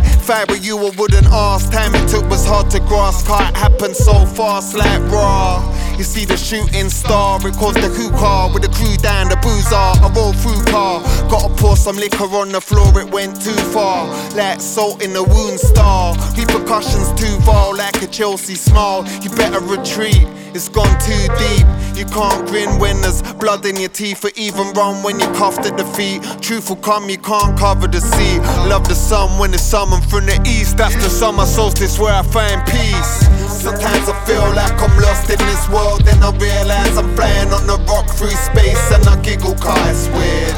With 0.49 0.65
you, 0.65 0.77
I 0.77 0.91
wouldn't 0.97 1.27
ask. 1.27 1.71
Time 1.71 1.93
it 1.95 2.07
took 2.07 2.29
was 2.29 2.45
hard 2.45 2.69
to 2.71 2.79
grasp. 2.79 3.27
Can't 3.27 3.55
happen 3.55 3.93
so 3.93 4.25
fast, 4.25 4.75
like 4.75 5.01
raw. 5.11 5.61
You 5.97 6.03
see 6.03 6.25
the 6.25 6.37
shooting 6.37 6.89
star, 6.89 7.39
it 7.47 7.53
caused 7.55 7.77
the 7.77 7.89
hookah 7.89 8.53
with 8.53 8.63
the 8.63 8.69
crew 8.69 8.95
down 8.97 9.29
the 9.29 9.37
boozer. 9.37 9.75
I 9.75 10.11
roll 10.15 10.33
through 10.33 10.63
car, 10.71 11.01
gotta 11.29 11.53
pour 11.55 11.77
some 11.77 11.97
liquor 11.97 12.25
on 12.25 12.51
the 12.51 12.61
floor, 12.61 12.87
it 12.99 13.09
went 13.11 13.41
too 13.41 13.57
far. 13.73 14.07
Like 14.35 14.59
salt 14.59 15.03
in 15.03 15.13
the 15.13 15.23
wound 15.23 15.59
star, 15.59 16.15
repercussions 16.35 17.13
too 17.13 17.37
vile, 17.45 17.75
like 17.75 18.01
a 18.01 18.07
Chelsea 18.07 18.55
smile. 18.55 19.05
You 19.21 19.29
better 19.31 19.59
retreat, 19.59 20.25
it's 20.55 20.69
gone 20.69 20.93
too 20.99 21.25
deep. 21.37 21.65
You 21.97 22.05
can't 22.05 22.47
grin 22.47 22.79
when 22.79 23.01
there's 23.01 23.21
blood 23.33 23.65
in 23.65 23.75
your 23.77 23.89
teeth, 23.89 24.23
or 24.25 24.31
even 24.35 24.71
run 24.73 25.03
when 25.03 25.19
you're 25.19 25.33
cuffed 25.35 25.65
at 25.65 25.77
the 25.77 25.85
feet. 25.85 26.21
Truth 26.41 26.69
will 26.69 26.77
come, 26.77 27.09
you 27.09 27.17
can't 27.17 27.57
cover 27.57 27.87
the 27.87 28.01
sea. 28.01 28.39
Love 28.69 28.87
the 28.87 28.95
sun 28.95 29.39
when 29.39 29.53
it's 29.53 29.63
summoned 29.63 30.05
from 30.09 30.25
the 30.25 30.39
east, 30.45 30.77
that's 30.77 30.95
the 30.95 31.09
summer 31.09 31.45
solstice 31.45 31.99
where 31.99 32.13
I 32.13 32.23
find 32.23 32.65
peace. 32.65 33.13
Sometimes 33.49 34.09
I 34.09 34.15
feel 34.25 34.45
like 34.53 34.75
I'm 34.81 34.95
lost 35.01 35.29
in 35.29 35.39
this 35.39 35.69
world, 35.69 36.01
then 36.05 36.21
I 36.21 36.31
realize 36.37 36.97
I'm 36.97 37.15
flying 37.15 37.51
on 37.53 37.65
the 37.67 37.77
rock 37.87 38.09
through 38.09 38.35
space, 38.35 38.91
and 38.91 39.07
I 39.07 39.21
giggle 39.21 39.55
cause 39.55 40.07
it's 40.07 40.07
weird. 40.15 40.55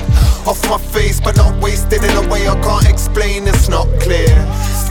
Off 0.48 0.62
my 0.70 0.78
face, 0.78 1.20
but 1.20 1.36
not 1.36 1.56
wasted 1.62 2.04
in 2.04 2.16
a 2.18 2.30
way 2.30 2.48
I 2.48 2.60
can't 2.62 2.88
explain, 2.88 3.48
it's 3.48 3.68
not 3.70 3.88
clear. 4.00 4.34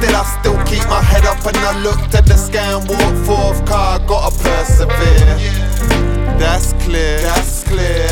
Still, 0.05 0.17
I 0.17 0.25
still 0.39 0.65
keep 0.65 0.85
my 0.91 1.01
head 1.01 1.25
up, 1.25 1.41
and 1.47 1.57
I 1.57 1.81
look 1.81 1.97
to 2.13 2.21
the 2.21 2.37
sky 2.37 2.77
and 2.77 2.85
walk 2.87 3.17
forth, 3.25 3.65
car 3.65 3.97
I 3.97 4.07
gotta 4.07 4.37
persevere. 4.37 5.33
That's 6.37 6.75
clear, 6.85 7.17
that's 7.25 7.65
clear. 7.65 8.05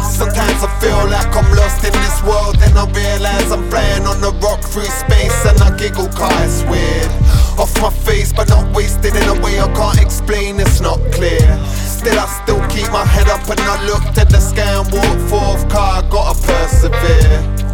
Sometimes 0.00 0.64
I 0.64 0.70
feel 0.80 0.96
like 1.12 1.28
I'm 1.28 1.44
lost 1.60 1.84
in 1.84 1.92
this 1.92 2.22
world, 2.24 2.56
then 2.56 2.72
I 2.72 2.88
realize 2.96 3.52
I'm 3.52 3.68
flying 3.68 4.06
on 4.08 4.24
a 4.24 4.32
rock 4.40 4.64
through 4.64 4.88
space, 4.88 5.44
and 5.44 5.60
I 5.60 5.76
giggle 5.76 6.08
cause 6.16 6.32
it's 6.40 6.64
weird. 6.64 7.12
Off 7.60 7.76
my 7.82 7.90
face, 7.90 8.32
but 8.32 8.48
not 8.48 8.64
wasted 8.74 9.14
in 9.14 9.28
a 9.28 9.36
way 9.44 9.60
I 9.60 9.68
can't 9.76 10.00
explain, 10.00 10.58
it's 10.58 10.80
not 10.80 10.96
clear. 11.12 11.44
Still, 11.68 12.18
I 12.18 12.24
still 12.40 12.66
keep 12.72 12.90
my 12.90 13.04
head 13.04 13.28
up, 13.28 13.44
and 13.44 13.60
I 13.60 13.76
look 13.84 14.04
to 14.16 14.24
the 14.24 14.40
sky 14.40 14.80
and 14.80 14.88
walk 14.90 15.20
forth, 15.28 15.68
car 15.68 16.00
I 16.00 16.08
gotta 16.08 16.40
persevere. 16.40 17.69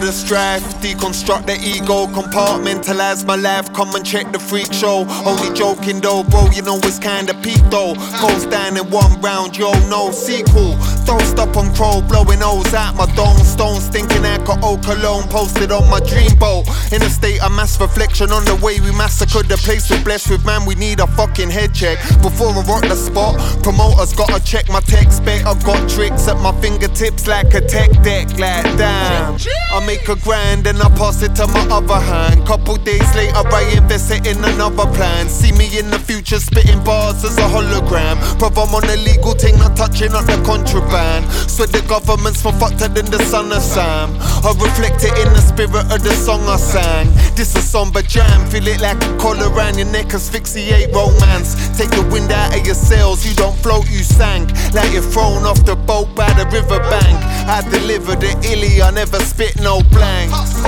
The 0.00 0.12
strife, 0.12 0.62
deconstruct 0.80 1.44
the 1.44 1.60
ego, 1.60 2.06
compartmentalize 2.06 3.26
my 3.26 3.36
life. 3.36 3.70
Come 3.74 3.94
and 3.94 4.04
check 4.04 4.32
the 4.32 4.38
freak 4.38 4.72
show. 4.72 5.04
Only 5.26 5.54
joking 5.54 6.00
though, 6.00 6.24
bro, 6.24 6.46
you 6.52 6.62
know 6.62 6.78
it's 6.78 6.98
kinda 6.98 7.34
peak 7.42 7.60
though. 7.70 7.94
Goes 8.20 8.46
down 8.46 8.78
in 8.78 8.90
one 8.90 9.20
round, 9.20 9.58
yo, 9.58 9.72
no 9.88 10.10
sequel. 10.10 10.74
Don't 11.10 11.26
stop 11.26 11.56
on 11.56 11.74
crow, 11.74 12.00
blowing 12.06 12.38
O's 12.40 12.72
out 12.72 12.94
my 12.94 13.04
dome. 13.16 13.36
Stone 13.38 13.80
stinking 13.80 14.24
alcohol 14.24 14.78
cologne 14.78 15.26
posted 15.26 15.72
on 15.72 15.90
my 15.90 15.98
dream 15.98 16.38
boat. 16.38 16.68
In 16.92 17.02
a 17.02 17.10
state 17.10 17.42
of 17.42 17.50
mass 17.50 17.80
reflection 17.80 18.30
on 18.30 18.44
the 18.44 18.54
way 18.62 18.78
we 18.78 18.92
massacred 18.94 19.48
the 19.48 19.56
place 19.56 19.90
we're 19.90 20.04
blessed 20.04 20.30
with, 20.30 20.46
man. 20.46 20.64
We 20.66 20.76
need 20.76 21.00
a 21.00 21.08
fucking 21.08 21.50
head 21.50 21.74
check 21.74 21.98
before 22.22 22.54
I 22.54 22.62
rock 22.62 22.82
the 22.82 22.94
spot. 22.94 23.42
Promoters 23.64 24.14
gotta 24.14 24.38
check 24.44 24.68
my 24.68 24.78
tech 24.78 25.10
spec. 25.10 25.46
I've 25.46 25.64
got 25.64 25.82
tricks 25.90 26.28
at 26.28 26.38
my 26.38 26.54
fingertips 26.60 27.26
like 27.26 27.54
a 27.54 27.60
tech 27.60 27.90
deck, 28.06 28.30
like 28.38 28.70
damn. 28.78 29.34
I 29.74 29.84
make 29.84 30.08
a 30.08 30.14
grand 30.14 30.68
and 30.68 30.78
I 30.78 30.90
pass 30.90 31.22
it 31.22 31.34
to 31.42 31.48
my 31.48 31.66
other 31.74 31.98
hand. 31.98 32.46
Couple 32.46 32.76
days 32.76 33.10
later, 33.16 33.34
I 33.34 33.66
invest 33.74 34.12
it 34.12 34.28
in 34.28 34.38
another 34.44 34.86
plan. 34.94 35.28
See 35.28 35.50
me 35.58 35.76
in 35.76 35.90
the 35.90 35.98
future 35.98 36.38
spitting 36.38 36.84
bars 36.84 37.24
as 37.24 37.36
a 37.36 37.50
hologram. 37.50 38.14
Bruv, 38.38 38.54
I'm 38.54 38.72
on 38.78 38.84
a 38.84 38.96
legal 39.02 39.34
thing, 39.34 39.58
not 39.58 39.76
touching 39.76 40.14
up 40.14 40.24
the 40.26 40.40
contraband. 40.46 40.99
So 41.48 41.66
the 41.66 41.82
government's 41.88 42.42
for 42.42 42.52
fucked 42.52 42.78
than 42.78 43.06
the 43.10 43.22
son 43.24 43.52
of 43.52 43.62
Sam. 43.62 44.16
I 44.20 44.52
reflect 44.56 45.04
it 45.04 45.12
in 45.18 45.32
the 45.32 45.40
spirit 45.40 45.92
of 45.92 46.02
the 46.02 46.14
song 46.14 46.40
I 46.48 46.56
sang. 46.56 47.08
This 47.36 47.54
a 47.54 47.62
somber 47.62 48.02
jam, 48.02 48.48
feel 48.50 48.66
it 48.66 48.80
like 48.80 49.02
a 49.02 49.16
collar 49.18 49.52
around 49.52 49.76
your 49.76 49.88
neck, 49.88 50.14
asphyxiate 50.14 50.92
romance. 50.92 51.54
Take 51.76 51.90
the 51.90 52.06
wind 52.12 52.32
out 52.32 52.56
of 52.56 52.64
your 52.64 52.74
sails, 52.74 53.26
you 53.26 53.34
don't 53.34 53.56
float, 53.58 53.88
you 53.90 54.02
sank. 54.04 54.50
Like 54.72 54.92
you're 54.92 55.02
thrown 55.02 55.44
off 55.44 55.64
the 55.64 55.76
boat 55.76 56.14
by 56.14 56.32
the 56.34 56.46
riverbank. 56.46 57.18
I 57.48 57.62
deliver 57.70 58.16
the 58.16 58.32
illy, 58.52 58.82
I 58.82 58.90
never 58.90 59.18
spit 59.20 59.60
no 59.60 59.82
blanks. 59.90 60.64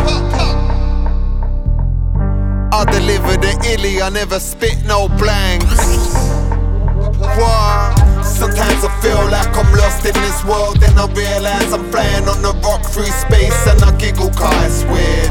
I 2.72 2.84
deliver 2.90 3.36
the 3.36 3.52
illy, 3.72 4.02
I 4.02 4.08
never 4.08 4.40
spit 4.40 4.84
no 4.84 5.08
blanks. 5.08 5.78
What? 7.38 8.01
Sometimes 8.32 8.84
I 8.84 8.90
feel 9.00 9.22
like 9.30 9.52
I'm 9.54 9.70
lost 9.76 10.04
in 10.04 10.14
this 10.14 10.44
world, 10.44 10.80
then 10.80 10.98
I 10.98 11.06
realize 11.12 11.72
I'm 11.72 11.84
flying 11.90 12.26
on 12.28 12.40
the 12.42 12.52
rock 12.64 12.82
through 12.86 13.12
space, 13.12 13.66
and 13.68 13.82
I 13.84 13.96
giggle 13.98 14.30
cause 14.30 14.82
it's 14.82 14.84
weird. 14.90 15.30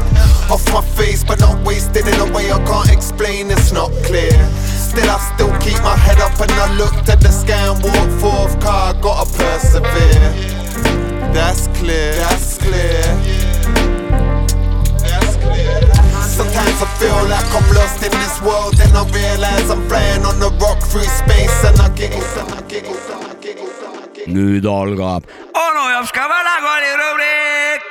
Off 0.50 0.64
my 0.72 0.80
face, 0.80 1.24
but 1.24 1.40
not 1.40 1.62
wasted 1.66 2.06
in 2.06 2.18
a 2.20 2.32
way 2.32 2.50
I 2.50 2.58
can't 2.64 2.90
explain, 2.90 3.50
it's 3.50 3.72
not 3.72 3.90
clear. 4.04 4.32
Still, 4.56 5.10
I 5.10 5.18
still 5.34 5.52
keep 5.58 5.80
my 5.82 5.96
head 5.96 6.20
up 6.20 6.38
and 6.40 6.50
I 6.52 6.74
look 6.76 6.94
at 7.08 7.20
the 7.20 7.30
sky 7.30 7.66
and 7.68 7.82
walk 7.82 8.10
forth, 8.20 8.60
car, 8.60 8.94
I 8.94 9.00
gotta 9.00 9.30
persevere. 9.36 10.32
That's 11.32 11.66
clear, 11.78 12.12
that's 12.12 12.58
clear. 12.58 13.41
Sometimes 16.32 16.80
I 16.80 16.88
feel 16.98 17.22
like 17.28 17.50
I'm 17.58 17.66
lost 17.76 18.00
in 18.06 18.12
this 18.22 18.36
world, 18.40 18.72
then 18.80 18.96
I 18.96 19.04
realize 19.12 19.68
I'm 19.68 19.82
flying 19.88 20.24
on 20.24 20.40
the 20.40 20.50
rock 20.64 20.80
through 20.90 21.10
space, 21.20 21.58
and 21.68 21.76
I 21.78 21.88
giggle, 21.92 22.24
and 22.40 22.54
I 22.56 22.62
giggle, 22.72 22.96
and 22.96 23.24
I 23.30 23.34
giggle. 23.42 23.68
nüüd 24.26 24.64
algab 24.64 25.26
onu 25.54 25.82
Jopska 25.92 26.24
vanakooli 26.30 26.92
rubriik. 27.00 27.84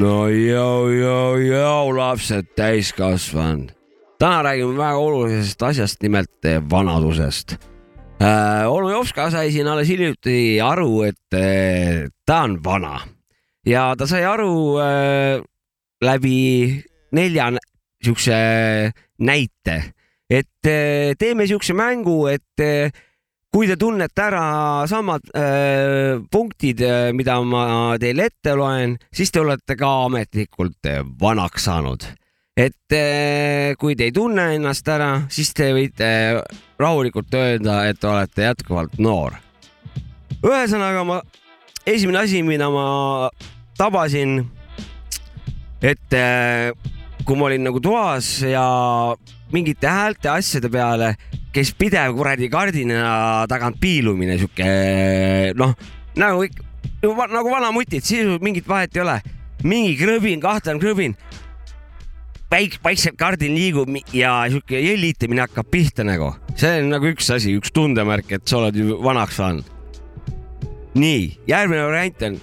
no 0.00 0.16
jõu, 0.32 0.88
jõu, 0.96 1.36
jõu, 1.44 1.92
lapsed 1.96 2.50
täiskasvanud. 2.56 3.70
täna 4.18 4.42
räägime 4.42 4.74
väga 4.78 4.98
olulisest 4.98 5.62
asjast, 5.62 6.02
nimelt 6.02 6.48
vanadusest 6.70 7.54
äh,. 8.18 8.66
onu 8.66 8.90
Jopska 8.90 9.30
sai 9.30 9.52
siin 9.52 9.68
alles 9.68 9.88
hiljuti 9.88 10.60
aru, 10.60 11.02
et 11.02 11.38
äh, 11.38 12.10
ta 12.26 12.42
on 12.42 12.58
vana 12.64 12.98
ja 13.66 13.94
ta 13.96 14.06
sai 14.06 14.24
aru 14.24 14.78
äh, 14.80 15.44
läbi 16.04 16.80
nelja 17.12 17.50
siukse 18.04 18.36
näite, 19.20 19.76
et 20.30 20.66
äh, 20.66 21.12
teeme 21.18 21.46
siukse 21.46 21.74
mängu, 21.76 22.26
et 22.30 22.64
äh, 22.64 22.92
kui 23.50 23.66
te 23.66 23.76
tunnete 23.76 24.22
ära 24.22 24.44
samad 24.90 25.26
äh, 25.34 26.22
punktid, 26.30 26.82
mida 27.18 27.40
ma 27.42 27.64
teile 28.00 28.28
ette 28.30 28.54
loen, 28.58 28.94
siis 29.12 29.32
te 29.34 29.42
olete 29.42 29.76
ka 29.78 29.90
ametlikult 30.06 30.86
äh, 30.88 31.02
vanaks 31.20 31.66
saanud. 31.66 32.06
et 32.60 32.92
äh, 32.92 33.74
kui 33.80 33.96
te 33.96 34.08
ei 34.08 34.12
tunne 34.12 34.50
ennast 34.54 34.88
ära, 34.88 35.26
siis 35.32 35.52
te 35.56 35.70
võite 35.74 36.06
äh, 36.06 36.40
rahulikult 36.78 37.34
öelda, 37.34 37.84
et 37.88 38.00
te 38.00 38.08
olete 38.08 38.48
jätkuvalt 38.48 38.98
noor. 38.98 39.34
ühesõnaga 40.40 41.04
ma, 41.04 41.20
esimene 41.86 42.22
asi, 42.22 42.42
mida 42.46 42.70
ma 42.70 43.28
tabasin, 43.78 44.44
et 45.80 46.16
äh, 46.16 46.72
kui 47.24 47.36
ma 47.36 47.48
olin 47.48 47.64
nagu 47.64 47.80
toas 47.82 48.40
ja 48.44 48.64
mingite 49.52 49.88
häälte 49.88 50.30
asjade 50.32 50.70
peale 50.72 51.14
käis 51.54 51.72
pidev 51.74 52.14
kuradi 52.14 52.48
kardina 52.50 53.46
tagant 53.50 53.80
piilumine, 53.82 54.36
sihuke 54.38 54.66
noh, 55.58 55.74
nagu 56.18 56.44
ikka, 56.46 56.66
nagu 57.30 57.50
vanamutid, 57.50 58.04
siis 58.06 58.38
mingit 58.44 58.68
vahet 58.68 58.96
ei 58.96 59.04
ole. 59.04 59.20
mingi 59.62 59.96
krõbin, 59.98 60.40
kahtlane 60.40 60.80
krõbin. 60.80 61.16
väik-, 62.50 62.78
vaikselt 62.84 63.18
kardin 63.18 63.54
liigub 63.54 63.90
ja 64.12 64.44
sihuke 64.48 64.78
jõllitamine 64.80 65.42
hakkab 65.46 65.70
pihta 65.70 66.04
nagu. 66.04 66.34
see 66.56 66.82
on 66.82 66.90
nagu 66.94 67.10
üks 67.10 67.30
asi, 67.34 67.56
üks 67.58 67.72
tundemärk, 67.72 68.30
et 68.32 68.46
sa 68.46 68.58
oled 68.58 68.76
ju 68.76 69.00
vanaks 69.02 69.36
saanud. 69.36 69.64
nii, 70.94 71.40
järgmine 71.48 71.82
variant 71.88 72.22
on, 72.22 72.38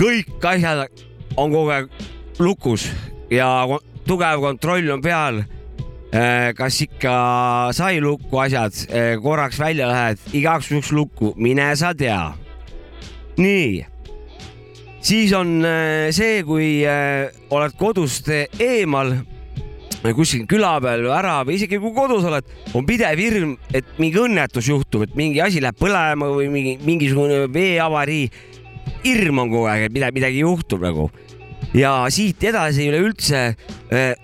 kõik 0.00 0.48
asjad 0.54 0.88
on 1.36 1.52
kogu 1.52 1.68
aeg 1.76 1.92
lukus 2.40 2.88
ja 3.30 3.48
tugev 4.08 4.40
kontroll 4.42 4.90
on 4.90 5.02
peal 5.04 5.42
Äh, 6.10 6.50
kas 6.58 6.80
ikka 6.82 7.70
sai 7.70 8.00
lukku 8.02 8.40
asjad, 8.42 8.74
korraks 9.22 9.60
välja 9.62 9.86
lähed, 9.86 10.18
igaks 10.34 10.72
juhuks 10.72 10.90
lukku, 10.90 11.36
mine 11.38 11.68
sa 11.78 11.92
tea. 11.94 12.32
nii, 13.38 13.84
siis 14.98 15.30
on 15.38 15.62
äh, 15.62 16.10
see, 16.10 16.42
kui 16.42 16.82
oled 17.54 17.78
kodust 17.78 18.26
eemal, 18.58 19.14
kuskil 20.02 20.48
küla 20.50 20.74
peal 20.82 21.06
või 21.06 21.14
ära 21.14 21.36
või 21.46 21.60
isegi 21.60 21.78
kui 21.78 21.94
kodus 21.94 22.26
oled, 22.26 22.50
on 22.74 22.90
pidev 22.90 23.22
hirm, 23.22 23.54
et 23.70 23.94
mingi 24.02 24.18
õnnetus 24.18 24.66
juhtub, 24.66 25.06
et 25.06 25.14
mingi 25.14 25.38
asi 25.46 25.62
läheb 25.62 25.78
põlema 25.78 26.26
või 26.26 26.50
mingi 26.50 26.78
mingisugune 26.82 27.44
veeavarii. 27.54 28.30
hirm 29.04 29.38
on 29.38 29.54
kogu 29.54 29.70
aeg, 29.70 29.86
et 29.86 29.94
midagi, 29.94 30.18
midagi 30.18 30.42
juhtub 30.42 30.82
nagu 30.82 31.06
ja 31.74 31.92
siit 32.10 32.42
edasi 32.44 32.88
üleüldse 32.90 33.42
äh, 33.92 34.14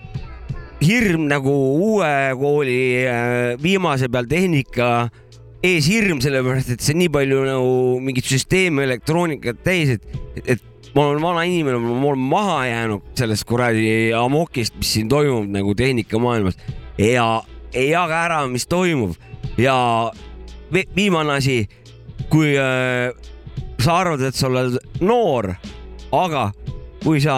hirm 0.83 1.27
nagu 1.29 1.53
uue 1.77 2.11
kooli 2.39 2.79
äh, 3.07 3.55
viimase 3.63 4.09
peal 4.11 4.27
tehnika 4.29 5.09
ees 5.65 5.87
hirm, 5.89 6.19
sellepärast 6.21 6.75
et 6.75 6.83
see 6.85 6.93
on 6.95 7.01
nii 7.01 7.11
palju 7.13 7.43
nagu 7.47 7.71
mingit 8.03 8.27
süsteemi, 8.29 8.83
elektroonikat 8.85 9.63
täis, 9.65 9.95
et, 9.97 10.43
et, 10.45 10.61
ma 10.95 11.07
olen 11.09 11.23
vana 11.23 11.43
inimene, 11.49 11.79
ma 11.81 12.11
olen 12.11 12.27
maha 12.29 12.59
jäänud 12.67 13.09
sellest 13.17 13.45
kuradi 13.49 14.13
amokist, 14.17 14.77
mis 14.79 14.93
siin 14.95 15.09
toimub 15.11 15.49
nagu 15.51 15.73
tehnikamaailmas. 15.77 16.57
Ja 17.01 17.41
ei 17.73 17.89
jaga 17.91 18.21
ära, 18.27 18.39
mis 18.49 18.65
toimub. 18.69 19.17
Ja 19.57 19.75
vi- 20.73 20.87
viimane 20.95 21.39
asi, 21.41 21.57
kui 22.29 22.53
äh, 22.57 23.11
sa 23.81 23.99
arvad, 24.03 24.23
et 24.29 24.37
sa 24.37 24.47
oled 24.49 24.77
noor, 25.01 25.51
aga 26.13 26.51
kui 27.07 27.21
sa 27.23 27.33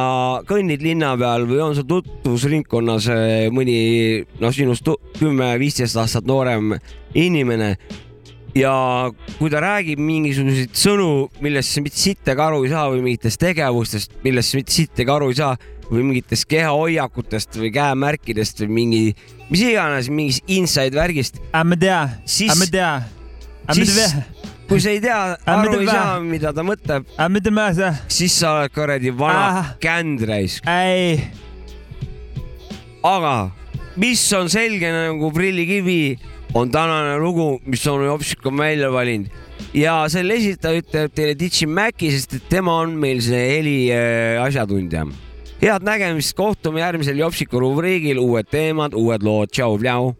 kõnnid 0.49 0.81
linna 0.81 1.11
peal 1.19 1.43
või 1.45 1.59
on 1.61 1.75
sul 1.77 1.85
tutvusringkonnas 1.89 3.07
äh, 3.13 3.47
mõni 3.53 3.75
noh, 4.41 4.53
sinust 4.55 4.87
kümme-viisteist 5.19 5.99
aastat 6.01 6.25
noorem 6.25 6.73
inimene 7.13 7.75
ja 8.57 8.73
kui 9.37 9.51
ta 9.53 9.61
räägib 9.61 10.01
mingisuguseid 10.01 10.73
sõnu, 10.73 11.27
millest 11.45 11.75
sa 11.75 11.83
mitte 11.85 12.01
sittagi 12.01 12.41
aru 12.41 12.63
ei 12.65 12.73
saa 12.73 12.87
või 12.89 13.03
mingitest 13.05 13.41
tegevustest, 13.43 14.17
millest 14.25 14.55
sa 14.55 14.61
mitte 14.63 14.73
sittagi 14.73 15.13
aru 15.13 15.29
ei 15.29 15.37
saa 15.37 15.53
või 15.89 16.07
mingitest 16.07 16.49
kehahoiakutest 16.49 17.61
või 17.61 17.69
käemärkidest 17.77 18.65
või 18.65 18.73
mingi, 18.81 19.03
mis 19.53 19.65
iganes, 19.69 20.09
mingist 20.09 20.49
inside 20.49 20.97
värgist. 20.97 21.37
ma 21.53 21.77
tea, 21.77 22.01
siis, 22.25 22.57
ma 22.57 22.69
tea, 22.73 22.91
siis 23.77 23.93
kui 24.69 24.79
sa 24.81 24.93
ei 24.93 25.01
tea, 25.01 25.19
aru 25.49 25.79
ei 25.79 25.87
saa, 25.89 26.19
mida 26.21 26.53
ta 26.53 26.63
mõtleb, 26.65 27.07
siis 28.11 28.35
sa 28.37 28.59
oled 28.59 28.73
kuradi 28.75 29.13
vana 29.17 29.75
kändraisk. 29.81 30.67
ei, 30.69 31.17
aga 33.03 33.49
mis 33.99 34.21
on 34.37 34.49
selge 34.51 34.93
nagu 34.93 35.31
prillikivi, 35.33 36.01
on 36.53 36.71
tänane 36.73 37.17
lugu, 37.21 37.55
mis 37.65 37.85
on 37.89 38.05
Jopsik 38.05 38.45
on 38.45 38.57
välja 38.61 38.91
valinud 38.93 39.33
ja 39.73 40.03
selle 40.09 40.37
esitaja 40.39 40.81
ütleb 40.81 41.13
teile 41.17 41.35
Ditši 41.37 41.67
Mäki, 41.69 42.11
sest 42.13 42.37
et 42.39 42.47
tema 42.51 42.79
on 42.83 42.95
meil 42.99 43.21
see 43.25 43.41
heli 43.55 43.75
äh, 43.93 44.37
asjatundja. 44.43 45.05
head 45.59 45.83
nägemist, 45.83 46.33
kohtume 46.37 46.79
järgmisel 46.79 47.19
Jopsiku 47.19 47.59
rubriigil, 47.59 48.21
uued 48.21 48.47
teemad, 48.49 48.93
uued 48.93 49.23
lood, 49.23 49.51
tšau-pljau. 49.51 50.13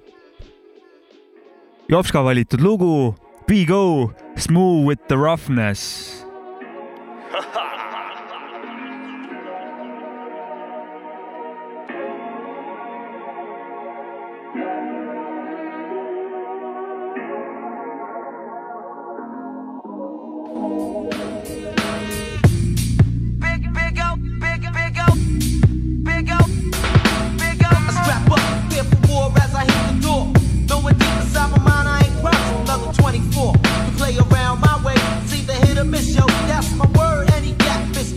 Jopska 1.89 2.23
valitud 2.23 2.61
lugu 2.61 3.15
Be 3.49 3.65
Go, 3.65 4.13
Smooth 4.35 4.85
with 4.85 5.07
the 5.07 5.17
roughness. 5.17 6.23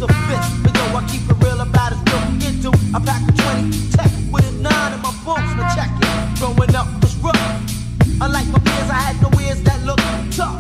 the 0.07 0.13
fist. 0.27 0.51
But 0.63 0.75
yo, 0.75 0.85
I 0.99 1.03
keep 1.07 1.23
it 1.31 1.39
real 1.39 1.61
about 1.61 1.95
as 1.95 2.03
real 2.11 2.27
you 2.43 2.51
do. 2.59 2.71
I 2.95 2.99
pack 2.99 3.23
a 3.23 3.33
20 3.33 3.71
tech 3.95 4.11
with 4.35 4.43
a 4.43 4.53
9 4.59 4.93
in 4.95 5.01
my 5.01 5.15
books. 5.23 5.51
Now 5.55 5.71
check 5.75 5.91
it. 5.95 6.11
Growing 6.39 6.75
up 6.75 6.89
was 7.01 7.15
rough. 7.23 7.39
Unlike 8.19 8.49
my 8.51 8.59
peers, 8.67 8.91
I 8.91 8.99
had 9.07 9.17
no 9.23 9.31
ears 9.39 9.63
that 9.63 9.79
looked 9.87 10.03
tough. 10.35 10.59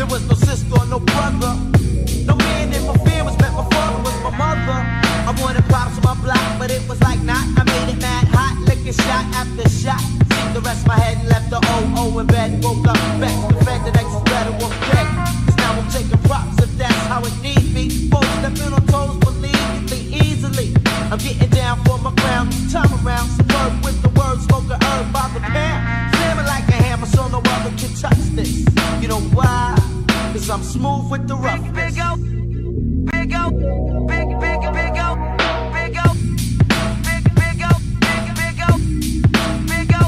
There 0.00 0.08
was 0.08 0.24
no 0.28 0.34
sister 0.34 0.72
or 0.80 0.86
no 0.86 0.98
brother. 1.00 1.52
No 2.24 2.34
man 2.36 2.72
in 2.72 2.82
my 2.88 2.96
fear 3.04 3.22
was 3.24 3.36
met. 3.36 3.52
My 3.52 3.68
father 3.68 4.00
was 4.00 4.16
my 4.24 4.32
mother. 4.32 4.78
I 5.28 5.32
wanted 5.40 5.64
pops 5.68 6.00
on 6.00 6.04
my 6.08 6.16
block, 6.24 6.46
but 6.58 6.70
it 6.70 6.80
was 6.88 7.00
like 7.02 7.20
not. 7.20 7.44
I 7.60 7.62
made 7.68 7.92
it 7.92 8.00
mad 8.00 8.28
hot, 8.32 8.56
licking 8.64 8.96
shot 8.96 9.28
after 9.36 9.68
shot. 9.68 10.00
Seemed 10.32 10.54
to 10.56 10.60
rest 10.64 10.86
my 10.86 10.96
head 10.96 11.18
and 11.20 11.28
left 11.28 11.50
the 11.50 11.60
O.O. 11.60 12.18
in 12.18 12.26
bed. 12.26 12.64
Woke 12.64 12.88
up, 12.88 12.96
back 13.20 13.36
to 13.44 13.54
the 13.84 13.92
next 13.92 14.14
is 14.16 14.22
better, 14.24 14.52
was 14.56 14.72
dead. 14.88 15.17
Smooth 30.68 31.10
with 31.10 31.26
the 31.26 31.34
roughness. 31.34 31.72
Big 31.74 31.94
big 33.10 33.32
O, 33.34 33.50
big, 34.06 34.28
big, 34.38 34.60
big 34.76 34.96
O, 35.00 35.10
big 35.72 35.96
O, 36.04 36.08
big, 37.06 37.24
big 37.40 37.60
O, 37.64 37.72
big, 38.04 38.24
big 38.38 38.60
O, 38.68 38.72
big 39.66 39.90
O. 39.94 40.04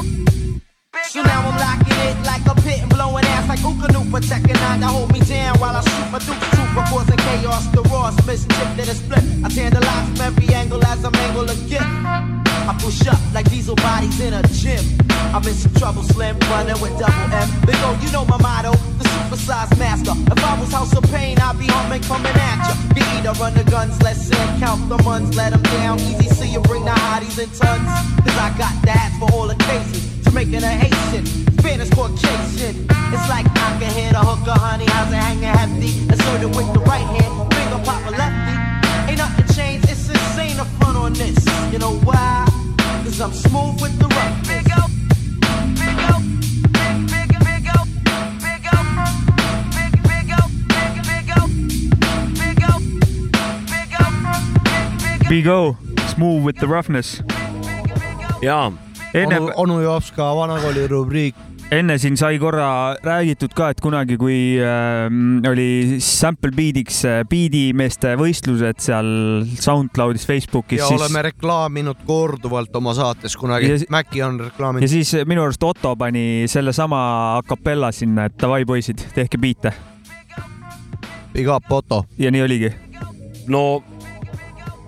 So 1.09 1.23
now 1.23 1.49
I'm 1.49 1.57
locking 1.57 1.99
it 2.07 2.25
like 2.25 2.45
a 2.45 2.55
pit 2.61 2.81
and 2.81 2.89
blowing 2.89 3.25
ass 3.25 3.49
like 3.49 3.59
Ooka 3.59 3.91
Checking 4.27 4.55
out 4.57 4.79
to 4.79 4.85
hold 4.85 5.11
me 5.11 5.19
down 5.21 5.59
while 5.59 5.75
I 5.75 5.81
shoot 5.81 6.11
my 6.11 6.19
duke 6.19 6.50
trooper 6.71 6.87
causing 6.89 7.17
chaos. 7.17 7.67
The 7.67 7.81
Ross 7.83 8.15
miss 8.25 8.45
chip 8.45 8.69
to 8.77 8.85
the 8.85 8.95
split. 8.95 9.23
I 9.43 9.49
tantalize 9.49 10.09
from 10.09 10.21
every 10.21 10.53
angle 10.53 10.83
as 10.85 11.03
I 11.03 11.09
mangle 11.09 11.49
a 11.49 11.55
gift. 11.67 11.83
I 11.83 12.77
push 12.79 13.07
up 13.07 13.19
like 13.33 13.49
diesel 13.49 13.75
bodies 13.75 14.19
in 14.19 14.33
a 14.33 14.41
gym. 14.43 14.83
I'm 15.33 15.43
in 15.47 15.53
some 15.53 15.73
trouble, 15.75 16.03
slim, 16.03 16.37
running 16.51 16.79
with 16.81 16.97
double 16.99 17.33
M. 17.33 17.49
Big 17.65 17.75
O, 17.81 17.97
you 18.01 18.11
know 18.11 18.25
my 18.25 18.37
motto, 18.37 18.71
the 18.99 19.05
supersized 19.05 19.77
master. 19.79 20.13
If 20.31 20.43
I 20.43 20.59
was 20.59 20.71
House 20.71 20.95
of 20.95 21.03
Pain, 21.11 21.39
I'd 21.39 21.57
be 21.57 21.67
humming 21.67 22.01
coming 22.03 22.35
at 22.35 22.57
ya. 22.67 22.75
You 22.95 23.03
either 23.17 23.33
run 23.39 23.53
the 23.53 23.63
guns, 23.63 24.01
let's 24.01 24.29
in, 24.29 24.59
count 24.59 24.89
the 24.89 25.01
months, 25.03 25.35
let 25.35 25.51
them 25.51 25.63
down. 25.63 25.99
Easy, 25.99 26.29
see 26.29 26.51
you 26.51 26.61
bring 26.61 26.85
the 26.85 26.91
hotties 26.91 27.39
in 27.39 27.49
tons. 27.49 27.87
Cause 28.23 28.37
I 28.37 28.53
got 28.57 28.75
that 28.83 29.15
for 29.19 29.31
all 29.33 29.49
occasions. 29.49 30.11
Jamaican 30.23 30.63
or 30.63 30.67
Haitian, 30.67 31.40
Spanish 31.71 31.89
Caucasian. 31.91 32.85
It's 33.15 33.29
like 33.29 33.45
I 33.47 33.77
can 33.79 33.93
hit 33.93 34.11
a 34.13 34.19
hooker, 34.19 34.51
honey, 34.51 34.83
how's 34.87 35.07
it 35.07 35.15
hanging 35.15 35.43
hefty? 35.43 36.03
Insert 36.03 36.41
it 36.41 36.47
with 36.47 36.67
the 36.73 36.81
right 36.81 37.07
hand, 37.15 37.31
finger 37.53 37.79
pop 37.85 38.03
a 38.07 38.11
lefty. 38.11 38.55
Ain't 39.07 39.17
nothing 39.17 39.47
changed, 39.55 39.89
it's 39.89 40.09
insane 40.09 40.57
the 40.57 40.65
front 40.65 40.97
on 40.97 41.13
this. 41.13 41.39
You 41.71 41.79
know 41.79 41.95
why? 42.03 42.43
Cause 43.05 43.21
I'm 43.21 43.31
smooth 43.31 43.81
with 43.81 43.97
the 43.99 44.07
roughness. 44.11 44.47
Big 44.51 44.67
O, 44.75 44.83
big 45.79 45.99
O, 46.11 46.19
big, 46.75 47.07
big, 47.07 47.39
big 47.39 47.63
O, 47.71 47.87
big 48.43 48.67
O, 48.67 48.83
big, 49.71 49.95
big 50.11 50.27
O, 50.27 50.43
big, 50.75 50.91
big 51.07 51.31
O, 51.31 51.39
big 51.39 51.39
O, 51.39 51.47
big 52.35 52.59
O, 52.67 52.75
big, 53.71 53.87
big 54.99 55.23
O. 55.23 55.29
Big 55.29 55.47
O, 55.47 55.77
Smooth 56.11 56.43
with 56.43 56.57
the 56.59 56.67
roughness. 56.67 57.23
jaa. 58.43 58.71
enne 59.13 59.39
onu, 59.39 59.51
onu 59.55 59.81
Jopska 59.81 60.35
vanakooli 60.35 60.87
rubriik. 60.87 61.35
Enne 61.71 61.95
siin 62.01 62.17
sai 62.19 62.35
korra 62.41 62.97
räägitud 63.03 63.53
ka, 63.55 63.69
et 63.71 63.79
kunagi, 63.83 64.17
kui 64.19 64.37
äh, 64.59 65.05
oli 65.47 65.99
sample 66.03 66.51
beat'iks 66.55 66.99
äh, 67.07 67.21
beat'imeeste 67.31 68.13
võistlused 68.19 68.81
seal 68.83 69.11
SoundCloudis, 69.55 70.27
Facebookis, 70.27 70.81
ja 70.81 70.89
siis 70.91 70.99
oleme 70.99 71.23
reklaaminud 71.29 72.03
korduvalt 72.07 72.75
oma 72.75 72.95
saates 72.97 73.37
kunagi 73.39 73.71
Ja. 73.71 73.77
Maci 73.93 74.23
on 74.25 74.39
ja 74.39 74.49
reklaaminud. 74.49 74.89
siis 74.91 75.13
minu 75.29 75.45
arust 75.45 75.63
Otto 75.63 75.95
pani 75.95 76.43
sellesama 76.51 77.01
a 77.37 77.41
capella 77.47 77.91
sinna, 77.95 78.27
et 78.27 78.35
davai 78.41 78.65
poisid, 78.67 78.99
tehke 79.15 79.39
biite 79.39 79.71
Big 81.31 81.47
up, 81.47 81.71
Otto. 81.71 82.03
ja 82.19 82.31
nii 82.31 82.41
oligi. 82.43 82.73
no 83.47 83.83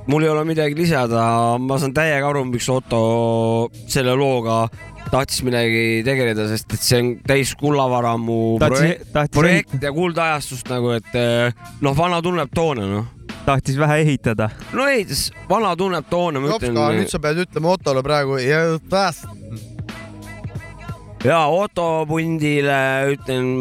mul 0.08 0.24
ei 0.24 0.30
ole 0.30 0.44
midagi 0.44 0.76
lisada, 0.76 1.56
ma 1.60 1.78
saan 1.80 1.94
täiega 1.96 2.28
aru, 2.28 2.44
miks 2.50 2.68
Otto 2.70 3.70
selle 3.88 4.18
looga 4.20 4.66
tahtis 5.14 5.44
midagi 5.46 6.02
tegeleda, 6.06 6.48
sest 6.50 6.74
et 6.74 6.86
see 6.86 7.02
on 7.02 7.12
täis 7.28 7.54
kullavaramu 7.60 8.38
projekt, 8.62 9.12
projekt 9.36 9.76
ja 9.84 9.94
kuldajastust 9.94 10.72
nagu, 10.74 10.94
et 10.98 11.18
eh, 11.20 11.68
noh, 11.86 11.98
vana 11.98 12.22
tunneb 12.26 12.54
toone, 12.56 12.88
noh. 12.90 13.12
tahtis 13.46 13.78
vähe 13.80 14.02
ehitada. 14.06 14.50
no 14.74 14.88
ei, 14.90 15.06
vana 15.50 15.76
tunneb 15.78 16.10
toone, 16.10 16.42
ma 16.42 16.56
ütlen 16.56 16.80
nüüd. 16.98 17.12
sa 17.12 17.22
pead 17.22 17.46
ütlema 17.46 17.76
Ottole 17.78 18.04
praegu 18.06 18.42
ja 18.42 18.64
pääst-. 18.90 19.30
ja 21.24 21.44
Otto 21.54 21.88
pundile 22.10 22.82
ütlen, 23.14 23.54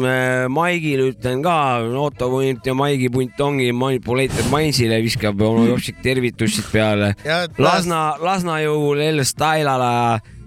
Maigile 0.49 1.11
ütlen 1.13 1.45
ka, 1.45 1.57
Otto 2.01 2.31
punt 2.33 2.65
ja 2.65 2.73
Maigi 2.73 3.11
punt 3.13 3.39
ongi 3.45 3.69
Manipulated 3.77 4.49
Mindsile 4.49 5.03
viskab 5.05 5.41
onu 5.41 5.67
Jopsik 5.71 6.01
tervitused 6.01 6.65
peale. 6.73 7.13
Lasna, 7.61 8.05
Lasna 8.23 8.57
jõul 8.65 9.05
El 9.05 9.27
Stylale 9.27 9.93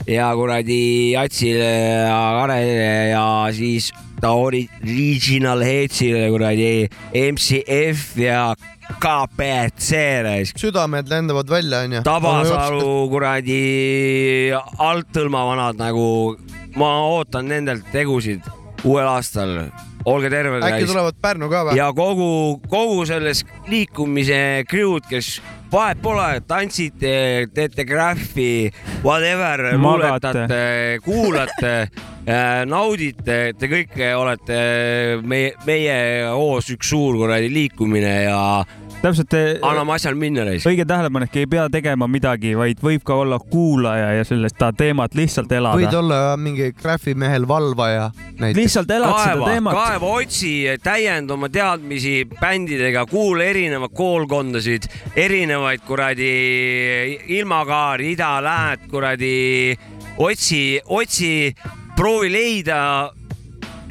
ja 0.07 0.31
kuradi 0.35 1.13
Jatsile 1.13 1.73
ja 2.07 2.21
Karele 2.39 3.09
ja 3.11 3.27
siis 3.55 3.91
ta 4.21 4.33
original 4.39 5.63
headsile 5.67 6.29
kuradi 6.31 6.89
MCF 7.33 8.17
ja 8.21 8.55
KPC-le. 9.03 10.45
südamed 10.57 11.11
lendavad 11.11 11.51
välja, 11.51 11.83
onju. 11.85 12.05
Tabasalu 12.07 12.93
kuradi 13.11 13.59
alttõlma 14.79 15.43
vanad 15.51 15.81
nagu, 15.81 16.07
ma 16.79 16.93
ootan 17.11 17.51
nendelt 17.51 17.91
tegusid 17.93 18.47
uuel 18.85 19.09
aastal. 19.11 19.59
olge 20.07 20.31
terved. 20.31 20.63
äkki 20.63 20.87
tulevad 20.87 21.17
Pärnu 21.21 21.49
ka 21.51 21.65
või? 21.67 21.77
ja 21.81 21.91
kogu, 21.93 22.61
kogu 22.71 23.03
selles 23.11 23.43
liikumise 23.67 24.63
crew'd, 24.71 25.09
kes 25.11 25.41
vahet 25.77 25.99
pole, 26.01 26.41
tantsite, 26.49 27.49
teete 27.53 27.85
graffi, 27.85 28.71
whatever, 29.05 29.75
luuletate, 29.77 30.99
kuulate, 31.05 31.75
naudite, 32.73 33.37
te 33.59 33.69
kõik 33.71 33.99
olete 34.17 34.59
meie, 35.21 35.53
meie 35.69 35.99
hoos 36.33 36.71
üks 36.73 36.95
suur 36.95 37.21
kuradi 37.21 37.53
liikumine 37.53 38.15
ja 38.25 38.41
täpselt, 39.03 39.35
anname 39.63 39.95
asjal 39.97 40.17
minna 40.19 40.45
reis. 40.47 40.67
õige 40.69 40.87
tähelepanek, 40.89 41.37
ei 41.37 41.49
pea 41.51 41.67
tegema 41.73 42.09
midagi, 42.11 42.55
vaid 42.59 42.81
võib 42.83 43.05
ka 43.07 43.19
olla 43.23 43.39
kuulaja 43.39 44.13
ja 44.19 44.25
sellest 44.27 44.59
ta 44.59 44.73
teemat 44.77 45.15
lihtsalt 45.19 45.51
võid 45.51 45.59
elada. 45.59 45.99
olla 45.99 46.21
mingi 46.41 46.73
graffimehel 46.77 47.47
valvaja 47.49 48.11
lihtsalt 48.41 48.91
elad 48.91 49.15
seda 49.21 49.35
kaeva, 49.35 49.51
teemat. 49.53 49.79
kaeva, 49.81 50.13
otsi, 50.23 50.53
täienda 50.83 51.37
oma 51.37 51.51
teadmisi 51.53 52.17
bändidega, 52.41 53.07
kuula 53.11 53.45
erinevaid 53.51 53.95
koolkondasid, 53.97 54.89
erinevaid 55.17 55.85
kuradi 55.87 56.33
ilmakaari, 57.39 58.13
ida, 58.17 58.33
lääd, 58.45 58.89
kuradi 58.91 59.77
otsi, 60.19 60.81
otsi, 60.89 61.55
proovi 61.97 62.33
leida 62.33 62.81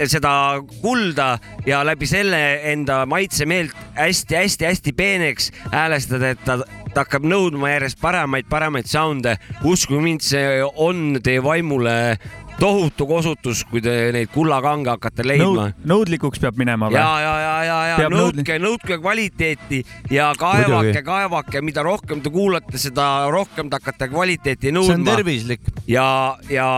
seda 0.03 0.61
kulda 0.81 1.37
ja 1.65 1.83
läbi 1.87 2.07
selle 2.09 2.39
enda 2.71 3.03
maitsemeelt 3.09 3.75
hästi-hästi-hästi 3.95 4.93
peeneks 4.95 5.51
häälestada, 5.71 6.33
et 6.35 6.43
ta, 6.45 6.59
ta 6.93 7.05
hakkab 7.05 7.27
nõudma 7.27 7.71
järjest 7.75 8.01
paremaid, 8.01 8.49
paremaid 8.51 8.89
sound'e. 8.91 9.37
uskuge 9.63 10.01
mind, 10.03 10.25
see 10.25 10.63
on 10.63 11.19
teie 11.23 11.43
vaimule 11.43 12.17
tohutu 12.59 13.07
kosutus, 13.07 13.63
kui 13.69 13.81
te 13.83 13.93
neid 14.15 14.29
kullakange 14.33 14.89
hakkate 14.93 15.25
leidma. 15.27 15.67
nõudlikuks 15.87 16.39
peab 16.43 16.57
minema 16.59 16.87
või 16.91 16.99
ja,? 16.99 17.07
ja, 17.21 17.33
ja, 17.41 17.55
ja, 17.67 17.79
ja 17.89 17.97
Peab 17.99 18.15
nõudke, 18.15 18.57
nõudke 18.63 18.97
kvaliteeti 19.01 19.81
ja 20.13 20.31
kaevake 20.39 21.01
kaevake, 21.05 21.61
mida 21.65 21.83
rohkem 21.85 22.21
te 22.23 22.31
kuulate, 22.33 22.79
seda 22.81 23.27
rohkem 23.33 23.69
te 23.69 23.79
hakkate 23.79 24.09
kvaliteeti 24.13 24.69
see 24.71 24.75
on 24.75 24.79
nõudma 24.81 25.17
tervislik. 25.17 25.61
ja, 25.91 26.07
ja 26.49 26.69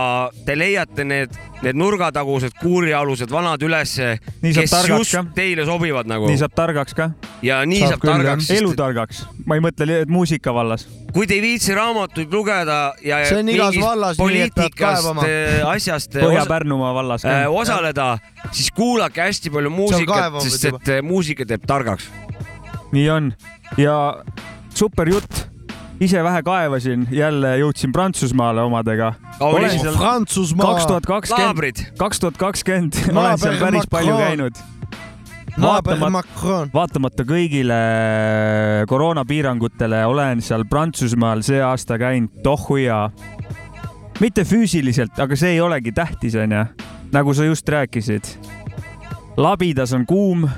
te 0.46 0.58
leiate 0.58 1.04
need, 1.06 1.38
need 1.62 1.78
nurgatagused 1.78 2.58
kuurialused 2.60 3.30
vanad 3.30 3.62
ülesse, 3.62 4.16
Nii 4.42 4.54
saab 4.54 4.66
kes 4.66 4.74
targaks 4.74 4.98
just 5.04 5.16
ka. 5.16 5.24
teile 5.38 5.66
sobivad 5.68 6.10
nagu 6.10 6.26
nii 6.30 6.42
saab 6.42 6.54
targaks 6.58 6.94
ka. 6.98 7.10
ja 7.42 7.62
nii 7.66 7.84
Saab 7.84 7.94
saab, 7.96 8.02
küll, 8.02 8.14
targaks, 8.16 8.50
elutargaks, 8.58 9.22
ma 9.46 9.58
ei 9.58 9.64
mõtle 9.64 10.02
muusika 10.10 10.54
vallas. 10.54 10.86
kui 11.14 11.26
te 11.26 11.38
ei 11.38 11.42
viitsi 11.42 11.74
raamatuid 11.74 12.32
lugeda 12.34 12.94
ja 13.02 13.22
See 13.28 13.38
on 13.40 13.48
igas 13.54 13.78
vallas 13.80 14.18
nii, 14.18 14.42
et 14.44 14.54
poliitikast 14.54 15.02
kaevama., 15.02 15.24
asjast 15.74 16.14
osa- 16.16 16.24
Põhja-Pärnumaa 16.26 16.94
vallas 16.94 17.24
äh, 17.24 17.42
ka. 17.44 17.50
osaleda, 17.50 18.08
siis 18.50 18.70
kuulake 18.76 19.20
hästi 19.26 19.50
palju 19.54 19.70
muusikat, 19.70 20.40
sest 20.46 20.64
et 20.72 20.88
äh, 20.98 21.02
muusika 21.02 21.46
teeb 21.48 21.66
targaks. 21.66 22.08
nii 22.92 23.10
on 23.10 23.32
ja 23.76 23.98
super 24.74 25.08
jutt. 25.08 25.44
ise 26.00 26.20
vähe 26.22 26.42
kaevasin, 26.46 27.08
jälle 27.10 27.56
jõudsin 27.58 27.92
Prantsusmaale 27.92 28.62
omadega. 28.62 29.12
olen 29.40 29.70
seal 29.80 29.96
Prantsusmaa. 29.96 30.66
kaks 30.74 30.86
tuhat 30.86 31.06
kakskümmend, 31.06 31.84
kaks 31.98 32.20
tuhat 32.20 32.36
kakskümmend 32.36 32.94
olen 33.16 33.38
seal 33.38 33.58
päris 33.58 33.82
Macron. 33.82 33.90
palju 33.90 34.16
käinud. 34.16 34.60
vaatamata, 35.60 36.10
Macron. 36.10 36.70
vaatamata 36.74 37.24
kõigile 37.26 37.78
koroonapiirangutele 38.86 40.04
olen 40.06 40.42
seal 40.42 40.64
Prantsusmaal 40.70 41.42
see 41.42 41.58
aasta 41.62 41.98
käinud 41.98 42.30
tohuja. 42.46 43.08
Mitte 44.20 44.44
füüsiliselt, 44.44 45.18
aga 45.20 45.36
see 45.38 45.54
ei 45.56 45.60
olegi 45.62 45.92
tähtis, 45.94 46.36
onju. 46.38 46.64
nagu 47.12 47.34
sa 47.34 47.44
just 47.44 47.68
rääkisid. 47.68 48.24
labidas 49.36 49.92
on 49.92 50.06
kuum, 50.06 50.48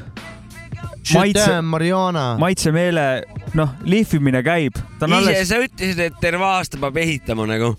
maitse, 1.15 1.61
Mariana. 1.63 2.37
maitsemeele, 2.39 3.23
noh, 3.55 3.75
lihvimine 3.85 4.43
käib. 4.43 4.77
ise 4.77 5.15
alles 5.15 5.49
sa 5.49 5.61
ütlesid, 5.61 6.01
et 6.01 6.21
terve 6.21 6.45
aasta 6.45 6.81
peab 6.81 6.97
ehitama 6.97 7.47
nagu. 7.47 7.77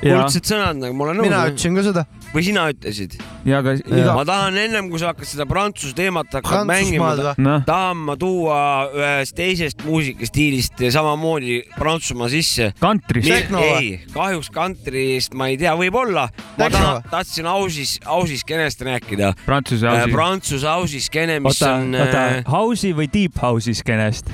kuldsed 0.00 0.44
sõnad 0.44 0.80
nagu, 0.80 0.94
ma 0.94 1.08
olen 1.08 1.22
mina 1.22 1.44
nõus. 1.44 1.54
ütlesin 1.54 1.76
ka 1.80 1.86
seda. 1.86 2.06
Või 2.34 2.42
sina 2.46 2.66
ütlesid? 2.72 3.16
ja 3.46 3.60
aga 3.62 3.76
iga 3.78 4.14
ma 4.16 4.24
tahan 4.26 4.56
ennem, 4.58 4.90
kui 4.90 5.00
sa 5.02 5.12
hakkad 5.12 5.28
seda 5.28 5.46
prantsuse 5.48 5.94
teemat 5.96 6.32
hakkad 6.34 6.66
mängima 6.68 7.12
Noh. 7.38 7.62
tahan 7.66 8.00
ma 8.08 8.16
tuua 8.20 8.58
ühest 8.94 9.36
teisest 9.38 9.84
muusikastiilist 9.86 10.82
samamoodi 10.92 11.60
Prantsusmaa 11.76 12.28
sisse. 12.32 12.72
kantrist. 12.80 13.30
Ei, 13.30 14.00
kahjuks 14.14 14.50
kantrist 14.54 15.34
ma 15.34 15.50
ei 15.52 15.58
tea, 15.60 15.74
võib-olla. 15.78 16.28
ma 16.58 16.70
tahan 16.72 17.02
tahtsin 17.10 17.46
ausis, 17.50 17.96
ausis 18.04 18.42
skenest 18.44 18.82
rääkida. 18.82 19.32
Prantsuse 19.46 19.86
house'i. 19.86 20.12
Prantsuse 20.12 20.68
ausis 20.68 21.06
skene, 21.10 21.38
mis 21.40 21.60
oota, 21.62 21.74
on 21.80 21.94
oota 21.94 22.26
äh,, 22.26 22.42
house'i 22.50 22.94
või 22.96 23.08
deep 23.12 23.38
house'i 23.42 23.74
skenest? 23.76 24.30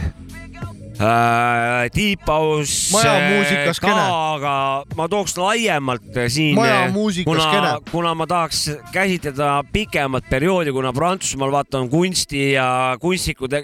Äh, 1.00 1.88
Deep 1.94 2.26
House. 2.26 2.92
Majamuusikaskene. 2.92 4.04
aga 4.34 4.54
ma 4.96 5.08
tooks 5.08 5.36
laiemalt 5.38 6.16
äh, 6.16 6.28
siin. 6.28 6.54
Majamuusikaskene. 6.58 7.60
kuna, 7.60 7.78
kuna 7.90 8.14
ma 8.14 8.26
tahaks 8.26 8.70
käsitleda 8.92 9.62
pikemat 9.72 10.28
perioodi, 10.30 10.72
kuna 10.72 10.92
Prantsusmaal 10.92 11.52
vaata 11.52 11.80
on 11.80 11.90
kunsti 11.90 12.52
ja 12.52 12.96
kunstnikud 13.00 13.56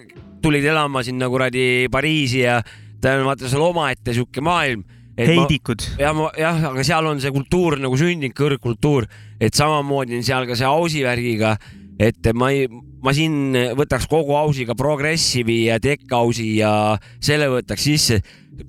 tulid 0.43 0.65
elama 0.65 1.03
sinna 1.03 1.29
kuradi 1.29 1.89
Pariisi 1.91 2.45
ja 2.45 2.61
ta 3.01 3.17
on 3.19 3.27
vaata 3.29 3.49
seal 3.51 3.65
omaette 3.67 4.15
sihuke 4.15 4.41
maailm. 4.41 4.85
heidikud. 5.19 5.83
ja 5.99 6.13
ma 6.15 6.29
jah, 6.39 6.61
aga 6.71 6.85
seal 6.87 7.07
on 7.11 7.19
see 7.21 7.33
kultuur 7.35 7.75
nagu 7.83 7.97
sündinud, 7.99 8.37
kõrgkultuur, 8.39 9.09
et 9.43 9.55
samamoodi 9.55 10.15
on 10.15 10.23
seal 10.23 10.47
ka 10.47 10.55
see 10.55 10.69
ausi 10.69 11.03
värgiga, 11.03 11.57
et 11.99 12.29
ma 12.39 12.53
ei, 12.55 12.69
ma 13.05 13.15
siin 13.15 13.55
võtaks 13.79 14.09
kogu 14.11 14.35
ausiga 14.39 14.75
progressive'i 14.79 15.69
ja 15.69 15.79
tech 15.83 16.07
house'i 16.11 16.59
ja 16.59 16.73
selle 17.21 17.49
võtaks 17.53 17.85
sisse. 17.85 18.21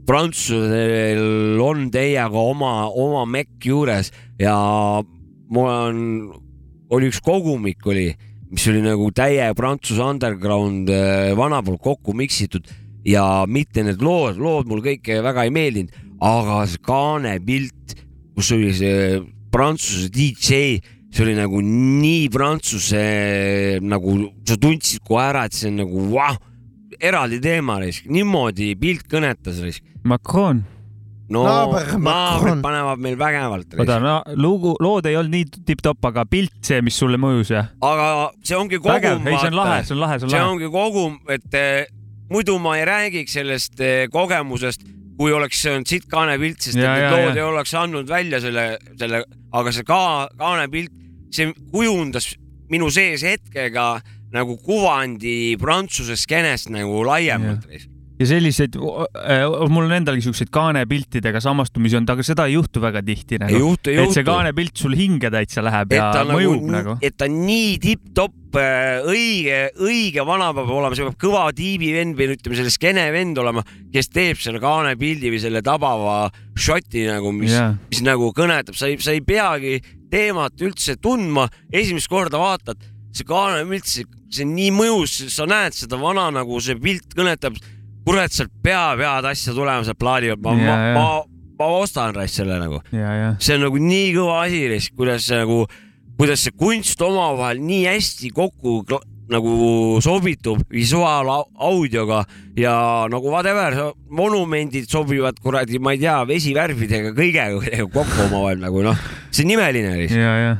prantsusel 0.06 1.58
on 1.66 1.88
teiega 1.90 2.38
oma, 2.38 2.90
oma 2.94 3.26
mekk 3.26 3.66
juures 3.66 4.12
ja 4.38 4.56
mul 5.50 5.70
on, 5.70 6.04
oli 6.94 7.10
üks 7.10 7.22
kogumik 7.26 7.88
oli, 7.90 8.12
mis 8.52 8.68
oli 8.70 8.84
nagu 8.86 9.10
täie 9.16 9.50
Prantsuse 9.58 10.04
underground 10.06 10.90
äh, 10.94 11.34
vana 11.38 11.64
poolt 11.66 11.82
kokku 11.82 12.14
miksitud 12.14 12.70
ja 13.06 13.46
mitte 13.50 13.84
need 13.86 14.04
lood, 14.06 14.38
lood 14.38 14.70
mul 14.70 14.84
kõik 14.86 15.10
väga 15.26 15.48
ei 15.48 15.54
meeldinud, 15.54 15.98
aga 16.22 16.62
see 16.70 16.86
kaanepilt, 16.86 17.98
kus 18.38 18.54
oli 18.54 18.72
see 18.78 19.20
Prantsuse 19.50 20.12
DJ, 20.14 20.78
see 21.10 21.26
oli 21.26 21.36
nagu 21.38 21.62
nii 21.66 22.28
prantsuse 22.34 23.04
nagu 23.82 24.16
sa 24.48 24.58
tundsid 24.62 25.04
kohe 25.06 25.24
ära, 25.30 25.46
et 25.50 25.56
see 25.58 25.70
on 25.72 25.80
nagu 25.82 26.10
vau, 26.14 26.36
eraldi 27.00 27.40
teema, 27.44 27.80
niimoodi 28.10 28.74
pilt 28.80 29.08
kõnetas. 29.10 29.62
Macron. 30.08 30.64
no 31.30 31.44
Naaber 31.46 31.92
naabrid 32.02 32.62
panevad 32.64 33.02
meil 33.04 33.18
vägevalt. 33.20 33.76
oota, 33.78 34.00
no 34.02 34.16
lugu, 34.34 34.74
lood 34.82 35.06
ei 35.06 35.18
olnud 35.20 35.36
nii 35.36 35.66
tipp-topp, 35.68 36.08
aga 36.10 36.26
pilt, 36.26 36.56
see, 36.66 36.80
mis 36.86 36.98
sulle 36.98 37.20
mõjus 37.22 37.52
jah? 37.54 37.70
aga 37.86 38.30
see 38.42 38.58
ongi 38.58 38.80
kogum. 38.82 39.28
ei 39.28 39.38
see 39.38 39.52
on 39.52 39.60
lahe, 39.60 39.84
see 39.86 39.98
on 39.98 40.02
lahe, 40.06 40.18
see 40.18 40.30
on 40.30 40.34
see 40.34 40.40
lahe. 40.40 40.54
ongi 40.56 40.72
kogum, 40.74 41.20
et 41.30 41.58
eh, 41.60 41.92
muidu 42.34 42.58
ma 42.62 42.78
ei 42.80 42.88
räägiks 42.90 43.38
sellest 43.38 43.78
eh, 43.82 44.08
kogemusest, 44.14 44.86
kui 45.20 45.34
oleks 45.36 45.60
see 45.60 45.74
olnud 45.76 45.90
sitt 45.92 46.08
kaanepilt, 46.12 46.62
sest 46.64 46.80
Ja, 46.80 46.94
need 46.96 47.12
lood 47.12 47.38
ei 47.38 47.44
oleks 47.44 47.74
andnud 47.76 48.08
välja 48.08 48.40
selle, 48.40 48.78
selle, 49.00 49.26
aga 49.52 49.74
see 49.76 49.84
ka 49.88 50.02
kaanepilt, 50.40 50.94
see 51.36 51.52
kujundas 51.74 52.32
minu 52.72 52.88
sees 52.94 53.26
hetkega 53.28 53.90
nagu 54.32 54.56
kuvandi 54.64 55.58
Prantsuse 55.60 56.16
skeenest 56.20 56.70
nagu 56.72 57.02
laiemalt. 57.08 57.66
Ja 58.20 58.28
selliseid, 58.28 58.76
mul 58.76 59.86
on 59.86 59.94
endalgi 59.96 60.26
siukseid 60.26 60.50
kaanepiltidega 60.52 61.40
samastumisi 61.44 61.96
olnud, 62.00 62.12
aga 62.12 62.26
seda 62.28 62.50
ei 62.50 62.58
juhtu 62.58 62.82
väga 62.84 63.02
tihti 63.06 63.40
nagu. 63.40 63.62
juhtu, 63.64 63.94
et 63.94 64.12
see 64.12 64.22
juhtu. 64.22 64.26
kaanepilt 64.28 64.82
sul 64.82 64.98
hinge 65.00 65.32
täitsa 65.32 65.64
läheb 65.64 65.96
ja 65.96 66.10
ta 66.18 66.26
mõjub 66.28 66.68
nagu. 66.74 66.98
et 67.06 67.16
ta 67.20 67.30
nii 67.32 67.78
tipp-topp, 67.84 68.60
õige, 69.08 69.62
õige 69.86 70.26
vana 70.28 70.50
peab 70.58 70.74
olema, 70.74 70.98
see 70.98 71.08
peab 71.08 71.20
kõva 71.22 71.46
tiibi 71.56 71.94
vend 71.96 72.20
või 72.20 72.34
ütleme, 72.36 72.60
selle 72.60 72.76
skeene 72.76 73.08
vend 73.16 73.40
olema, 73.40 73.64
kes 73.94 74.12
teeb 74.12 74.44
selle 74.44 74.60
kaanepildi 74.64 75.32
või 75.32 75.42
selle 75.46 75.64
tabava 75.64 76.20
šoti 76.60 77.08
nagu, 77.08 77.32
mis 77.36 77.56
yeah., 77.56 77.78
mis 77.94 78.04
nagu 78.04 78.34
kõnetab, 78.36 78.76
sa 78.76 78.92
ei, 78.92 79.00
sa 79.00 79.16
ei 79.16 79.24
peagi 79.24 79.78
teemat 80.12 80.60
üldse 80.66 80.98
tundma, 81.00 81.48
esimest 81.72 82.10
korda 82.12 82.42
vaatad, 82.42 82.82
see 83.16 83.28
kaanepilt, 83.30 83.88
see, 83.88 84.08
see 84.34 84.44
on 84.44 84.56
nii 84.58 84.72
mõjus, 84.76 85.20
sa 85.32 85.48
näed 85.50 85.78
seda 85.78 86.00
vana 86.02 86.28
nagu 86.34 86.60
see 86.64 86.76
pilt 86.82 87.16
kõnetab, 87.16 87.56
kurat, 88.08 88.34
sealt 88.34 88.54
peab 88.64 89.04
head 89.04 89.28
asja 89.32 89.54
tulema 89.56 89.86
sealt 89.88 90.00
plaadi 90.00 90.32
pealt, 90.32 90.44
ma 90.46 90.56
ma, 90.56 90.80
ma, 90.96 91.06
ma 91.60 91.70
ostan 91.80 92.16
raisk 92.16 92.42
selle 92.42 92.60
nagu. 92.62 92.82
See 92.92 93.58
on 93.58 93.68
nagu 93.68 93.84
nii 93.84 94.10
kõva 94.18 94.42
asi, 94.48 94.92
kuidas 94.96 95.28
see 95.30 95.40
nagu, 95.42 95.64
kuidas 96.20 96.46
see 96.46 96.56
kunst 96.58 97.02
omavahel 97.06 97.62
nii 97.64 97.86
hästi 97.90 98.34
kokku 98.36 98.82
nagu 99.30 100.00
sobitub 100.02 100.64
visuaalaudioga 100.74 102.24
ja 102.58 102.74
nagu 103.14 103.30
whatever, 103.30 103.76
monumendid 104.10 104.90
sobivad 104.90 105.38
kuradi, 105.44 105.78
ma 105.78 105.94
ei 105.94 106.02
tea, 106.02 106.16
vesivärvidega 106.32 107.14
kõigega 107.18 107.86
kokku 107.98 108.26
omavahel 108.26 108.64
nagu 108.64 108.82
noh, 108.90 109.06
see 109.30 109.46
on 109.46 109.54
imeline 109.54 109.94
lihtsalt. 110.02 110.26
ja, 110.26 110.34
ja 110.48 110.58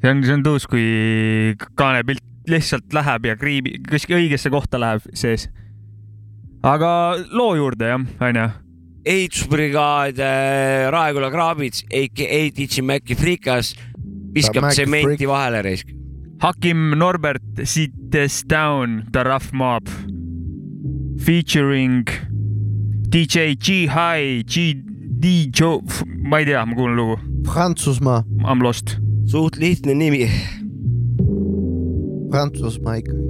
see 0.00 0.10
on, 0.10 0.24
see 0.24 0.36
on 0.38 0.46
tuus, 0.46 0.66
kui 0.70 1.54
kaanepilt 1.78 2.24
lihtsalt 2.48 2.92
läheb 2.96 3.28
ja 3.28 3.36
kriibi, 3.36 3.76
kuskil 3.88 4.18
õigesse 4.22 4.50
kohta 4.52 4.80
läheb 4.80 5.04
sees. 5.16 5.48
Aga 6.62 6.92
loo 7.30 7.54
juurde 7.56 7.86
jah, 7.92 8.06
onju. 8.20 8.48
ehitusbrigaad 9.08 10.18
äh, 10.18 10.90
Raeküla 10.92 11.30
kraabits, 11.30 11.84
DJ 11.88 12.82
Maci 12.82 13.14
Frikas 13.16 13.74
viskab 14.34 14.70
tsementi 14.70 15.26
vahele 15.28 15.62
raisk. 15.62 15.94
Hakim 16.42 16.94
Norbert 16.98 17.42
Sits 17.64 18.44
Down 18.46 19.04
The 19.12 19.24
Rough 19.24 19.52
Mob 19.52 19.88
featuring 21.18 22.06
DJ 23.08 23.56
G-High, 23.58 24.44
G-D 24.46 25.48
Joe, 25.50 25.80
ma 26.22 26.38
ei 26.38 26.44
tea, 26.44 26.64
ma 26.64 26.74
kuulan 26.76 26.96
lugu, 26.96 27.16
Prantsusmaa, 27.48 28.22
I 28.44 28.54
m 28.54 28.62
lost. 28.62 28.98
suht 29.26 29.56
lihtne 29.56 29.94
nimi. 29.94 30.28
Prantsusmaa 32.30 33.00
ikkagi. 33.00 33.27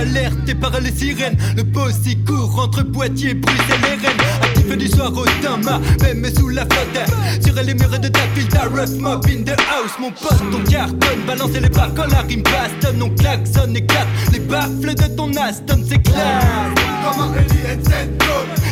Alerté 0.00 0.54
par 0.54 0.80
les 0.80 0.92
sirènes. 0.92 1.36
Le 1.56 1.62
boss 1.62 2.06
y 2.06 2.16
court 2.24 2.58
entre 2.58 2.82
Poitiers, 2.82 3.34
Bruxelles 3.34 3.80
et 3.84 4.06
Rennes 4.06 4.49
Actif 4.70 4.88
du 4.88 4.96
soir 4.96 5.12
au 5.12 5.24
Dama, 5.42 5.80
même 6.00 6.24
sous 6.32 6.48
la 6.48 6.62
flotte. 6.62 7.44
Sur 7.44 7.54
les 7.54 7.74
murs 7.74 7.98
de 7.98 8.08
ta 8.08 8.20
ta 8.50 8.68
rough 8.68 8.96
mob 8.98 9.26
in 9.26 9.42
the 9.42 9.58
house. 9.68 9.92
Mon 9.98 10.12
poste, 10.12 10.44
ton 10.52 10.62
cartonne, 10.70 11.24
balancer 11.26 11.60
les 11.60 11.68
barres 11.68 11.92
quand 11.94 12.06
la 12.06 12.20
rime 12.22 12.42
bastonne 12.42 13.02
On 13.02 13.10
klaxonne 13.10 13.76
et 13.76 13.84
claque, 13.84 14.06
les 14.32 14.38
baffles 14.38 14.94
de 14.94 15.16
ton 15.16 15.30
Aston 15.36 15.82
s'éclatent. 15.88 16.78
Comme 17.04 17.20
un 17.20 17.34
Eddie 17.34 17.60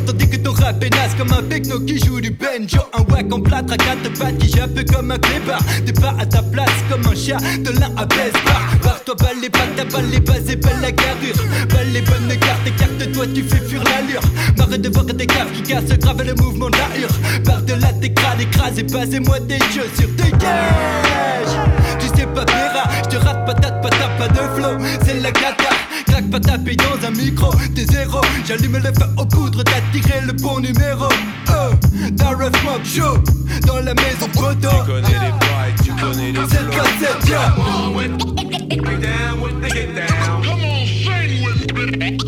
Tandis 0.07 0.29
que 0.29 0.37
ton 0.37 0.53
rap 0.53 0.83
est 0.83 1.17
comme 1.19 1.33
un 1.33 1.43
techno 1.43 1.81
qui 1.81 1.99
joue 1.99 2.21
du 2.21 2.31
banjo. 2.31 2.81
Un 2.97 3.03
wack 3.13 3.33
en 3.33 3.41
plâtre 3.41 3.73
à 3.73 3.77
quatre 3.77 4.13
pattes 4.19 4.39
qui 4.39 4.49
jappe 4.49 4.85
comme 4.91 5.11
un 5.11 5.19
clébard. 5.19 5.63
T'es 5.85 5.93
pas 5.93 6.15
à 6.19 6.25
ta 6.25 6.43
place 6.43 6.79
comme 6.89 7.07
un 7.07 7.15
chat 7.15 7.39
de 7.59 7.71
l'un 7.79 7.91
à 7.97 8.07
baisse 8.07 8.33
bar. 8.45 8.63
Barre-toi 8.83 9.15
balle 9.17 9.41
les 9.43 9.51
pattes, 9.51 9.93
balle 9.93 10.11
les 10.11 10.21
bases 10.21 10.49
et 10.49 10.57
balle 10.57 10.81
la 10.81 10.93
carrure. 10.93 11.37
Balle 11.69 11.93
les 11.93 12.01
bonnes 12.03 12.39
cartes, 12.41 12.67
écarte-toi 12.67 13.27
tu 13.35 13.43
fais 13.43 13.61
fuir 13.61 13.83
l'allure. 13.85 14.23
Marre 14.57 14.79
de 14.79 14.89
voir 14.89 15.05
des 15.05 15.27
caves 15.27 15.53
qui 15.53 15.63
cassent 15.63 15.88
grave 15.97 16.23
le 16.23 16.35
mouvement 16.35 16.71
de 16.71 16.77
la 16.77 16.99
hure 16.99 17.43
Par 17.45 17.63
de 17.63 17.75
là 17.75 17.93
tes 18.01 18.13
crânes 18.13 18.41
écrasés, 18.41 18.85
passez-moi 18.85 19.41
des 19.41 19.59
jeux 19.73 19.89
sur 19.99 20.09
tes 20.17 20.31
gages 20.31 21.57
Tu 21.99 22.07
sais 22.09 22.27
pas 22.27 22.45
Vera, 22.45 22.89
je 23.05 23.09
te 23.09 23.17
rate 23.17 23.47
patate, 23.47 23.83
patate, 23.83 24.19
pas 24.19 24.29
de 24.29 24.41
flow. 24.57 24.79
C'est 25.05 25.21
la 25.21 25.31
cata 25.33 25.71
Craque 26.07 26.31
pas 26.31 26.41
taper 26.41 26.77
dans 26.77 27.07
un 27.07 27.11
micro, 27.11 27.53
t'es 27.75 27.85
zéro 27.85 28.21
J'allume 28.47 28.79
le 28.79 28.93
feu 28.93 29.07
aux 29.17 29.27
poudres, 29.27 29.65
t'as 29.65 29.81
tiré 29.93 30.21
le 30.27 30.33
bon 30.33 30.61
numéro. 30.61 31.09
Oh, 31.49 31.75
d'un 32.13 32.29
rough 32.29 32.63
mob 32.65 32.85
show 32.85 33.19
Dans 33.67 33.81
la 33.81 33.95
maison 33.95 34.29
photo 34.35 34.69
Tu 34.69 34.93
connais 34.93 35.09
les 35.09 35.33
bails, 35.33 35.75
tu 35.85 35.93
connais 35.93 36.33
les 36.33 36.41
C'est 36.49 36.63
le 36.63 36.71
cassette, 36.71 37.29
yeah 37.29 37.55
Si 42.19 42.28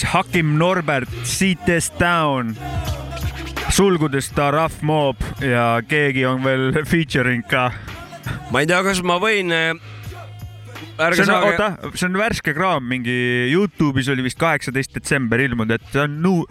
siis 0.00 0.08
Hakim 0.14 0.54
Norbert 0.56 1.10
Seatest 1.28 1.98
Down 2.00 2.54
sulgudes 3.70 4.30
ta 4.32 4.48
Rough 4.54 4.80
Mob 4.86 5.20
ja 5.44 5.82
keegi 5.86 6.24
on 6.26 6.40
veel 6.44 6.72
featuring 6.88 7.44
ka. 7.48 7.68
ma 8.50 8.62
ei 8.62 8.68
tea, 8.70 8.80
kas 8.86 9.02
ma 9.04 9.18
võin 9.20 9.52
äh, 9.52 9.74
see 11.12 11.26
on, 11.26 11.34
oota, 11.36 11.68
see 11.92 12.08
on 12.08 12.16
värske 12.16 12.54
kraam, 12.56 12.86
mingi 12.88 13.12
Youtube'is 13.52 14.08
oli 14.12 14.24
vist 14.24 14.40
kaheksateist 14.40 14.96
detsember 14.96 15.42
ilmunud, 15.44 15.76
et 15.76 15.92
see 15.92 16.02
on 16.06 16.16
nu-, 16.24 16.48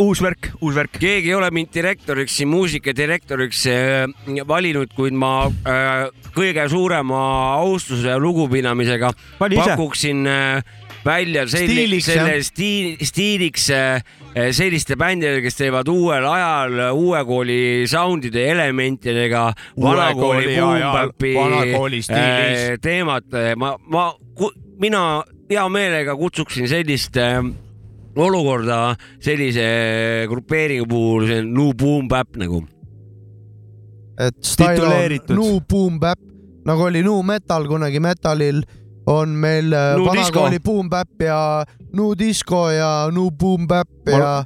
uus 0.00 0.22
värk, 0.24 0.50
uus 0.58 0.74
värk. 0.74 0.98
keegi 0.98 1.30
ei 1.30 1.38
ole 1.38 1.52
mind 1.54 1.70
direktoriks 1.74 2.40
muusikadirektoriks 2.50 3.64
äh, 3.70 4.42
valinud, 4.50 4.90
kuid 4.98 5.14
ma 5.14 5.34
äh, 5.46 6.08
kõige 6.34 6.66
suurema 6.72 7.22
austuse 7.62 8.16
ja 8.16 8.18
lugupidamisega 8.18 9.14
pakuksin 9.38 10.26
äh, 10.26 10.78
välja 11.04 11.46
Stiiliks, 11.48 12.06
selle 12.10 12.42
stiil, 12.44 13.00
stiiliks 13.06 13.68
äh, 13.74 14.02
selliste 14.52 14.96
bändidega, 15.00 15.42
kes 15.44 15.58
teevad 15.58 15.88
uuel 15.90 16.26
ajal 16.28 16.76
uue 16.92 17.22
kooli 17.28 17.60
sound'ide 17.90 18.46
elementidega, 18.52 19.48
vanakooli 19.80 20.54
boom-bap'i 20.58 21.34
vanakooli 21.38 22.02
stiilis. 22.04 22.66
äh, 22.74 22.78
teemat. 22.82 23.28
ma, 23.56 23.74
ma, 23.88 24.06
mina 24.80 25.04
hea 25.50 25.66
meelega 25.72 26.16
kutsuksin 26.16 26.68
sellist 26.70 27.16
äh, 27.20 27.40
olukorda 28.16 28.96
sellise 29.22 30.26
grupeeringu 30.30 30.88
puhul, 30.90 31.26
see 31.28 31.40
on 31.42 31.54
New 31.54 31.72
Boom 31.78 32.08
Bap 32.08 32.36
nagu. 32.40 32.64
et 34.20 34.36
style 34.44 34.84
on. 34.84 35.36
New 35.36 35.60
Boom 35.68 36.00
Bap, 36.00 36.20
nagu 36.66 36.84
oli 36.90 37.02
New 37.02 37.22
Metal 37.24 37.66
kunagi 37.68 38.02
Metalil, 38.04 38.62
on 39.06 39.28
meil 39.28 39.72
äh, 39.72 39.96
Nu 39.96 40.04
vanakooli 40.06 40.58
Disco. 40.58 40.72
Boom 40.72 40.90
Bap 40.90 41.22
ja 41.22 41.64
New 41.92 42.12
Disco 42.18 42.70
ja 42.70 43.10
New 43.12 43.30
Boom 43.30 43.66
Bap 43.68 43.88
Ma- 44.06 44.18
ja 44.18 44.44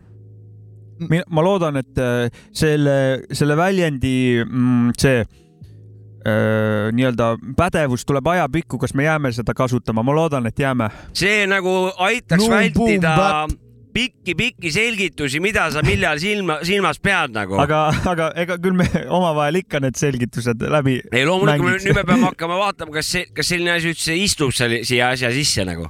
mina, 1.09 1.25
ma 1.29 1.43
loodan, 1.43 1.77
et 1.77 1.99
äh, 1.99 2.29
selle, 2.53 3.25
selle 3.33 3.57
väljendi 3.59 4.45
mm, 4.45 4.93
see 4.99 5.25
äh, 5.25 6.93
nii-öelda 6.95 7.35
pädevus 7.59 8.07
tuleb 8.07 8.27
ajapikku, 8.35 8.79
kas 8.79 8.95
me 8.95 9.05
jääme 9.09 9.33
seda 9.35 9.55
kasutama, 9.55 10.03
ma 10.07 10.15
loodan, 10.17 10.47
et 10.47 10.59
jääme. 10.59 10.89
see 11.13 11.45
nagu 11.51 11.91
aitaks 11.99 12.43
New 12.43 12.51
vältida 12.51 13.17
Boom 13.19 13.59
pikki-pikki 13.95 14.73
selgitusi, 14.75 15.41
mida 15.43 15.69
sa 15.71 15.83
millal 15.87 16.19
silma, 16.23 16.59
silmas 16.67 16.99
pead 17.03 17.35
nagu. 17.37 17.59
aga, 17.63 17.87
aga 18.11 18.31
ega 18.43 18.59
küll 18.63 18.77
me 18.79 18.89
omavahel 19.07 19.61
ikka 19.63 19.81
need 19.85 19.99
selgitused 20.01 20.65
läbi 20.75 20.99
ei 21.15 21.25
loomulikult 21.29 21.79
nüüd 21.79 22.01
me 22.01 22.05
peame 22.09 22.29
hakkama 22.31 22.59
vaatama, 22.61 22.97
kas 22.99 23.13
see, 23.15 23.29
kas 23.37 23.53
selline 23.53 23.77
asi 23.77 23.93
üldse 23.95 24.19
istub 24.19 24.55
seal 24.57 24.81
siia 24.83 25.13
asja 25.15 25.31
sisse 25.35 25.67
nagu. 25.69 25.89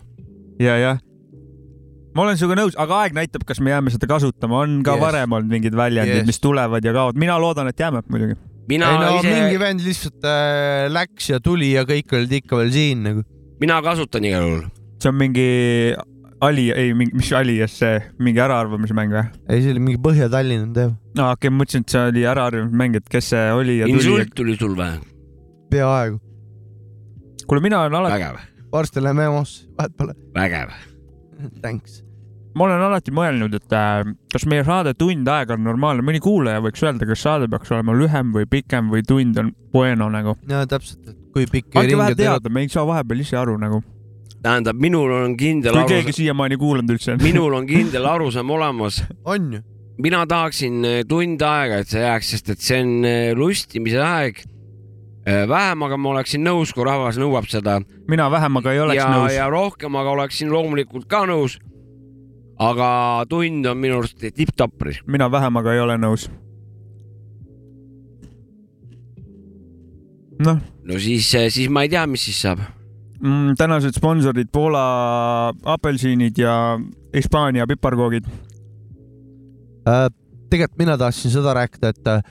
ja, 0.61 0.77
jah. 0.83 1.01
ma 2.15 2.27
olen 2.27 2.41
sinuga 2.41 2.61
nõus, 2.61 2.77
aga 2.81 3.01
aeg 3.05 3.17
näitab, 3.17 3.47
kas 3.49 3.63
me 3.65 3.73
jääme 3.73 3.95
seda 3.95 4.09
kasutama, 4.11 4.61
on 4.67 4.81
ka 4.87 4.99
Yes. 4.99 5.05
varem 5.09 5.39
olnud 5.39 5.57
mingid 5.57 5.77
väljendid 5.77 6.23
yes., 6.23 6.29
mis 6.29 6.43
tulevad 6.45 6.85
ja 6.85 6.93
kaovad, 6.97 7.19
mina 7.21 7.39
loodan, 7.41 7.73
et 7.73 7.81
jääme 7.81 8.05
muidugi. 8.09 8.37
mina 8.69 8.93
ei 8.93 9.01
no 9.01 9.13
ise 9.19 9.33
mingi, 9.33 9.61
vend 9.65 9.85
lihtsalt 9.85 10.29
äh, 10.29 10.87
läks 10.93 11.33
ja 11.33 11.41
tuli 11.41 11.73
ja 11.73 11.89
kõik 11.89 12.13
olid 12.17 12.41
ikka 12.43 12.61
veel 12.61 12.73
siin 12.75 13.07
nagu. 13.09 13.25
mina 13.65 13.81
kasutan 13.83 14.29
igal 14.29 14.45
juhul. 14.45 14.67
see 15.01 15.09
on 15.09 15.17
mingi 15.25 15.49
Ali, 16.45 16.69
ei, 16.75 16.93
mingi, 16.97 17.15
mis 17.17 17.31
Alias 17.37 17.79
see, 17.81 17.99
mingi 18.21 18.43
äraarvamise 18.43 18.97
mäng 18.97 19.13
või? 19.15 19.25
ei, 19.49 19.63
see 19.65 19.73
oli 19.73 19.83
mingi 19.83 20.01
Põhja-Tallinna 20.05 20.73
teema, 20.77 20.97
aa, 21.17 21.35
okei 21.37 21.49
okay,, 21.49 21.57
mõtlesin, 21.57 21.85
et 21.87 21.95
see 21.95 22.03
oli 22.11 22.25
äraarvamise 22.29 22.81
mäng, 22.81 22.99
et 23.01 23.13
kes 23.13 23.31
see 23.33 23.45
oli 23.55 23.79
ja 23.81 23.89
tuli. 23.89 24.01
insult 24.03 24.35
tuli 24.37 24.57
sul 24.61 24.75
või? 24.79 24.97
peaaegu. 25.73 26.19
kuule, 27.47 27.65
mina 27.65 27.85
olen 27.85 28.01
alati, 28.01 28.19
vägev, 28.19 28.43
varsti 28.75 29.05
läheme 29.05 29.29
EMO-sse, 29.31 29.69
vahet 29.79 29.97
pole. 30.01 30.17
vägev. 30.35 30.75
Thanks. 31.63 32.03
ma 32.55 32.69
olen 32.69 32.85
alati 32.91 33.15
mõelnud, 33.15 33.57
et 33.57 33.79
äh, 33.79 34.05
kas 34.35 34.45
meie 34.51 34.67
saade 34.67 34.93
tund 35.01 35.31
aega 35.39 35.57
on 35.57 35.65
normaalne, 35.65 36.05
mõni 36.07 36.21
kuulaja 36.25 36.61
võiks 36.67 36.85
öelda, 36.85 37.09
kas 37.09 37.25
saade 37.25 37.49
peaks 37.53 37.73
olema 37.73 37.97
lühem 37.97 38.35
või 38.37 38.51
pikem 38.51 38.93
või 38.93 39.07
tund 39.07 39.41
on 39.41 39.55
bueno 39.73 40.11
nagu. 40.13 40.37
ja 40.51 40.67
täpselt, 40.69 41.01
et 41.09 41.19
kui 41.35 41.49
pikk 41.51 41.81
andke 41.81 41.99
vähe 42.05 42.21
teada, 42.21 42.53
me 42.53 42.67
ei 42.67 42.73
saa 42.73 42.85
vahepeal 42.89 43.25
ise 43.25 43.41
aru 43.41 43.57
nagu, 43.59 43.81
tähendab, 44.45 44.81
minul 44.81 45.13
on 45.17 45.37
kindel 45.41 45.79
kui 45.81 45.93
keegi, 45.97 46.17
siiamaani 46.21 46.59
kuulanud 46.61 46.97
üldse 46.97 47.15
on. 47.15 47.23
minul 47.25 47.55
on 47.57 47.69
kindel 47.69 48.09
arusaam 48.09 48.51
olemas 48.57 49.01
on 49.25 49.53
ju? 49.57 49.63
mina 50.05 50.25
tahaksin 50.29 50.85
eh, 50.89 51.03
tund 51.09 51.43
aega, 51.47 51.81
et 51.83 51.91
see 51.91 52.03
jääks, 52.03 52.33
sest 52.35 52.51
et 52.55 52.65
see 52.65 52.81
on 52.83 53.09
eh, 53.09 53.31
lustimise 53.39 54.03
aeg. 54.03 54.43
vähemaga 55.25 55.97
ma 55.97 56.11
oleksin 56.11 56.43
nõus, 56.45 56.75
kui 56.77 56.85
rahvas 56.85 57.17
nõuab 57.17 57.47
seda 57.49 57.79
mina 58.11 58.27
vähemaga 58.31 58.75
ei 58.75 58.81
oleks 58.85 59.01
ja, 59.01 59.09
nõus. 59.09 59.33
ja 59.33 59.47
rohkemaga 59.49 60.13
oleksin 60.13 60.53
loomulikult 60.53 61.09
ka 61.09 61.25
nõus. 61.31 61.59
aga 62.61 63.25
tund 63.29 63.67
on 63.67 63.79
minu 63.81 64.03
arust 64.03 64.21
tipp-topp. 64.21 64.85
mina 65.07 65.31
vähemaga 65.33 65.73
ei 65.73 65.81
ole 65.81 65.97
nõus. 65.97 66.29
noh 70.45 70.61
no 70.85 70.99
siis, 71.01 71.31
siis 71.49 71.69
ma 71.73 71.87
ei 71.87 71.89
tea, 71.89 72.07
mis 72.07 72.25
siis 72.29 72.41
saab. 72.45 72.61
mm,, 73.25 73.55
tänased 73.59 73.97
sponsorid 73.97 74.49
Poola 74.53 74.85
apelsiniid 75.65 76.39
ja 76.39 76.79
Hispaania 77.15 77.67
piparkoogid. 77.67 78.25
Äh, 79.89 80.09
tegelikult 80.51 80.79
mina 80.79 80.97
tahtsin 80.99 81.31
seda 81.35 81.55
rääkida, 81.57 81.93
et 81.95 82.09
äh, 82.09 82.23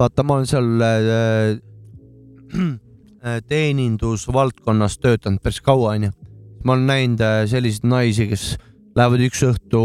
vaata, 0.00 0.24
ma 0.26 0.38
olen 0.38 0.46
seal 0.48 0.82
äh, 0.86 1.58
äh, 3.24 3.38
teenindusvaldkonnas 3.52 4.98
töötanud 5.02 5.42
päris 5.42 5.60
kaua, 5.64 5.94
onju. 5.96 6.10
ma 6.64 6.76
olen 6.76 6.86
näinud 6.86 7.20
äh, 7.24 7.42
selliseid 7.50 7.88
naisi, 7.90 8.28
kes 8.30 8.52
lähevad 8.96 9.24
üks 9.26 9.40
õhtu 9.48 9.80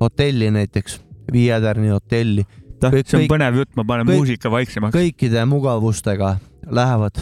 hotelli 0.00 0.50
näiteks, 0.54 1.00
Viie 1.32 1.56
Tärni 1.60 1.88
hotelli, 1.90 2.44
Kõik- 2.78 3.08
see 3.08 3.18
on 3.18 3.24
põnev 3.32 3.56
jutt, 3.58 3.72
ma 3.76 3.82
panen 3.88 4.06
kõik- 4.06 4.20
muusika 4.20 4.50
vaiksemaks. 4.52 4.94
kõikide 4.94 5.42
mugavustega 5.48 6.36
lähevad, 6.70 7.18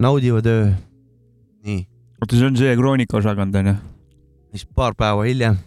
naudivad 0.00 0.46
öö. 0.46 0.70
oota, 1.66 2.36
see 2.36 2.46
on 2.46 2.56
see 2.56 2.76
kroonikaosakond 2.78 3.62
onju? 3.62 3.74
siis 4.54 4.68
paar 4.74 4.94
päeva 4.96 5.24
hiljem 5.26 5.58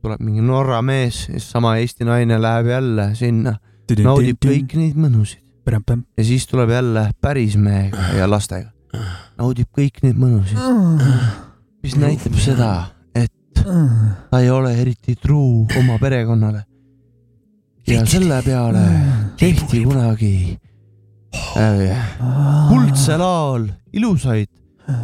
tuleb 0.00 0.22
mingi 0.24 0.42
Norra 0.44 0.80
mees, 0.82 1.26
sama 1.44 1.74
Eesti 1.80 2.06
naine 2.08 2.38
läheb 2.40 2.70
jälle 2.72 3.10
sinna, 3.18 3.54
naudib 4.00 4.40
kõik 4.40 4.74
neid 4.78 4.96
mõnusid. 5.00 5.42
Ja 6.16 6.24
siis 6.24 6.46
tuleb 6.50 6.72
jälle 6.72 7.10
päris 7.20 7.56
mehega 7.60 8.06
ja 8.16 8.28
lastega, 8.30 8.70
naudib 9.38 9.68
kõik 9.76 10.00
neid 10.02 10.16
mõnusid, 10.18 10.56
mis 11.84 11.98
näitab 12.00 12.38
seda, 12.40 12.70
et 13.14 13.60
ta 13.60 14.40
ei 14.40 14.48
ole 14.50 14.72
eriti 14.80 15.14
truu 15.20 15.66
oma 15.78 15.98
perekonnale. 16.00 16.64
ja 17.86 18.04
selle 18.06 18.40
peale 18.46 18.82
tehti 19.36 19.84
kunagi 19.84 20.34
äh, 21.58 22.08
kuldsel 22.70 23.20
ajal 23.20 23.68
ilusaid 23.92 24.48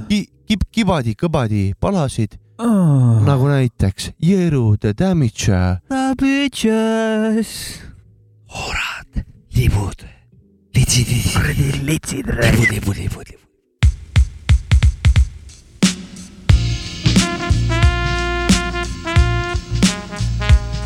ki, 0.09 0.27
kib, 0.49 0.63
kibadi-kõbadi 0.73 1.73
palasid 1.81 2.39
nagu 3.27 3.49
näiteks 3.51 4.11
Jeeru 4.23 4.77
the 4.81 4.93
Damager, 4.95 5.81
The 5.89 6.15
bitches. 6.21 7.81
hoorad 8.49 9.25
tibud, 9.55 10.07
litsid, 10.75 11.09
litsid. 11.09 11.83
litsid. 11.83 12.27
tibud, 12.71 12.97
tibud. 12.97 13.29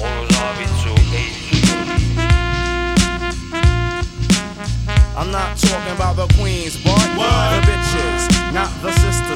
onu 0.00 0.26
Saavitsu 0.30 0.94
I'm 5.16 5.30
not 5.30 5.56
talking 5.58 5.92
about 5.92 6.16
the 6.16 6.26
queens, 6.38 6.76
but 6.82 7.14
not 7.14 7.59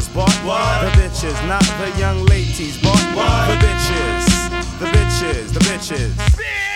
sisters, 0.05 0.44
but 0.44 0.80
the 0.80 0.90
bitches, 1.00 1.48
not 1.48 1.64
the 1.78 1.98
young 1.98 2.24
ladies, 2.26 2.80
but 2.82 2.96
the 3.48 3.57
bitches, 3.64 4.78
the 4.78 4.86
bitches, 4.86 5.52
the 5.52 5.61
bitches. 5.61 6.74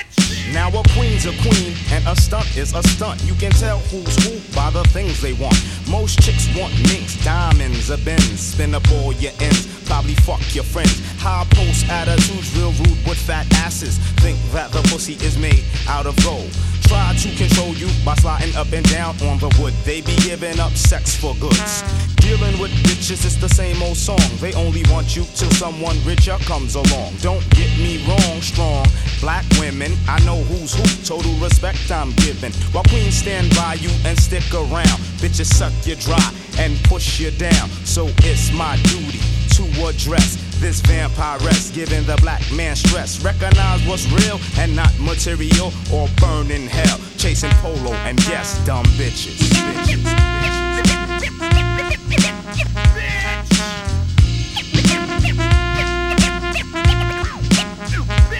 Now 0.53 0.69
a 0.69 0.83
queen's 0.95 1.27
a 1.27 1.33
queen 1.43 1.75
and 1.93 2.07
a 2.09 2.17
stunt 2.17 2.57
is 2.57 2.75
a 2.75 2.83
stunt. 2.83 3.23
You 3.25 3.35
can 3.35 3.51
tell 3.53 3.79
who's 3.91 4.17
who 4.25 4.41
by 4.55 4.71
the 4.71 4.83
things 4.89 5.21
they 5.21 5.35
want. 5.35 5.57
Most 5.91 6.21
chicks 6.23 6.49
want 6.57 6.73
minks, 6.89 7.23
diamonds, 7.23 7.91
a 7.91 7.99
Benz. 7.99 8.41
Spin 8.41 8.75
up 8.75 8.91
all 8.93 9.13
your 9.13 9.33
ends, 9.41 9.67
probably 9.89 10.15
fuck 10.15 10.41
your 10.55 10.65
friends. 10.65 11.01
High 11.19 11.47
post 11.51 11.89
attitudes, 11.89 12.55
real 12.57 12.73
rude 12.85 13.01
with 13.09 13.19
fat 13.19 13.47
asses. 13.65 13.99
Think 14.21 14.39
that 14.53 14.71
the 14.71 14.83
pussy 14.93 15.15
is 15.25 15.37
made 15.39 15.65
out 15.89 16.07
of 16.07 16.15
gold. 16.23 16.53
Try 16.89 17.15
to 17.17 17.29
control 17.37 17.75
you 17.75 17.89
by 18.05 18.15
sliding 18.15 18.55
up 18.57 18.73
and 18.73 18.89
down 18.89 19.17
on 19.29 19.39
the 19.39 19.55
wood. 19.61 19.75
They 19.85 20.01
be 20.01 20.17
giving 20.25 20.59
up 20.61 20.73
sex 20.73 21.17
for 21.17 21.35
goods. 21.37 21.83
Dealing 22.17 22.59
with 22.59 22.71
bitches, 22.85 23.25
it's 23.25 23.37
the 23.37 23.49
same 23.49 23.83
old 23.83 23.97
song. 23.97 24.25
They 24.41 24.55
only 24.55 24.85
want 24.89 25.17
you 25.17 25.25
till 25.35 25.51
someone 25.51 25.97
richer 26.05 26.37
comes 26.45 26.77
along. 26.77 27.17
Don't 27.21 27.45
get 27.51 27.69
me 27.79 28.05
wrong, 28.09 28.41
strong. 28.41 28.87
Black 29.21 29.45
women, 29.59 29.93
I 30.09 30.19
know 30.25 30.41
who's 30.49 30.73
who. 30.73 30.85
Total 31.05 31.33
respect 31.45 31.91
I'm 31.91 32.13
giving. 32.25 32.53
While 32.73 32.85
queens 32.85 33.17
stand 33.17 33.55
by 33.55 33.75
you 33.75 33.91
and 34.05 34.19
stick 34.19 34.49
around. 34.55 34.99
Bitches 35.21 35.53
suck 35.53 35.73
you 35.85 35.97
dry 35.97 36.33
and 36.59 36.79
push 36.85 37.21
you 37.21 37.31
down. 37.33 37.69
So 37.85 38.09
it's 38.25 38.53
my 38.53 38.77
duty 38.89 39.21
to 39.57 39.65
address 39.87 40.37
this 40.61 40.81
vampire 40.81 41.39
vampiress, 41.39 41.73
giving 41.75 42.05
the 42.05 42.17
black 42.17 42.43
man 42.53 42.77
stress. 42.77 43.23
Recognize 43.23 43.87
what's 43.87 44.07
real 44.11 44.41
and 44.59 44.75
not 44.75 44.93
material 44.99 45.73
or 45.93 46.09
burn 46.21 46.51
in 46.51 46.67
hell. 46.67 46.99
Chasing 47.17 47.51
polo 47.63 47.93
and 47.93 48.19
yes, 48.27 48.65
dumb 48.67 48.85
bitches. 48.97 49.39
bitches. 49.39 50.29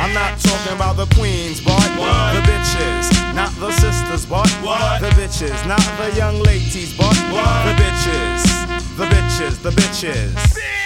I'm 0.01 0.15
not 0.15 0.39
talking 0.41 0.75
about 0.75 0.97
the 0.97 1.07
queens, 1.15 1.61
but 1.61 1.79
the 2.33 2.41
bitches, 2.41 3.35
not 3.35 3.53
the 3.61 3.73
sisters, 3.73 4.25
but 4.25 4.45
the 5.01 5.11
bitches, 5.11 5.67
not 5.67 5.83
the 5.99 6.17
young 6.17 6.41
ladies, 6.43 6.97
but 6.97 7.13
the 7.13 7.75
bitches, 7.83 8.97
the 8.97 9.07
bitches, 9.07 9.63
the 9.63 9.71
bitches. 9.71 10.78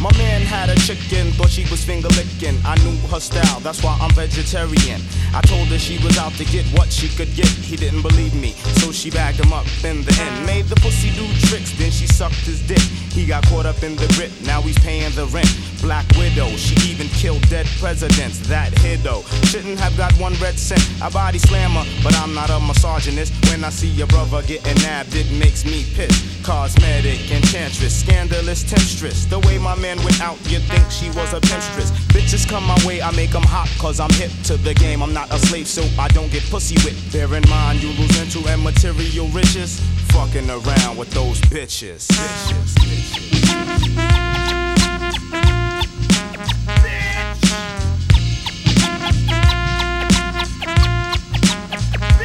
My 0.00 0.10
man 0.16 0.40
had 0.40 0.70
a 0.70 0.76
chicken, 0.76 1.30
thought 1.32 1.50
she 1.50 1.68
was 1.70 1.84
finger 1.84 2.08
licking. 2.16 2.56
I 2.64 2.74
knew 2.82 2.96
her 3.12 3.20
style, 3.20 3.60
that's 3.60 3.84
why 3.84 3.98
I'm 4.00 4.10
vegetarian. 4.14 4.98
I 5.34 5.42
told 5.42 5.68
her 5.68 5.78
she 5.78 6.02
was 6.02 6.16
out 6.16 6.32
to 6.40 6.44
get 6.46 6.64
what 6.72 6.90
she 6.90 7.08
could 7.08 7.34
get. 7.36 7.48
He 7.48 7.76
didn't 7.76 8.00
believe 8.00 8.34
me, 8.34 8.52
so 8.80 8.92
she 8.92 9.10
bagged 9.10 9.38
him 9.38 9.52
up 9.52 9.66
in 9.84 10.02
the 10.02 10.12
end. 10.16 10.36
Ah. 10.40 10.46
Made 10.46 10.66
the 10.72 10.76
pussy 10.76 11.10
do 11.12 11.28
tricks, 11.48 11.76
then 11.76 11.90
she 11.90 12.06
sucked 12.06 12.48
his 12.48 12.66
dick. 12.66 12.80
He 13.12 13.26
got 13.26 13.46
caught 13.48 13.66
up 13.66 13.82
in 13.82 13.94
the 13.96 14.08
grip, 14.16 14.32
now 14.46 14.62
he's 14.62 14.78
paying 14.78 15.12
the 15.12 15.26
rent. 15.26 15.52
Black 15.82 16.06
widow, 16.16 16.48
she 16.56 16.76
even 16.90 17.08
killed 17.08 17.46
dead 17.48 17.66
presidents. 17.78 18.38
That 18.48 18.72
hiddo 18.80 19.24
shouldn't 19.50 19.78
have 19.80 19.96
got 19.96 20.12
one 20.14 20.34
red 20.40 20.58
cent. 20.58 20.84
I 21.02 21.10
body 21.10 21.38
slammer, 21.38 21.84
but 22.02 22.14
I'm 22.16 22.34
not 22.34 22.48
a 22.48 22.60
misogynist. 22.60 23.32
When 23.50 23.64
I 23.64 23.70
see 23.70 23.88
your 23.88 24.06
brother 24.06 24.42
getting 24.42 24.76
nabbed, 24.82 25.14
it 25.14 25.30
makes 25.38 25.64
me 25.64 25.84
piss. 25.94 26.40
Cosmetic 26.42 27.30
enchantress, 27.30 28.00
scandalous 28.00 28.62
temptress. 28.62 29.26
The 29.26 29.40
way 29.40 29.58
my 29.58 29.74
man 29.76 29.89
went 29.98 30.20
out, 30.20 30.38
you'd 30.50 30.62
think 30.62 30.90
she 30.90 31.08
was 31.10 31.32
a 31.32 31.40
pinstress. 31.40 31.90
Bitches 32.14 32.48
come 32.48 32.64
my 32.64 32.78
way, 32.86 33.02
I 33.02 33.10
make 33.12 33.30
them 33.30 33.42
hot, 33.42 33.68
cause 33.78 34.00
I'm 34.00 34.10
hip 34.14 34.30
to 34.44 34.56
the 34.56 34.74
game. 34.74 35.02
I'm 35.02 35.12
not 35.12 35.30
a 35.32 35.38
slave, 35.38 35.66
so 35.66 35.82
I 36.00 36.08
don't 36.08 36.30
get 36.30 36.42
pussy 36.50 36.76
whipped. 36.84 37.12
Bear 37.12 37.34
in 37.34 37.48
mind, 37.48 37.82
you 37.82 37.88
lose 38.00 38.20
into 38.20 38.48
and 38.48 38.62
material 38.62 39.28
riches. 39.28 39.80
Fucking 40.12 40.48
around 40.50 40.96
with 40.96 41.10
those 41.10 41.40
bitches. 41.42 42.06
bitches, 42.08 42.74
bitches. 42.78 43.40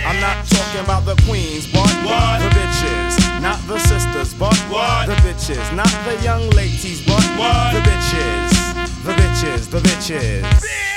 I'm 0.05 0.21
not 0.21 0.45
talking 0.45 0.81
about 0.81 1.05
the 1.05 1.15
queens, 1.27 1.67
but 1.71 1.87
the 2.39 2.49
bitches, 2.55 3.04
not 3.45 3.61
the 3.67 3.77
sisters, 3.77 4.33
but 4.33 4.57
the 5.05 5.13
bitches, 5.21 5.75
not 5.75 5.93
the 6.03 6.19
young 6.23 6.49
ladies, 6.57 7.05
but 7.05 7.21
the 7.73 7.81
bitches, 7.85 8.49
the 9.05 9.13
bitches, 9.13 9.69
the 9.69 9.79
bitches. 9.81 10.95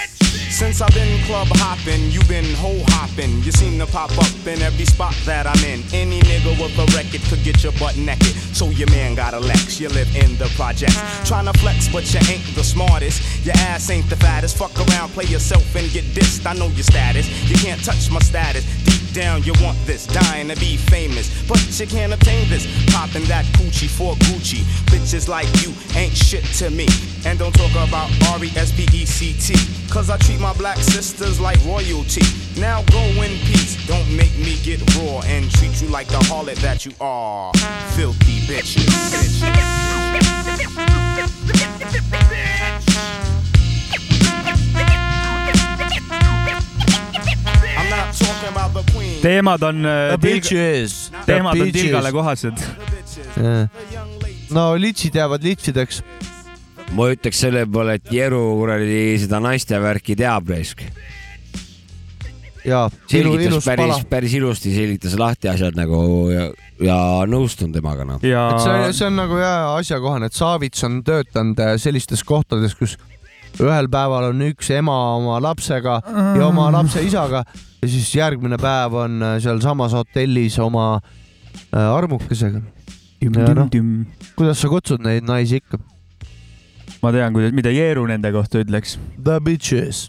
Since 0.51 0.81
I've 0.81 0.95
been 0.95 1.23
club 1.27 1.49
hopping, 1.61 2.11
you 2.11 2.25
been 2.25 2.55
hoe 2.55 2.83
hopping. 2.89 3.43
You 3.43 3.53
seem 3.53 3.79
to 3.79 3.87
pop 3.87 4.11
up 4.17 4.47
in 4.47 4.63
every 4.63 4.87
spot 4.87 5.15
that 5.27 5.47
I'm 5.47 5.63
in. 5.63 5.85
Any 5.93 6.21
nigga 6.21 6.57
with 6.59 6.73
a 6.81 6.87
record 6.97 7.21
could 7.29 7.45
get 7.45 7.63
your 7.63 7.73
butt 7.79 7.99
naked. 7.99 8.35
So 8.57 8.71
your 8.71 8.91
man 8.91 9.15
got 9.15 9.35
a 9.35 9.41
Lex, 9.41 9.79
you 9.79 9.91
live 9.91 10.09
in 10.17 10.37
the 10.39 10.49
project. 10.57 10.93
Tryna 11.29 11.55
flex, 11.59 11.87
but 11.93 12.03
you 12.15 12.21
ain't 12.33 12.43
the 12.57 12.65
smartest. 12.65 13.45
Your 13.45 13.57
ass 13.71 13.91
ain't 13.91 14.09
the 14.09 14.17
fattest. 14.17 14.57
Fuck 14.57 14.75
around, 14.89 15.11
play 15.11 15.27
yourself 15.27 15.63
and 15.77 15.89
get 15.93 16.05
dissed. 16.17 16.47
I 16.47 16.55
know 16.55 16.69
your 16.69 16.83
status. 16.83 17.29
You 17.49 17.57
can't 17.57 17.85
touch 17.85 18.11
my 18.11 18.21
status. 18.21 18.65
Down, 19.13 19.43
you 19.43 19.53
want 19.63 19.79
this, 19.87 20.07
dying 20.07 20.49
to 20.49 20.57
be 20.57 20.77
famous. 20.77 21.29
But 21.49 21.59
you 21.79 21.87
can't 21.87 22.13
obtain 22.13 22.49
this. 22.49 22.67
Popping 22.93 23.25
that 23.25 23.45
coochie 23.57 23.89
for 23.89 24.15
Gucci. 24.27 24.63
Bitches 24.91 25.29
like 25.29 25.47
you 25.63 25.73
ain't 25.99 26.17
shit 26.17 26.45
to 26.59 26.71
me. 26.71 26.87
And 27.25 27.39
don't 27.39 27.55
talk 27.55 27.71
about 27.73 28.11
R 28.31 28.45
E 28.45 28.51
S 28.57 28.73
P 28.73 28.87
E 28.93 29.05
C 29.05 29.33
T. 29.35 29.55
Cause 29.91 30.11
I 30.11 30.17
treat 30.19 30.41
my 30.41 30.53
black 30.55 30.79
sisters 30.79 31.41
like 31.41 31.59
royalty. 31.65 32.23
Now 32.61 32.83
go 32.85 33.01
in 33.23 33.39
peace. 33.47 33.77
Don't 33.87 34.09
make 34.17 34.37
me 34.39 34.57
get 34.63 34.81
raw 34.97 35.21
and 35.25 35.51
treat 35.53 35.81
you 35.81 35.89
like 35.89 36.09
the 36.09 36.19
harlot 36.29 36.57
that 36.57 36.85
you 36.85 36.93
are. 37.01 37.53
Filthy 37.97 38.41
bitches. 38.47 39.43
I'm 40.77 41.23
not 42.88 42.88
teemad 49.23 49.63
on 49.63 49.87
äh, 49.87 50.19
bitches. 50.21 51.11
teemad 51.27 51.61
on 51.61 51.73
tilgale 51.73 52.13
kohased. 52.13 52.63
no 54.51 54.75
litsid 54.81 55.15
jäävad 55.15 55.45
litsideks. 55.45 56.03
ma 56.97 57.11
ütleks 57.13 57.41
selle 57.45 57.67
peale, 57.69 57.99
et 57.99 58.13
Jeru 58.13 58.41
kuradi 58.57 59.19
seda 59.21 59.41
naiste 59.45 59.81
värki 59.83 60.17
teab 60.17 60.49
raisk. 60.49 60.83
ja 62.65 62.89
selgitas 63.09 63.65
päris 63.65 64.07
päris 64.09 64.35
ilusti 64.35 64.75
selgitas 64.75 65.15
lahti 65.19 65.49
asjad 65.49 65.77
nagu 65.79 66.01
ja, 66.33 66.49
ja 66.85 66.97
nõustun 67.29 67.73
temaga 67.73 68.05
noh. 68.05 68.23
et 68.23 68.65
see, 68.65 68.91
see 68.99 69.07
on 69.09 69.17
nagu 69.21 69.39
jah 69.41 69.77
asjakohane, 69.77 70.29
et 70.29 70.37
Saavits 70.37 70.85
on 70.89 71.03
töötanud 71.05 71.61
äh, 71.65 71.77
sellistes 71.81 72.25
kohtades, 72.25 72.75
kus 72.79 72.99
ühel 73.63 73.89
päeval 73.91 74.31
on 74.31 74.45
üks 74.51 74.71
ema 74.75 74.97
oma 75.17 75.39
lapsega 75.43 76.01
ja 76.39 76.47
oma 76.47 76.69
lapse 76.75 77.03
isaga 77.07 77.45
ja 77.83 77.89
siis 77.89 78.11
järgmine 78.15 78.59
päev 78.61 78.95
on 78.99 79.23
äh, 79.23 79.37
sealsamas 79.43 79.95
hotellis 79.97 80.59
oma 80.63 80.99
äh, 80.99 81.95
armukesega. 81.95 82.61
noh, 83.55 83.71
kuidas 84.37 84.61
sa 84.63 84.71
kutsud 84.71 85.03
neid 85.05 85.27
naisi 85.27 85.63
ikka? 85.63 85.81
ma 87.03 87.13
tean, 87.15 87.35
kuidas, 87.35 87.55
mida 87.55 87.73
Jeeru 87.75 88.07
nende 88.11 88.33
kohta 88.35 88.63
ütleks. 88.63 88.97
The 89.23 89.39
bitches. 89.45 90.09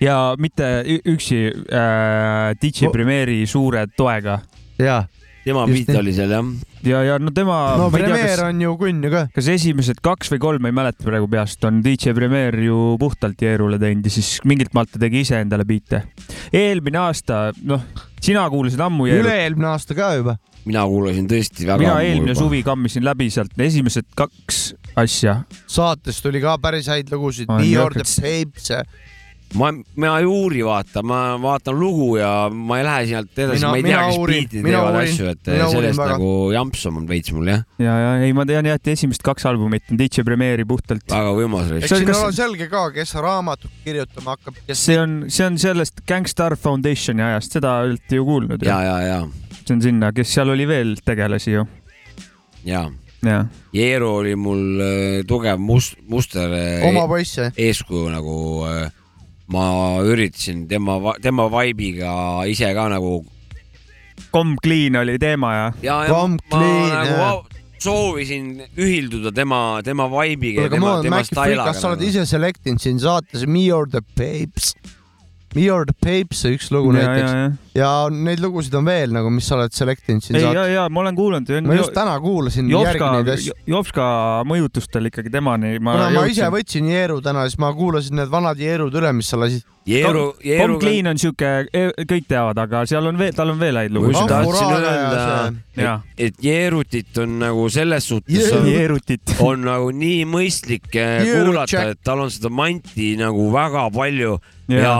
ja 0.00 0.34
mitte 0.38 0.84
üksi 1.08 1.48
äh, 1.48 2.54
DJ 2.60 2.92
Premiere'i 2.92 3.46
suure 3.46 3.86
toega. 3.96 4.40
jaa. 4.78 5.04
Tema 5.48 5.64
beat 5.68 5.92
oli 5.98 6.14
seal 6.16 6.32
jah. 6.32 6.48
ja, 6.86 7.02
ja 7.06 7.18
no 7.22 7.32
tema. 7.34 7.58
no 7.80 7.88
Premier 7.92 8.44
on 8.46 8.60
ju 8.62 8.74
kunn 8.80 9.04
ju 9.04 9.12
ka. 9.12 9.24
kas 9.34 9.48
esimesed 9.54 10.02
kaks 10.04 10.32
või 10.34 10.42
kolm, 10.44 10.64
ma 10.64 10.72
ei 10.72 10.76
mäleta 10.76 11.06
praegu 11.06 11.28
peast, 11.30 11.64
on 11.68 11.80
DJ 11.84 12.14
Premier 12.16 12.56
ju 12.62 12.96
puhtalt 13.00 13.40
Jeerule 13.42 13.80
teinud 13.80 14.06
ja 14.08 14.12
siis 14.12 14.36
mingilt 14.48 14.74
maalt 14.76 14.92
ta 14.94 15.02
tegi 15.02 15.24
ise 15.26 15.40
endale 15.42 15.66
biite. 15.68 16.04
eelmine 16.52 17.00
aasta, 17.06 17.48
noh, 17.68 17.84
sina 18.20 18.44
kuulasid 18.52 18.82
ammu 18.84 19.08
Jeerut. 19.08 19.26
üle-eelmine 19.26 19.72
aasta 19.72 19.96
ka 19.98 20.12
juba. 20.18 20.38
mina 20.68 20.84
kuulasin 20.90 21.28
tõesti 21.30 21.68
väga 21.68 21.82
mina 21.82 21.96
ammu 21.96 22.08
eelmine 22.12 22.34
juba. 22.34 22.40
suvi 22.44 22.64
kammisin 22.66 23.06
läbi 23.06 23.30
sealt 23.34 23.68
esimesed 23.68 24.10
kaks 24.18 24.62
asja. 24.98 25.42
saates 25.66 26.22
tuli 26.24 26.42
ka 26.44 26.58
päris 26.62 26.90
häid 26.92 27.12
lugusid, 27.14 27.48
jah, 27.48 27.68
Your 27.68 27.94
the 27.96 28.06
Babes. 28.22 28.72
ma, 29.56 29.70
ma 29.96 30.18
ei 30.20 30.26
uuri, 30.28 30.60
vaata, 30.66 31.02
ma 31.06 31.20
vaatan 31.40 31.76
lugu 31.78 32.08
ja 32.18 32.48
ma 32.52 32.78
ei 32.80 32.84
lähe 32.84 33.06
sealt 33.12 33.38
edasi, 33.38 33.62
Mina- 33.62 33.70
ma 33.70 33.78
ei 33.78 33.82
tea, 33.82 33.92
mina 33.92 34.10
kes 34.10 34.18
biitid 34.28 34.66
mina 34.66 34.82
teevad 34.82 34.98
asju, 35.00 35.30
et 35.32 35.50
mina 35.52 35.68
sellest 35.72 36.00
väga. 36.02 36.18
nagu 36.18 36.32
jamps 36.52 36.84
on 36.90 36.94
mul 36.98 37.08
veits 37.08 37.32
mul 37.36 37.48
jah, 37.52 37.64
ja, 37.80 37.94
ja 38.02 38.12
ei, 38.26 38.34
ma 38.36 38.44
tean 38.48 38.68
jah, 38.68 38.80
et 38.80 38.92
esimesed 38.92 39.24
kaks 39.24 39.48
albumit 39.48 39.88
on 39.92 40.00
DJ 40.00 40.26
Premiere'i 40.28 40.68
puhtalt. 40.68 41.06
väga 41.08 41.32
võimas. 41.38 41.72
eks 41.78 41.94
siin 41.94 42.12
ole 42.12 42.36
selge 42.36 42.68
ka, 42.68 42.84
kes 42.98 43.14
raamatut 43.24 43.72
kirjutama 43.86 44.36
hakkab, 44.36 44.60
kes 44.68 44.84
see 44.90 45.00
on, 45.00 45.18
see 45.32 45.48
on 45.48 45.58
sellest 45.60 46.04
Gangstar 46.08 46.58
Foundationi 46.60 47.24
ajast, 47.30 47.56
seda 47.56 47.78
olete 47.86 48.20
ju 48.20 48.28
kuulnud 48.28 48.68
ja, 48.68 48.78
ja, 48.84 48.96
ja, 49.06 49.18
see 49.64 49.78
on 49.78 49.84
sinna, 49.88 50.12
kes 50.16 50.36
seal 50.36 50.52
oli 50.52 50.68
veel 50.68 50.96
tegelasi 51.04 51.56
ju. 51.56 51.64
ja. 52.68 52.84
ja, 53.24 53.40
Jeeru 53.72 54.12
oli 54.20 54.36
mul 54.36 54.84
äh, 54.84 54.92
tugev 55.28 55.56
must-, 55.56 55.96
muster 56.10 56.52
äh, 56.52 56.84
oma 56.92 57.08
poiss 57.08 57.40
jah? 57.40 57.52
eeskuju 57.56 58.12
nagu 58.12 58.38
äh, 58.68 58.88
ma 59.52 59.64
üritasin 60.04 60.66
tema, 60.68 60.98
tema 61.22 61.48
vibe'iga 61.52 62.44
ise 62.50 62.72
ka 62.76 62.88
nagu 62.92 63.22
Come 64.32 64.58
Clean 64.62 64.96
oli 65.00 65.16
teema 65.18 65.54
ja. 65.54 65.68
ja, 65.82 66.02
ja 66.04 66.10
Come 66.10 66.36
ma 66.50 66.58
clean, 66.58 66.90
nagu 66.92 67.58
soovisin 67.78 68.50
ühilduda 68.76 69.32
tema, 69.34 69.80
tema 69.84 70.08
vibe'iga 70.10 70.66
kuule, 70.66 70.68
ja 70.68 70.74
tema, 70.74 70.94
tema 71.02 71.20
Maci 71.22 71.34
Freak, 71.34 71.64
kas 71.70 71.80
sa 71.80 71.92
oled 71.92 72.02
stailaga. 72.02 72.10
ise 72.10 72.26
selektinud 72.28 72.82
siin 72.82 73.00
saates 73.02 73.46
Me 73.46 73.68
or 73.72 73.88
the 73.88 74.02
Papes? 74.18 74.74
Me 75.56 75.70
or 75.72 75.86
the 75.88 75.96
Papes, 76.04 76.42
see 76.42 76.58
üks 76.58 76.72
lugu 76.74 76.92
ja, 76.92 77.06
näiteks. 77.06 77.67
ja, 77.78 77.90
neid 78.12 78.42
lugusid 78.42 78.74
on 78.78 78.88
veel 78.88 79.14
nagu, 79.14 79.30
mis 79.32 79.48
sa 79.48 79.56
oled 79.58 79.74
selektinud 79.74 80.24
siin 80.24 80.38
ei, 80.40 80.44
ja, 80.44 80.66
ja 80.72 80.84
ma 80.92 81.04
olen 81.04 81.18
kuulanud. 81.18 81.54
ma 81.66 81.78
just 81.78 81.94
täna 81.96 82.18
kuulasin 82.22 82.68
järgi 82.72 82.98
Jopska 82.98 83.10
neid, 83.16 83.32
asju. 83.34 83.56
Jopska 83.68 84.10
mõjutustel 84.48 85.10
ikkagi 85.12 85.32
temani. 85.32 85.76
kuna 85.80 86.10
ma 86.14 86.26
ise 86.30 86.50
võtsin 86.52 86.90
Jeeru 86.92 87.20
täna, 87.24 87.46
siis 87.48 87.60
ma 87.62 87.72
kuulasin 87.76 88.18
need 88.20 88.32
vanad 88.32 88.60
Jeerud 88.60 88.94
üle, 88.98 89.12
mis 89.16 89.30
sa 89.30 89.40
lasid. 89.40 89.66
Jeeru, 89.88 90.24
Tom 90.34 90.44
Jeeru, 90.44 90.74
Clean 90.82 91.06
on 91.08 91.16
siuke, 91.20 91.50
kõik 91.72 92.26
teavad, 92.28 92.58
aga 92.60 92.82
seal 92.88 93.08
on 93.08 93.16
veel, 93.16 93.32
tal 93.36 93.54
on 93.54 93.60
veel 93.60 93.78
häid 93.80 93.94
ma 93.94 93.96
lugusid 93.96 94.18
just. 94.20 94.32
tahtsin 94.34 94.74
öelda, 94.74 95.94
et, 96.18 96.42
Jeerutit 96.44 97.22
on 97.22 97.38
nagu 97.40 97.64
selles 97.72 98.10
suhtes 98.10 98.52
Jeerutit. 98.68 99.32
on 99.48 99.64
nagu 99.64 99.88
nii 99.94 100.26
mõistlik 100.28 100.92
eh, 100.92 101.24
kuulata, 101.24 101.88
et 101.94 102.04
tal 102.04 102.26
on 102.26 102.32
seda 102.34 102.52
manti 102.52 103.14
nagu 103.16 103.48
väga 103.54 103.88
palju 103.94 104.36
ja, 104.68 104.82
ja 104.82 104.94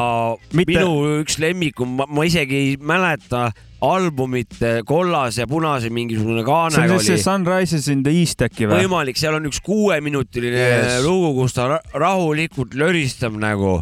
Mitte- 0.56 0.78
minu 0.78 1.20
üks 1.20 1.38
lemmik 1.42 1.80
on, 1.84 1.98
ma 1.98 2.24
isegi 2.28 2.56
ei 2.56 2.67
mäleta 2.76 3.48
albumit 3.80 4.56
eh, 4.66 4.80
kollase 4.86 5.44
ja 5.44 5.46
punase 5.46 5.88
mingisugune 5.94 6.40
see 6.42 6.46
kaanega 6.48 6.96
on 6.98 7.04
see 7.04 7.14
oli. 7.14 7.22
Sunrises 7.22 7.86
in 7.92 8.02
the 8.02 8.10
East 8.20 8.42
äkki 8.42 8.66
või? 8.66 8.80
võimalik, 8.82 9.16
seal 9.20 9.36
on 9.38 9.46
üks 9.46 9.60
kuueminutiline 9.62 10.58
Yes. 10.58 11.04
lugu, 11.06 11.30
kus 11.40 11.54
ta 11.54 11.68
ra- 11.76 11.82
rahulikult 11.94 12.74
löristab 12.74 13.36
nagu 13.38 13.76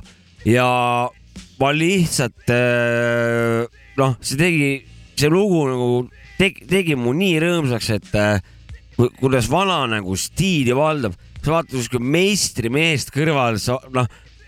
ja 0.45 0.67
ma 1.61 1.71
lihtsalt 1.73 2.53
äh, 2.53 3.65
noh, 3.97 4.17
see 4.21 4.37
tegi, 4.41 4.71
see 5.17 5.33
lugu 5.33 5.65
nagu 5.71 5.89
tegi, 6.37 6.67
tegi 6.69 6.99
mu 7.01 7.15
nii 7.17 7.39
rõõmsaks, 7.41 7.89
et 7.97 8.13
äh, 8.21 8.45
ku- 8.99 9.09
kuidas 9.21 9.49
vana 9.49 9.81
nagu 9.97 10.13
stiili 10.21 10.77
valdab, 10.77 11.17
sa 11.41 11.55
vaatad 11.57 11.73
kuskil 11.79 12.05
meistrimeest 12.05 13.15
kõrval, 13.17 13.57
sa 13.63 13.79
noh, 13.97 14.07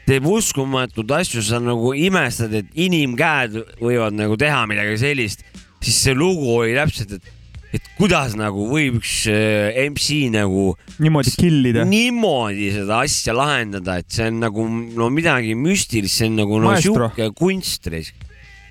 teeb 0.09 0.25
uskumatuid 0.29 1.11
asju, 1.19 1.43
sa 1.45 1.61
nagu 1.63 1.93
imestad, 1.97 2.55
et 2.57 2.69
inimkäed 2.81 3.59
võivad 3.81 4.17
nagu 4.17 4.39
teha 4.41 4.63
midagi 4.71 4.97
sellist, 5.01 5.45
siis 5.85 5.99
see 6.07 6.17
lugu 6.17 6.55
oli 6.63 6.77
täpselt, 6.79 7.19
et 7.19 7.35
et 7.77 7.85
kuidas 7.99 8.33
nagu 8.33 8.65
võib 8.71 8.95
üks 8.97 9.27
äh, 9.29 9.77
MC 9.91 10.31
nagu 10.33 10.71
niimoodi 11.05 11.35
kill 11.37 11.67
ida. 11.69 11.83
niimoodi 11.85 12.71
seda 12.73 13.03
asja 13.05 13.35
lahendada, 13.37 13.99
et 14.01 14.09
see 14.09 14.31
on 14.31 14.39
nagu 14.41 14.65
no 14.97 15.11
midagi 15.13 15.53
müstilist, 15.53 16.17
see 16.17 16.31
on 16.31 16.39
nagu 16.41 16.63
no 16.65 16.73
sihuke 16.81 17.29
kunst. 17.37 17.91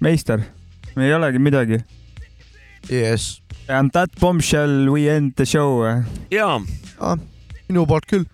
meister, 0.01 0.41
ei 0.97 1.13
olegi 1.13 1.37
midagi. 1.41 1.83
Yes. 2.89 3.41
And 3.69 3.91
that 3.91 4.09
bombshell 4.19 4.89
we 4.89 5.09
end 5.11 5.35
the 5.35 5.45
show. 5.45 5.83
jaa, 6.31 6.57
Ah, 6.97 7.17
minu 7.69 7.85
poolt 7.85 8.07
küll. 8.09 8.25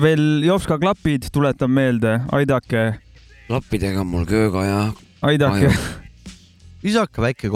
Veel 0.00 0.44
Jopska 0.44 0.78
klapid, 0.78 1.28
tuletan 1.32 1.70
meelde, 1.70 2.20
aidake, 2.32 2.86
klappidega 3.46 4.02
on 4.02 4.10
mul 4.10 4.26
kööga 4.28 4.64
ja 4.66 4.80
aidake. 5.26 5.70
Visake 6.84 7.22
väike 7.22 7.48
ei 7.48 7.52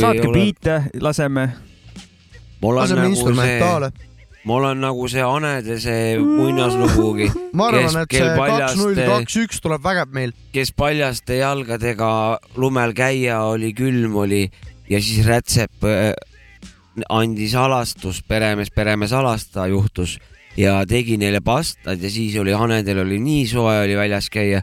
saatke 0.00 0.28
ole, 0.28 0.34
biite, 0.34 0.76
laseme. 1.00 1.48
laseme 2.62 3.02
nagu 3.02 3.14
see, 3.14 3.14
instrumentaale. 3.14 3.90
ma 4.46 4.54
olen 4.60 4.80
nagu 4.80 5.08
see 5.10 5.24
Anede 5.24 5.78
see 5.82 6.14
muinaslugugi, 6.22 7.30
ma 7.52 7.68
arvan, 7.72 7.98
et 8.04 8.14
see 8.14 8.30
kaks 8.36 8.78
null 8.78 9.02
kaks 9.10 9.36
üks 9.42 9.60
tuleb 9.64 9.82
vägev 9.84 10.14
meil. 10.14 10.32
kes 10.54 10.72
paljaste 10.72 11.40
jalgadega 11.40 12.38
lumel 12.56 12.94
käia 12.96 13.42
oli, 13.50 13.74
külm 13.76 14.16
oli 14.22 14.46
ja 14.88 15.02
siis 15.02 15.26
rätsep 15.26 15.84
äh, 15.84 16.14
andis 17.12 17.54
alastus, 17.58 18.22
peremees, 18.24 18.70
peremees 18.72 19.12
alasta 19.12 19.66
juhtus 19.68 20.16
ja 20.56 20.80
tegi 20.88 21.16
neile 21.20 21.40
pastad 21.44 22.02
ja 22.02 22.10
siis 22.10 22.36
oli 22.40 22.52
Hanedel 22.52 23.04
oli 23.04 23.20
nii 23.20 23.46
soe 23.50 23.78
oli 23.84 23.96
väljas 23.96 24.30
käia 24.30 24.62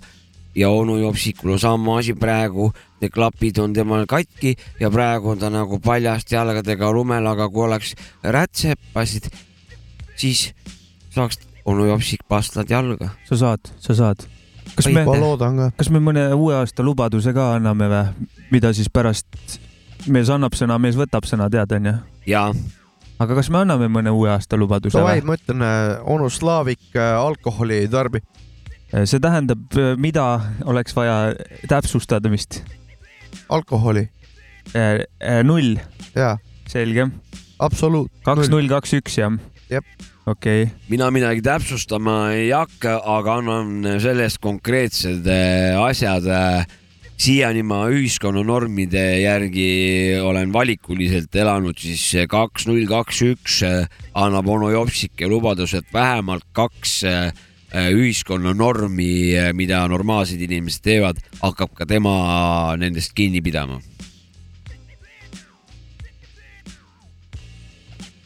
ja 0.55 0.69
onu 0.69 0.97
Jopsikul 0.97 1.51
on 1.51 1.59
sama 1.59 1.97
asi 1.97 2.13
praegu, 2.13 2.71
need 3.01 3.11
klapid 3.13 3.57
on 3.57 3.73
temal 3.73 4.05
katki 4.09 4.55
ja 4.79 4.91
praegu 4.91 5.33
on 5.33 5.39
ta 5.39 5.49
nagu 5.49 5.79
paljaste 5.79 6.35
jalgadega 6.35 6.91
lumel, 6.93 7.27
aga 7.27 7.49
kui 7.49 7.65
oleks 7.65 7.95
rätsepasid, 8.23 9.29
siis 10.15 10.51
saaks 11.13 11.39
onu 11.65 11.87
Jopsik 11.89 12.27
pastad 12.27 12.69
jalga. 12.69 13.09
sa 13.29 13.37
saad, 13.37 13.73
sa 13.79 13.95
saad. 13.95 14.25
kas 14.75 14.87
me, 14.87 15.05
kas 15.77 15.89
me 15.89 15.99
mõne 15.99 16.29
uue 16.33 16.55
aasta 16.55 16.83
lubaduse 16.83 17.33
ka 17.33 17.53
anname 17.57 17.89
või, 17.89 18.29
mida 18.51 18.73
siis 18.73 18.89
pärast 18.93 19.59
mees 20.07 20.29
annab 20.29 20.55
sõna, 20.57 20.77
mees 20.79 20.97
võtab 20.99 21.25
sõna, 21.25 21.49
tead 21.49 21.71
onju? 21.79 21.97
ja 22.27 22.49
aga 23.21 23.37
kas 23.37 23.49
me 23.53 23.61
anname 23.61 23.89
mõne 23.91 24.13
uue 24.13 24.31
aasta 24.33 24.57
lubaduse 24.59 24.97
Davai, 24.97 25.21
ma 25.25 25.37
ütlen, 25.37 25.65
onu 26.09 26.29
Slaavik 26.33 26.95
äh, 26.95 27.13
alkoholi 27.19 27.83
ei 27.83 27.91
tarbi. 27.91 28.23
see 28.93 29.19
tähendab, 29.19 29.77
mida 29.97 30.25
oleks 30.69 30.95
vaja 30.95 31.33
täpsustada 31.69 32.29
vist? 32.29 32.61
alkoholi, 33.49 34.07
null, 35.43 35.77
selge. 36.69 37.07
absoluut. 37.59 38.11
kaks, 38.25 38.49
null, 38.53 38.69
kaks, 38.69 38.93
üks 39.01 39.17
jah? 39.17 39.33
Jep. 39.71 39.85
okei 40.25 40.63
okay., 40.63 40.75
mina 40.89 41.09
midagi 41.11 41.41
täpsustama 41.45 42.33
ei 42.35 42.51
hakka, 42.53 42.99
aga 43.17 43.39
annan 43.41 43.99
sellest 44.03 44.41
konkreetsed 44.43 45.27
äh, 45.27 45.79
asjad. 45.81 46.27
Siiani 47.23 47.61
ma 47.63 47.85
ühiskonna 47.87 48.41
normide 48.43 49.01
järgi 49.21 49.67
olen 50.19 50.51
valikuliselt 50.53 51.35
elanud, 51.39 51.77
siis 51.79 52.03
kaks, 52.29 52.65
null, 52.67 52.83
kaks, 52.89 53.21
üks 53.29 53.61
äh, 53.63 53.85
annab 54.19 54.49
onu 54.51 54.73
Jopsike 54.73 55.29
lubaduse, 55.31 55.79
et 55.79 55.93
vähemalt 55.95 56.43
kaks 56.57 56.97
äh, 57.07 57.31
ühiskonna 57.73 58.51
normi, 58.53 59.33
mida 59.55 59.85
normaalsed 59.89 60.41
inimesed 60.43 60.83
teevad, 60.83 61.21
hakkab 61.39 61.71
ka 61.77 61.87
tema 61.89 62.75
nendest 62.77 63.15
kinni 63.15 63.41
pidama. 63.41 63.79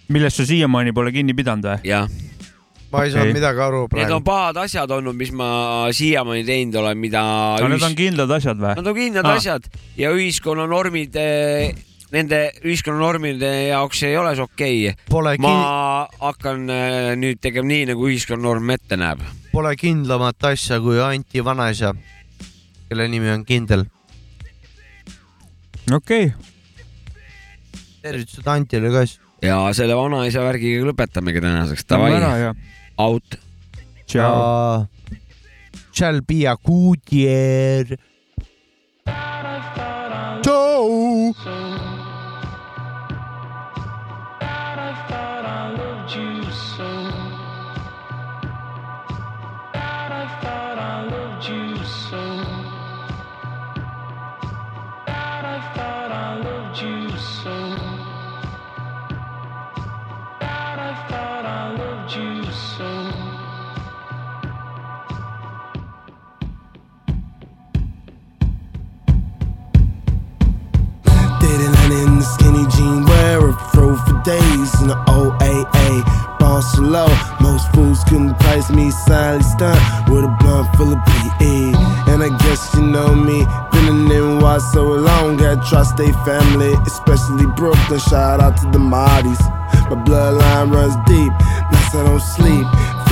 millest 0.07 0.39
sa 0.39 0.45
siiamaani 0.47 0.93
pole 0.95 1.11
kinni 1.11 1.33
pidanud 1.35 1.65
või? 1.67 1.89
jah, 1.89 2.07
ma 2.97 3.03
ei 3.05 3.11
Okei. 3.11 3.19
saanud 3.19 3.37
midagi 3.37 3.61
aru 3.61 3.81
need 3.85 3.91
praegu 3.93 4.15
on. 4.17 4.23
pahad 4.25 4.57
asjad 4.63 4.93
olnud, 4.97 5.17
mis 5.17 5.31
ma 5.37 5.49
siiamaani 5.93 6.45
teinud 6.47 6.79
olen, 6.81 6.97
mida 6.97 7.21
aga 7.57 7.69
need 7.69 7.85
on 7.85 7.97
kindlad 7.97 8.33
asjad 8.39 8.57
või? 8.63 8.73
Nad 8.79 8.89
on 8.89 8.97
kindlad 8.97 9.29
ah. 9.29 9.37
asjad 9.37 9.67
ja 9.99 10.11
ühiskonna 10.15 10.65
normid, 10.69 11.17
nende 12.15 12.41
ühiskonna 12.63 12.97
normide 13.03 13.51
jaoks 13.67 14.01
ei 14.07 14.17
ole 14.17 14.33
see 14.37 14.47
okei 14.47 14.79
okay.. 14.89 15.37
Ma 15.43 16.07
hakkan 16.23 16.65
äh, 16.73 17.13
nüüd 17.19 17.41
tegema 17.43 17.69
nii, 17.69 17.91
nagu 17.91 18.09
ühiskonna 18.09 18.47
norm 18.49 18.73
ette 18.73 18.97
näeb. 18.97 19.21
pole 19.53 19.75
kindlamat 19.77 20.49
asja 20.53 20.81
kui 20.81 20.97
Anti 21.03 21.45
vanaisa, 21.45 21.93
kelle 22.89 23.09
nimi 23.13 23.29
on 23.33 23.45
Kindel. 23.45 23.85
okei 25.93 26.31
okay., 26.33 26.55
tervitused 28.01 28.49
Antile 28.49 28.89
ka 28.93 29.05
siis. 29.05 29.21
ja 29.45 29.59
selle 29.77 29.97
vanaisa 29.99 30.41
värgiga 30.45 30.89
lõpetamegi 30.89 31.43
tänaseks. 31.45 31.85
lähme 31.93 32.55
ära 32.97 33.05
Davai, 33.05 33.05
ja 33.05 33.05
out. 33.05 33.37
tšau. 34.05 34.87
Shall 35.93 36.21
be 72.75 72.83
a 72.83 73.05
good 73.05 73.09
year. 73.09 73.51
Tšau. 73.73 74.23
days 74.23 74.81
in 74.81 74.87
the 74.87 74.95
OAA. 75.07 76.03
So 76.61 76.81
low, 76.81 77.07
most 77.39 77.71
fools 77.73 78.03
couldn't 78.05 78.39
price 78.39 78.69
me. 78.69 78.89
Silently 78.89 79.43
stunned 79.43 80.09
with 80.09 80.23
a 80.23 80.37
blunt 80.39 80.75
full 80.75 80.93
of 80.93 80.99
PE. 81.05 81.73
And 82.11 82.23
I 82.23 82.29
guess 82.39 82.73
you 82.73 82.81
know 82.83 83.13
me, 83.13 83.45
been 83.71 83.87
in 83.87 84.07
NY 84.07 84.57
so 84.73 84.83
long. 84.83 85.37
Got 85.37 85.65
trust 85.67 85.97
they 85.97 86.11
family, 86.25 86.73
especially 86.85 87.45
Brooklyn. 87.55 87.99
Shout 87.99 88.39
out 88.39 88.57
to 88.57 88.65
the 88.71 88.79
Mahdi's. 88.79 89.39
My 89.89 89.95
bloodline 90.03 90.73
runs 90.73 90.95
deep, 91.05 91.31
nights 91.71 91.95
I 91.95 92.03
don't 92.03 92.19
sleep. 92.19 92.65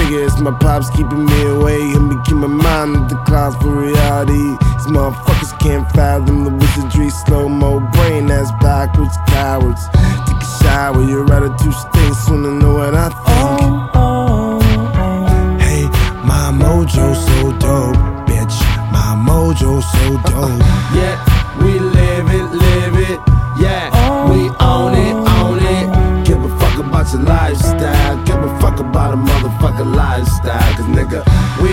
Figure 0.05 0.23
it's 0.23 0.39
my 0.39 0.51
pops 0.51 0.91
keeping 0.91 1.25
me 1.25 1.47
away 1.47 1.81
and 1.93 2.09
me 2.09 2.15
keep 2.25 2.35
my 2.35 2.45
mind 2.45 2.95
in 2.95 3.07
the 3.07 3.15
clouds 3.25 3.55
for 3.55 3.71
reality. 3.71 4.33
These 4.33 4.87
motherfuckers 4.93 5.57
can't 5.57 5.89
fathom 5.93 6.43
the 6.43 6.51
wizardry, 6.51 7.09
slow 7.09 7.49
mo 7.49 7.79
brain 7.79 8.29
ass 8.29 8.51
backwards 8.61 9.17
cowards. 9.27 9.81
Take 10.27 10.43
a 10.43 10.63
shower, 10.63 11.01
your 11.01 11.25
attitude 11.33 11.73
stinks, 11.73 12.29
wanna 12.29 12.51
know 12.51 12.75
what 12.75 12.93
I 12.93 13.09
think. 13.09 13.25
Oh, 13.25 13.89
oh, 13.95 14.59
oh. 14.95 15.57
Hey, 15.57 15.85
my 16.21 16.53
mojo 16.53 17.15
so 17.25 17.51
dope, 17.57 17.95
bitch. 18.29 18.57
My 18.93 19.17
mojo 19.17 19.81
so 19.81 20.05
dope. 20.29 20.61
Yeah, 20.93 21.17
we 21.63 21.79
live 21.79 22.29
it, 22.29 22.47
live 22.51 22.95
it. 23.09 23.19
Yeah, 23.57 23.89
we 24.29 24.49
oh, 24.59 24.85
own 24.85 24.93
it, 24.93 25.04
about 26.87 27.11
your 27.13 27.23
lifestyle. 27.23 28.23
Give 28.25 28.37
a 28.37 28.59
fuck 28.59 28.79
about 28.79 29.13
a 29.13 29.17
motherfucker 29.17 29.95
lifestyle. 29.95 30.73
Cause 30.75 30.85
nigga, 30.85 31.21
we, 31.61 31.71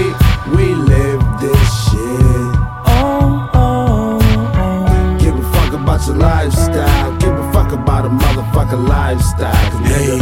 we 0.56 0.74
live 0.74 1.22
this 1.40 1.90
shit. 1.90 2.52
Oh, 2.86 3.50
oh 3.54 4.18
oh. 4.54 5.18
Give 5.20 5.34
a 5.34 5.52
fuck 5.52 5.72
about 5.74 6.06
your 6.06 6.16
lifestyle. 6.16 7.16
Give 7.18 7.32
a 7.32 7.52
fuck 7.52 7.72
about 7.72 8.06
a 8.06 8.08
motherfucker 8.08 8.88
lifestyle. 8.88 9.70
Cause 9.70 9.80
nigga, 9.80 10.18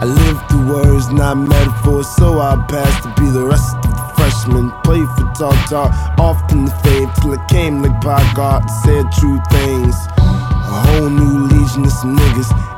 I 0.00 0.04
live 0.04 0.48
through 0.48 0.72
words, 0.72 1.10
not 1.10 1.36
metaphors. 1.36 2.08
So 2.16 2.40
I 2.40 2.56
pass 2.68 3.02
to 3.02 3.08
be 3.20 3.30
the 3.30 3.46
rest 3.46 3.76
of 3.76 3.82
the 3.82 4.12
freshmen. 4.16 4.70
Play 4.84 5.04
for 5.16 5.30
talk 5.34 5.68
talk, 5.68 5.92
often 6.18 6.64
the 6.66 6.70
fave 6.82 7.14
till 7.20 7.32
I 7.32 7.46
came 7.46 7.82
like 7.82 8.00
Bogart. 8.00 8.68
Said 8.84 9.06
true 9.12 9.40
things. 9.50 9.96
A 10.18 10.80
whole 10.86 11.10
new 11.10 11.48
legion 11.48 11.84
of 11.84 11.92
some 11.92 12.16
niggas 12.16 12.71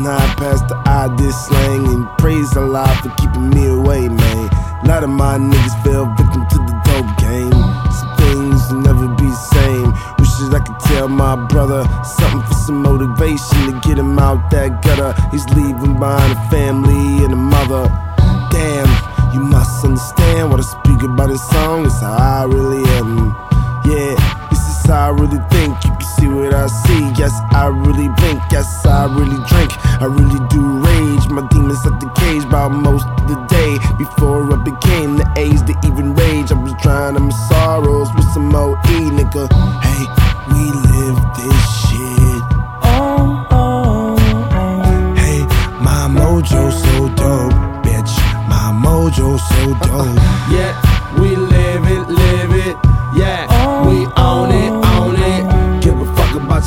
aiming 0.00 0.10
high 0.10 0.34
past 0.36 0.68
the 0.68 1.16
this 1.16 1.46
slang 1.46 1.86
and 1.86 2.08
praise 2.18 2.56
Allah 2.56 2.86
for 3.02 3.10
keeping 3.16 3.50
me 3.50 3.68
away, 3.68 4.08
man. 4.08 4.48
A 4.84 4.88
lot 4.88 5.04
of 5.04 5.10
my 5.10 5.38
niggas 5.38 5.84
fell 5.84 6.06
victim 6.16 6.46
to 6.48 6.58
the 6.58 6.74
dope 6.84 7.16
game. 7.18 7.52
Some 7.92 8.16
things 8.16 8.60
will 8.70 8.80
never 8.80 9.08
be 9.08 9.26
the 9.26 9.42
same. 9.54 9.92
Wishes 10.18 10.54
I 10.54 10.60
could 10.60 10.80
tell 10.80 11.08
my 11.08 11.36
brother 11.46 11.84
something 12.04 12.42
for 12.42 12.54
some 12.54 12.82
motivation 12.82 13.72
to 13.72 13.80
get 13.86 13.98
him 13.98 14.18
out 14.18 14.50
that 14.50 14.82
gutter. 14.82 15.14
He's 15.30 15.46
leaving 15.50 15.98
behind 15.98 16.32
a 16.32 16.50
family 16.50 17.24
and 17.24 17.32
a 17.32 17.36
mother. 17.36 17.84
Damn, 18.50 19.34
you 19.34 19.40
must 19.40 19.84
understand 19.84 20.50
what 20.50 20.60
I 20.60 20.64
speak 20.64 21.02
about 21.02 21.28
this 21.28 21.46
song. 21.50 21.86
It's 21.86 22.00
how 22.00 22.16
I 22.16 22.44
really 22.44 22.82
am. 22.98 23.59
I 24.90 25.10
really 25.10 25.38
think. 25.50 25.84
You 25.84 25.90
can 25.92 26.02
see 26.18 26.28
what 26.28 26.52
I 26.52 26.66
see. 26.66 27.12
Yes, 27.16 27.32
I 27.52 27.68
really 27.68 28.08
blink. 28.08 28.42
Yes, 28.50 28.84
I 28.84 29.06
really 29.06 29.38
drink. 29.46 29.70
I 30.02 30.06
really 30.06 30.40
do 30.48 30.78
rage. 30.82 31.28
My 31.28 31.46
demons 31.48 31.86
at 31.86 32.00
the 32.00 32.10
cage 32.18 32.48
by 32.50 32.66
most 32.66 33.06
of 33.06 33.28
the 33.28 33.38
day. 33.46 33.78
Before 33.98 34.52
I 34.52 34.56
became 34.56 35.16
the 35.16 35.26
age 35.36 35.62
to 35.66 35.74
even 35.86 36.14
rage, 36.14 36.50
I 36.50 36.58
was 36.58 36.74
trying 36.82 37.14
to 37.14 37.20
my 37.20 37.34
sorrows 37.48 38.08
with 38.16 38.26
some 38.34 38.54
OE, 38.54 38.74
nigga. 39.14 39.46
Hey, 39.86 40.04
we 40.50 40.72
live 40.90 41.18
this 41.38 41.62
shit. 41.86 42.42
Oh, 42.82 43.46
oh, 43.50 44.16
oh 44.50 45.14
Hey, 45.14 45.40
my 45.78 46.10
mojo 46.10 46.72
so 46.72 47.08
dope, 47.14 47.54
bitch. 47.86 48.12
My 48.50 48.74
mojo 48.74 49.38
so 49.38 49.62
dope. 49.86 50.16
Yeah, 50.50 50.74
we 51.20 51.36
live 51.36 51.86
it, 51.86 52.08
live 52.08 52.44
it. 52.44 52.49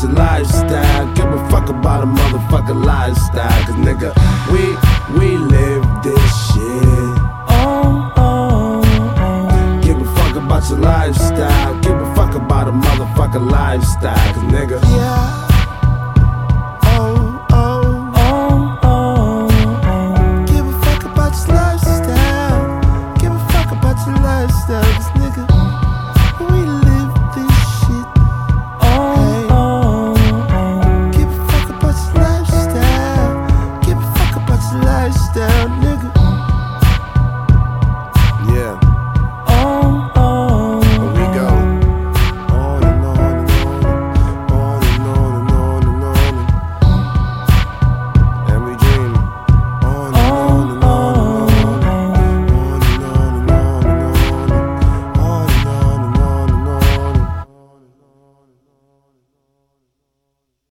Your 0.04 0.12
lifestyle. 0.12 1.14
Give 1.14 1.26
a 1.26 1.50
fuck 1.50 1.70
about 1.70 2.04
a 2.04 2.06
motherfucker 2.06 2.86
lifestyle. 2.86 3.66
Cause 3.66 3.76
nigga, 3.76 4.12
we, 4.52 5.18
we 5.18 5.38
live 5.38 5.86
this 6.04 6.48
shit. 6.48 7.18
Oh, 7.50 8.12
oh, 8.18 8.82
oh. 9.18 9.82
Give 9.84 10.00
a 10.00 10.06
fuck 10.16 10.36
about 10.36 10.70
your 10.70 10.80
lifestyle. 10.80 11.80
Give 11.82 11.96
a 11.96 12.16
fuck 12.16 12.36
about 12.36 12.68
a 12.68 12.72
motherfucker 12.72 13.50
lifestyle. 13.50 14.34
Cause 14.34 14.44
nigga, 14.44 14.82
yeah. 14.96 15.53